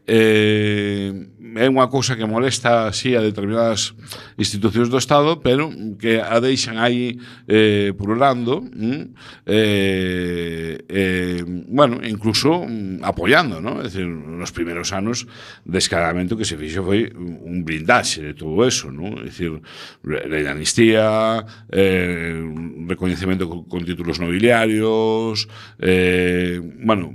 Eh, 0.05 1.13
é 1.55 1.67
unha 1.71 1.87
cousa 1.87 2.19
que 2.19 2.27
molesta 2.27 2.89
así 2.91 3.15
a 3.15 3.23
determinadas 3.23 3.95
institucións 4.35 4.91
do 4.91 4.99
Estado, 4.99 5.39
pero 5.39 5.71
que 5.95 6.19
a 6.19 6.41
deixan 6.43 6.81
aí 6.81 7.15
eh, 7.47 7.93
pululando, 7.95 8.59
mm, 8.59 9.03
eh, 9.45 10.83
eh, 10.89 11.43
bueno, 11.45 12.01
incluso 12.03 12.65
mm, 12.65 13.05
apoiando, 13.05 13.61
¿no? 13.61 13.79
Es 13.79 13.93
decir, 13.93 14.07
nos 14.07 14.51
primeiros 14.51 14.91
anos, 14.91 15.27
descaradamente, 15.63 16.33
o 16.33 16.37
que 16.37 16.47
se 16.47 16.59
fixo 16.59 16.83
foi 16.83 17.07
un 17.15 17.63
blindaxe 17.63 18.21
de 18.21 18.33
todo 18.33 18.65
eso, 18.67 18.91
¿no? 18.91 19.15
Es 19.23 19.37
decir, 19.37 19.61
lei 20.03 20.43
de 20.43 20.51
amnistía, 20.51 21.45
eh, 21.75 22.39
recoñecemento 22.87 23.51
con 23.67 23.83
títulos 23.83 24.23
nobiliarios, 24.23 25.51
eh, 25.79 26.63
bueno, 26.79 27.11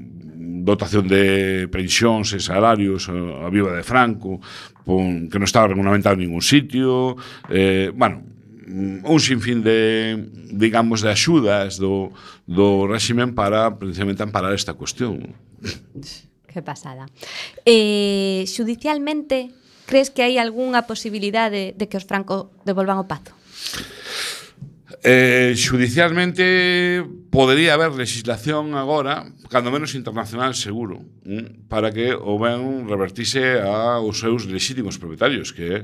dotación 0.61 1.09
de 1.09 1.69
pensións 1.73 2.37
e 2.37 2.41
salarios 2.45 3.09
a 3.09 3.49
viva 3.49 3.73
de 3.73 3.81
Franco, 3.81 4.45
pon, 4.85 5.33
que 5.33 5.41
non 5.41 5.49
estaba 5.49 5.73
regulamentado 5.73 6.21
en 6.21 6.29
ningún 6.29 6.45
sitio, 6.45 7.17
eh, 7.49 7.89
bueno, 7.97 8.21
un 8.71 9.19
sinfín 9.19 9.65
de, 9.65 10.29
digamos, 10.53 11.01
de 11.01 11.11
axudas 11.11 11.81
do, 11.81 12.13
do 12.47 12.87
réximen 12.87 13.35
para 13.35 13.81
precisamente 13.81 14.23
amparar 14.23 14.53
esta 14.55 14.77
cuestión. 14.77 15.35
Que 16.47 16.63
pasada. 16.63 17.09
Eh, 17.65 18.45
xudicialmente, 18.47 19.51
crees 19.91 20.13
que 20.13 20.23
hai 20.23 20.39
algunha 20.39 20.87
posibilidade 20.87 21.75
de 21.75 21.85
que 21.91 21.99
os 21.99 22.07
francos 22.07 22.53
devolvan 22.63 23.01
o 23.03 23.09
pazo? 23.09 23.35
Eh, 25.03 25.57
judicialmente 25.57 27.03
podería 27.31 27.73
haber 27.73 27.93
legislación 27.93 28.75
agora, 28.75 29.25
cando 29.49 29.71
menos 29.73 29.95
internacional 29.95 30.55
seguro, 30.55 31.01
mm, 31.25 31.69
para 31.73 31.91
que 31.91 32.13
o 32.13 32.37
ben 32.37 32.85
revertise 32.85 33.65
aos 33.65 34.21
seus 34.21 34.45
legítimos 34.45 35.01
propietarios, 35.01 35.57
que 35.57 35.81
é 35.81 35.83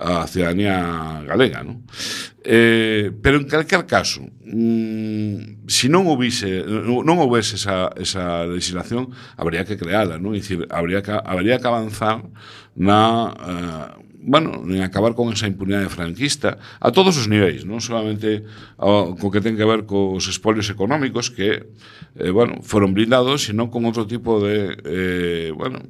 a 0.00 0.24
ciudadanía 0.24 1.20
galega. 1.28 1.60
Non? 1.60 1.84
Eh, 2.40 3.12
pero 3.20 3.36
en 3.36 3.44
calquer 3.44 3.84
caso, 3.84 4.24
mm, 4.24 5.68
se 5.68 5.84
si 5.84 5.86
non 5.92 6.08
houvese, 6.08 6.64
non 6.64 7.20
houvese 7.20 7.60
esa, 7.60 7.92
esa 8.00 8.48
legislación, 8.48 9.12
habría 9.36 9.68
que 9.68 9.76
creala, 9.76 10.16
non? 10.16 10.32
Dicir, 10.32 10.64
habría, 10.72 11.04
que, 11.04 11.12
habría 11.12 11.60
que 11.60 11.68
avanzar 11.68 12.24
na... 12.72 13.28
Eh, 13.44 14.13
bueno, 14.24 14.64
en 14.64 14.80
acabar 14.82 15.14
con 15.14 15.32
esa 15.32 15.46
impunidade 15.46 15.92
franquista 15.92 16.58
a 16.80 16.90
todos 16.90 17.20
os 17.20 17.28
niveis, 17.28 17.68
non 17.68 17.84
solamente 17.84 18.48
ao, 18.80 19.12
co 19.20 19.28
que 19.28 19.44
ten 19.44 19.54
que 19.54 19.68
ver 19.68 19.84
cos 19.84 20.24
espolios 20.32 20.72
económicos 20.72 21.28
que, 21.28 21.68
eh, 22.16 22.32
bueno, 22.32 22.64
foron 22.64 22.96
blindados, 22.96 23.44
sino 23.44 23.68
con 23.68 23.84
outro 23.84 24.08
tipo 24.08 24.40
de, 24.40 24.72
eh, 24.80 25.48
bueno, 25.52 25.84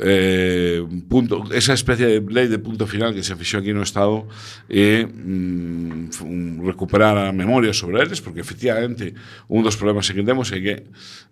eh, 0.00 0.82
punto, 1.08 1.44
esa 1.52 1.74
especie 1.74 2.06
de 2.06 2.18
lei 2.32 2.48
de 2.48 2.58
punto 2.58 2.86
final 2.86 3.12
que 3.12 3.22
se 3.22 3.36
fixou 3.36 3.60
aquí 3.60 3.76
no 3.76 3.84
Estado 3.84 4.24
e 4.70 5.04
mm, 5.04 6.64
recuperar 6.64 7.18
a 7.18 7.34
memoria 7.34 7.74
sobre 7.74 8.00
eles, 8.00 8.24
porque 8.24 8.40
efectivamente 8.40 9.12
un 9.50 9.60
dos 9.60 9.76
problemas 9.76 10.08
que 10.08 10.24
temos 10.24 10.48
é 10.54 10.58
que 10.62 10.74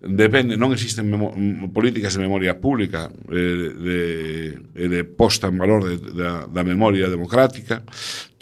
depende, 0.02 0.58
non 0.58 0.74
existen 0.74 1.08
políticas 1.72 2.18
de 2.18 2.20
memoria 2.20 2.58
pública 2.58 3.08
eh, 3.30 3.70
de, 3.72 3.98
de, 4.76 4.84
de 4.92 5.00
posta 5.06 5.48
en 5.48 5.56
valor 5.56 5.86
de 5.86 6.01
da, 6.14 6.46
da 6.46 6.64
memoria 6.64 7.08
democrática 7.08 7.82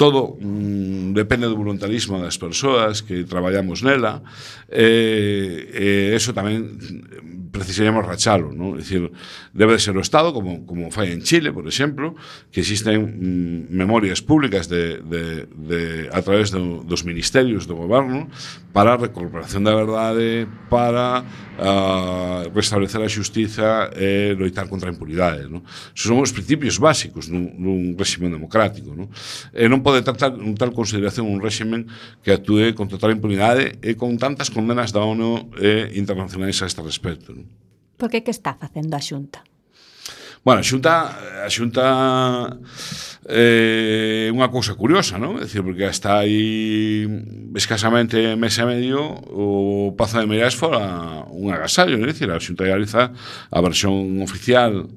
todo 0.00 0.40
mm, 0.40 1.12
depende 1.12 1.44
do 1.44 1.60
voluntarismo 1.60 2.16
das 2.16 2.40
persoas 2.40 3.04
que 3.04 3.28
traballamos 3.28 3.84
nela 3.84 4.24
e, 4.72 5.68
e 5.76 6.16
eso 6.16 6.32
tamén 6.32 6.64
mm, 6.64 7.52
precisaríamos 7.52 8.08
rachalo 8.08 8.48
non? 8.48 8.78
É 8.78 8.80
dicir, 8.80 9.12
debe 9.52 9.76
de 9.76 9.84
ser 9.84 9.92
o 9.92 10.00
Estado 10.00 10.32
como, 10.32 10.64
como 10.64 10.88
fai 10.88 11.12
en 11.12 11.20
Chile, 11.20 11.52
por 11.52 11.68
exemplo 11.68 12.16
que 12.48 12.64
existen 12.64 12.96
mm, 12.96 13.68
memorias 13.68 14.24
públicas 14.24 14.72
de, 14.72 15.04
de, 15.04 15.44
de, 15.52 16.08
a 16.08 16.24
través 16.24 16.48
do, 16.48 16.80
dos 16.80 17.04
ministerios 17.04 17.68
do 17.68 17.76
goberno 17.76 18.32
para 18.72 18.96
a 18.96 18.96
recuperación 18.96 19.68
da 19.68 19.76
verdade 19.76 20.48
para 20.72 21.28
uh, 21.60 22.48
restablecer 22.56 23.04
a 23.04 23.10
xustiza 23.12 23.92
e 23.92 24.32
loitar 24.32 24.64
contra 24.64 24.88
a 24.88 24.94
impunidade 24.96 25.44
non? 25.44 25.60
Esos 25.92 26.08
son 26.08 26.24
os 26.24 26.32
principios 26.32 26.80
básicos 26.80 27.28
nun, 27.28 27.52
nun 27.60 27.78
régimen 28.00 28.32
democrático 28.32 28.96
non? 28.96 29.12
e 29.52 29.68
non 29.68 29.84
pode 29.90 30.06
tratar 30.06 30.38
un 30.38 30.54
tal 30.54 30.70
consideración 30.70 31.26
un 31.26 31.42
réximen 31.42 31.90
que 32.22 32.30
actúe 32.30 32.78
con 32.78 32.86
total 32.86 33.10
impunidade 33.10 33.82
e 33.82 33.98
con 33.98 34.14
tantas 34.22 34.46
condenas 34.54 34.94
da 34.94 35.02
ONU 35.02 35.50
e 35.58 35.90
internacionais 35.98 36.62
a 36.62 36.70
este 36.70 36.78
respecto. 36.78 37.34
Non? 37.34 37.50
Por 37.98 38.06
que 38.06 38.22
que 38.22 38.30
está 38.30 38.54
facendo 38.54 38.94
a 38.94 39.02
Xunta? 39.02 39.42
Bueno, 40.46 40.60
a 40.60 40.64
Xunta, 40.64 40.94
a 41.44 41.50
Xunta 41.50 41.84
eh, 43.28 44.32
unha 44.32 44.48
cousa 44.48 44.72
curiosa, 44.72 45.20
non? 45.20 45.36
É 45.36 45.44
dicir, 45.44 45.60
porque 45.60 45.84
hasta 45.84 46.24
aí 46.24 47.04
escasamente 47.52 48.38
mes 48.40 48.56
e 48.56 48.64
medio 48.64 49.20
o 49.28 49.92
Pazo 49.98 50.16
de 50.16 50.30
Meirás 50.30 50.56
fora 50.56 51.28
un 51.28 51.52
agasallo, 51.52 52.00
non? 52.00 52.08
É 52.08 52.14
dicir, 52.14 52.30
a 52.32 52.40
Xunta 52.40 52.64
de 52.64 52.72
Galiza, 52.72 53.12
a 53.12 53.58
versión 53.60 54.16
oficial 54.24 54.88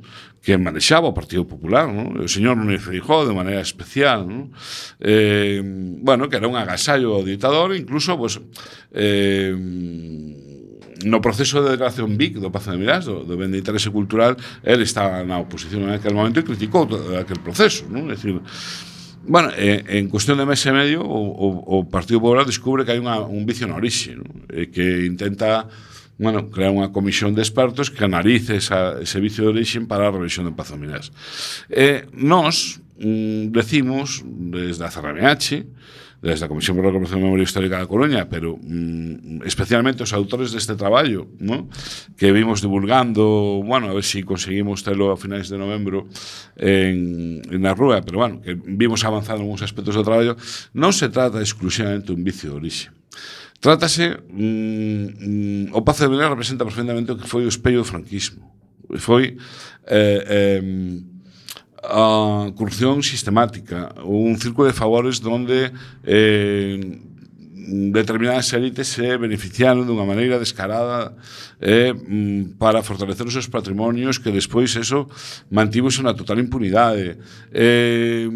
que 0.43 0.59
manexaba 0.59 1.07
o 1.07 1.15
Partido 1.15 1.47
Popular, 1.47 1.87
non? 1.87 2.19
o 2.19 2.27
señor 2.27 2.59
Núñez 2.59 2.83
Feijóo 2.83 3.23
de 3.23 3.31
maneira 3.31 3.63
especial, 3.63 4.27
non? 4.27 4.51
Eh, 4.99 5.63
bueno, 6.03 6.27
que 6.27 6.35
era 6.35 6.51
un 6.51 6.59
agasallo 6.59 7.15
ao 7.15 7.23
ditador, 7.23 7.71
incluso, 7.71 8.19
pues, 8.19 8.43
eh, 8.91 9.55
no 11.07 11.23
proceso 11.23 11.63
de 11.63 11.79
declaración 11.79 12.19
BIC 12.19 12.43
do 12.43 12.51
Pazo 12.51 12.75
de 12.75 12.77
Mirás, 12.77 13.07
do, 13.07 13.23
do 13.23 13.39
ben 13.39 13.55
de 13.55 13.63
interese 13.63 13.87
cultural, 13.87 14.35
él 14.67 14.83
estaba 14.83 15.23
na 15.23 15.39
oposición 15.39 15.87
en 15.87 15.95
aquel 15.95 16.11
momento 16.11 16.43
e 16.43 16.47
criticou 16.47 16.91
todo 16.91 17.15
aquel 17.15 17.39
proceso, 17.39 17.87
non? 17.87 18.11
É 18.11 18.19
dicir, 18.19 18.35
Bueno, 19.23 19.55
eh, 19.55 19.79
en 19.87 20.11
cuestión 20.11 20.35
de 20.35 20.43
mes 20.43 20.59
e 20.67 20.75
medio 20.75 20.99
o, 20.99 21.07
o, 21.07 21.47
o 21.79 21.87
Partido 21.87 22.19
Popular 22.19 22.43
descubre 22.43 22.83
que 22.83 22.91
hai 22.91 22.99
unha, 22.99 23.23
un 23.23 23.47
vicio 23.47 23.63
na 23.63 23.79
orixe, 23.79 24.19
non? 24.19 24.27
Eh, 24.51 24.67
que 24.67 25.07
intenta 25.07 25.71
bueno, 26.17 26.49
crear 26.53 26.69
unha 26.69 26.93
comisión 26.93 27.33
de 27.33 27.41
expertos 27.41 27.89
que 27.89 28.05
analice 28.05 28.61
esa, 28.61 29.01
ese 29.01 29.17
vicio 29.17 29.49
de 29.49 29.57
orixe 29.57 29.81
para 29.85 30.07
a 30.07 30.13
revisión 30.13 30.45
de 30.45 30.53
Pazo 30.53 30.77
Minas. 30.77 31.09
Eh, 31.73 32.05
nós 32.13 32.81
mm, 33.01 33.49
decimos, 33.49 34.21
desde 34.25 34.85
a 34.85 34.93
CRMH, 34.93 35.65
desde 36.23 36.45
a 36.45 36.47
Comisión 36.47 36.79
por 36.79 36.87
a 36.87 36.89
Recuperación 36.89 37.19
da 37.19 37.27
Memoria 37.27 37.43
Histórica 37.43 37.75
da 37.75 37.85
Coruña, 37.89 38.31
pero 38.31 38.55
mm, 38.55 39.43
especialmente 39.43 40.07
os 40.07 40.15
autores 40.15 40.55
deste 40.55 40.79
traballo, 40.79 41.27
¿no? 41.43 41.67
que 42.15 42.31
vimos 42.31 42.63
divulgando, 42.63 43.59
bueno, 43.59 43.91
a 43.91 43.93
ver 43.93 44.07
se 44.07 44.23
si 44.23 44.23
conseguimos 44.23 44.87
telo 44.87 45.11
a 45.11 45.19
finais 45.19 45.51
de 45.51 45.59
novembro 45.59 46.07
en, 46.55 47.43
en 47.43 47.59
na 47.59 47.75
rúa, 47.75 47.99
pero 47.99 48.23
bueno, 48.23 48.39
que 48.39 48.55
vimos 48.55 49.03
avanzando 49.03 49.43
algúns 49.43 49.67
aspectos 49.67 49.99
do 49.99 50.07
traballo, 50.07 50.39
non 50.71 50.95
se 50.95 51.11
trata 51.11 51.43
exclusivamente 51.43 52.15
un 52.15 52.23
vicio 52.23 52.55
de 52.55 52.55
orixe 52.55 52.87
Trátase, 53.63 54.19
mm, 54.29 55.07
mm, 55.23 55.65
o 55.71 55.81
Pazo 55.81 56.03
de 56.03 56.09
Belén 56.11 56.27
representa 56.27 56.65
perfectamente 56.65 57.13
o 57.13 57.15
que 57.15 57.23
foi 57.23 57.45
o 57.45 57.47
espello 57.47 57.79
do 57.79 57.87
franquismo. 57.87 58.43
Foi 58.99 59.37
eh, 59.87 60.59
eh, 60.59 60.99
a 61.81 62.51
corrupción 62.59 62.99
sistemática, 63.01 63.95
un 64.03 64.35
círculo 64.35 64.67
de 64.67 64.75
favores 64.75 65.23
onde 65.23 65.71
eh, 66.03 66.75
determinadas 67.67 68.51
élites 68.53 68.87
se 68.87 69.17
beneficiaron 69.17 69.87
dunha 69.87 70.03
maneira 70.03 70.35
descarada 70.35 71.15
eh, 71.63 71.95
para 72.59 72.83
fortalecer 72.83 73.23
os 73.23 73.33
seus 73.33 73.47
patrimonios 73.47 74.19
que 74.19 74.31
despois 74.31 74.75
eso 74.75 75.07
mantivose 75.47 76.03
na 76.03 76.11
total 76.11 76.43
impunidade. 76.43 77.15
Eh, 77.55 78.27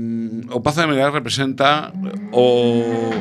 o 0.49 0.63
Pazo 0.63 0.81
de 0.81 0.87
Meirás 0.87 1.11
representa 1.11 1.91
o, 2.31 3.11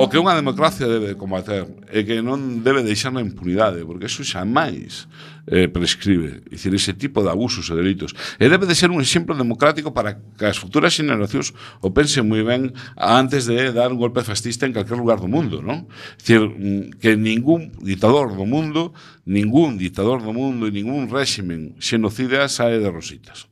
o 0.00 0.04
que 0.08 0.16
unha 0.16 0.32
democracia 0.32 0.88
debe 0.88 1.14
combater 1.20 1.68
e 1.92 2.00
que 2.02 2.24
non 2.24 2.64
debe 2.64 2.80
deixar 2.80 3.12
na 3.12 3.20
impunidade, 3.20 3.84
porque 3.84 4.08
eso 4.08 4.24
xa 4.24 4.48
máis 4.48 5.04
eh, 5.46 5.68
prescribe. 5.68 6.42
É 6.46 6.54
dicir, 6.54 6.74
ese 6.74 6.92
tipo 6.94 7.22
de 7.22 7.28
abusos 7.28 7.68
e 7.70 7.74
delitos. 7.74 8.14
E 8.38 8.48
debe 8.48 8.66
de 8.66 8.74
ser 8.74 8.90
un 8.90 9.00
exemplo 9.00 9.34
democrático 9.34 9.92
para 9.92 10.18
que 10.38 10.46
as 10.46 10.56
futuras 10.56 10.94
generacións 10.94 11.54
o 11.82 11.90
pensen 11.90 12.26
moi 12.26 12.42
ben 12.42 12.70
antes 12.96 13.46
de 13.46 13.72
dar 13.72 13.90
un 13.90 13.98
golpe 13.98 14.22
fascista 14.22 14.66
en 14.66 14.72
calquer 14.72 14.96
lugar 14.96 15.18
do 15.18 15.28
mundo, 15.28 15.62
non? 15.62 15.86
É 15.86 16.22
dicir, 16.22 16.42
mm, 16.42 16.98
que 17.02 17.18
ningún 17.18 17.74
ditador 17.82 18.34
do 18.34 18.46
mundo, 18.46 18.94
ningún 19.26 19.78
ditador 19.78 20.22
do 20.22 20.32
mundo 20.32 20.66
e 20.66 20.72
ningún 20.74 21.10
réximen 21.10 21.74
xenocida 21.82 22.46
sae 22.46 22.78
de 22.78 22.88
rositas. 22.90 23.51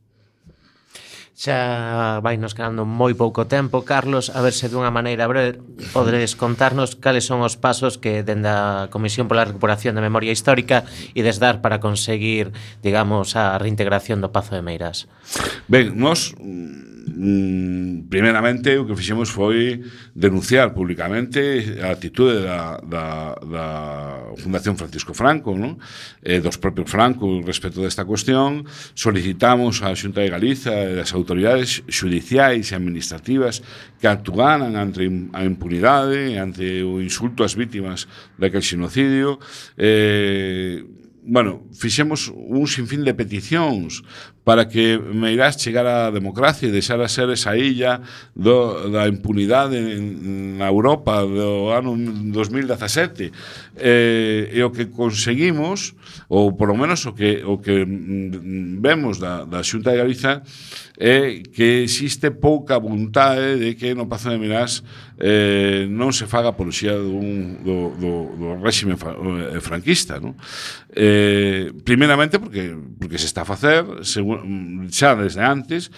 Xa 1.41 2.21
vai 2.21 2.37
nos 2.37 2.53
quedando 2.53 2.85
moi 2.85 3.17
pouco 3.17 3.49
tempo, 3.49 3.81
Carlos, 3.81 4.29
a 4.29 4.45
ver 4.45 4.53
se 4.53 4.69
dunha 4.69 4.93
maneira 4.93 5.25
breve 5.25 5.57
poderes 5.89 6.37
contarnos 6.37 7.01
cales 7.01 7.25
son 7.25 7.41
os 7.41 7.57
pasos 7.57 7.97
que 7.97 8.21
dende 8.21 8.53
a 8.53 8.93
Comisión 8.93 9.25
pola 9.25 9.49
Recuperación 9.49 9.97
da 9.97 10.05
Memoria 10.05 10.37
Histórica 10.37 10.85
e 11.17 11.25
desdar 11.25 11.65
para 11.65 11.81
conseguir, 11.81 12.53
digamos, 12.85 13.41
a 13.41 13.57
reintegración 13.57 14.21
do 14.21 14.29
Pazo 14.29 14.53
de 14.53 14.61
Meiras. 14.61 15.09
Ben, 15.65 15.97
nós 15.97 16.37
Mm, 17.11 18.07
primeramente 18.09 18.79
o 18.79 18.87
que 18.87 18.95
fixemos 18.95 19.35
foi 19.35 19.83
denunciar 20.15 20.71
publicamente 20.71 21.83
a 21.83 21.91
actitude 21.91 22.47
da, 22.47 22.79
da, 22.87 23.35
da 23.35 23.67
Fundación 24.39 24.79
Francisco 24.79 25.11
Franco 25.11 25.59
non? 25.59 25.75
E 26.23 26.39
dos 26.39 26.55
propios 26.63 26.87
Franco 26.87 27.43
respecto 27.43 27.83
desta 27.83 28.07
cuestión 28.07 28.63
solicitamos 28.95 29.83
á 29.83 29.91
Xunta 29.99 30.23
de 30.23 30.31
Galiza 30.31 30.71
e 30.71 31.03
as 31.03 31.11
autoridades 31.11 31.83
judiciais 31.91 32.71
e 32.71 32.79
administrativas 32.79 33.59
que 33.99 34.07
actuaran 34.07 34.79
ante 34.79 35.03
a 35.35 35.43
impunidade 35.43 36.39
ante 36.39 36.87
o 36.87 37.03
insulto 37.03 37.43
ás 37.43 37.59
vítimas 37.59 38.07
daquel 38.39 38.63
xinocidio 38.63 39.43
eh, 39.75 40.87
bueno, 41.23 41.69
fixemos 41.77 42.33
un 42.33 42.67
sinfín 42.67 43.05
de 43.05 43.13
peticións 43.13 44.03
para 44.45 44.65
que 44.65 44.99
Meirás 44.99 45.57
chegara 45.57 46.07
a 46.07 46.11
democracia 46.11 46.69
e 46.69 46.73
deixara 46.73 47.09
ser 47.09 47.29
esa 47.29 47.57
illa 47.57 48.01
do, 48.35 48.89
da 48.91 49.07
impunidade 49.09 49.77
na 50.57 50.67
Europa 50.67 51.23
do 51.27 51.69
ano 51.69 51.97
2017 52.33 53.33
eh, 53.77 54.51
e 54.53 54.63
o 54.63 54.71
que 54.71 54.87
conseguimos 54.87 55.95
ou 56.29 56.53
polo 56.53 56.77
menos 56.77 57.05
o 57.07 57.13
que, 57.13 57.43
o 57.45 57.59
que 57.59 57.85
mm, 57.85 58.81
vemos 58.81 59.19
da, 59.19 59.45
da 59.45 59.63
Xunta 59.63 59.91
de 59.93 59.99
Galiza 59.99 60.43
é 60.99 61.41
que 61.41 61.85
existe 61.85 62.31
pouca 62.31 62.79
vontade 62.79 63.59
de 63.59 63.75
que 63.75 63.95
no 63.95 64.07
Pazo 64.07 64.31
de 64.31 64.39
Meirás 64.39 64.83
eh, 65.19 65.85
non 65.89 66.13
se 66.17 66.25
faga 66.25 66.53
apoloxía 66.53 66.97
dun, 66.97 67.61
do, 67.61 67.93
do, 67.97 68.13
do 68.37 68.47
réxime 68.61 68.97
eh, 68.97 69.61
franquista 69.61 70.17
non? 70.17 70.33
Eh, 70.93 71.73
primeramente 71.85 72.41
porque, 72.41 72.73
porque 72.97 73.21
se 73.21 73.29
está 73.29 73.43
a 73.43 73.49
facer 73.49 73.85
segundo 74.05 74.30
xa 74.93 75.17
desde 75.17 75.43
antes, 75.43 75.91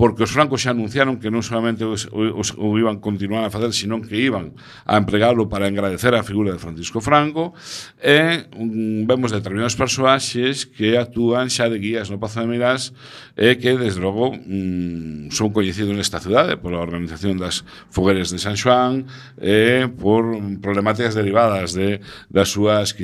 porque 0.00 0.24
os 0.24 0.32
francos 0.32 0.64
xa 0.64 0.72
anunciaron 0.72 1.20
que 1.20 1.28
non 1.28 1.44
solamente 1.44 1.84
os, 1.84 2.08
os, 2.08 2.56
o 2.56 2.72
iban 2.80 3.04
continuar 3.04 3.44
a 3.44 3.52
facer, 3.52 3.68
senón 3.76 4.00
que 4.00 4.16
iban 4.16 4.56
a 4.88 4.96
empregalo 4.96 5.52
para 5.52 5.68
agradecer 5.68 6.16
a 6.16 6.24
figura 6.24 6.56
de 6.56 6.62
Francisco 6.62 7.04
Franco, 7.04 7.52
e 8.00 8.48
um, 8.56 9.04
vemos 9.04 9.28
determinados 9.28 9.76
persoaxes 9.76 10.64
que 10.64 10.96
actúan 10.96 11.52
xa 11.52 11.68
de 11.68 11.76
guías 11.76 12.08
no 12.08 12.16
Pazo 12.16 12.40
de 12.40 12.48
Mirás 12.48 12.96
e 13.36 13.60
que, 13.60 13.76
desde 13.76 14.00
logo, 14.00 14.32
um, 14.32 15.28
son 15.28 15.52
coñecidos 15.52 15.92
nesta 15.92 16.16
cidade 16.16 16.56
pola 16.56 16.80
organización 16.80 17.36
das 17.36 17.60
fogueres 17.92 18.32
de 18.32 18.40
San 18.40 18.56
Xoán 18.56 19.04
e 19.36 19.84
por 20.00 20.32
problemáticas 20.64 21.12
derivadas 21.12 21.76
de, 21.76 22.00
da 22.32 22.48
súa 22.48 22.80
escrición 22.80 23.00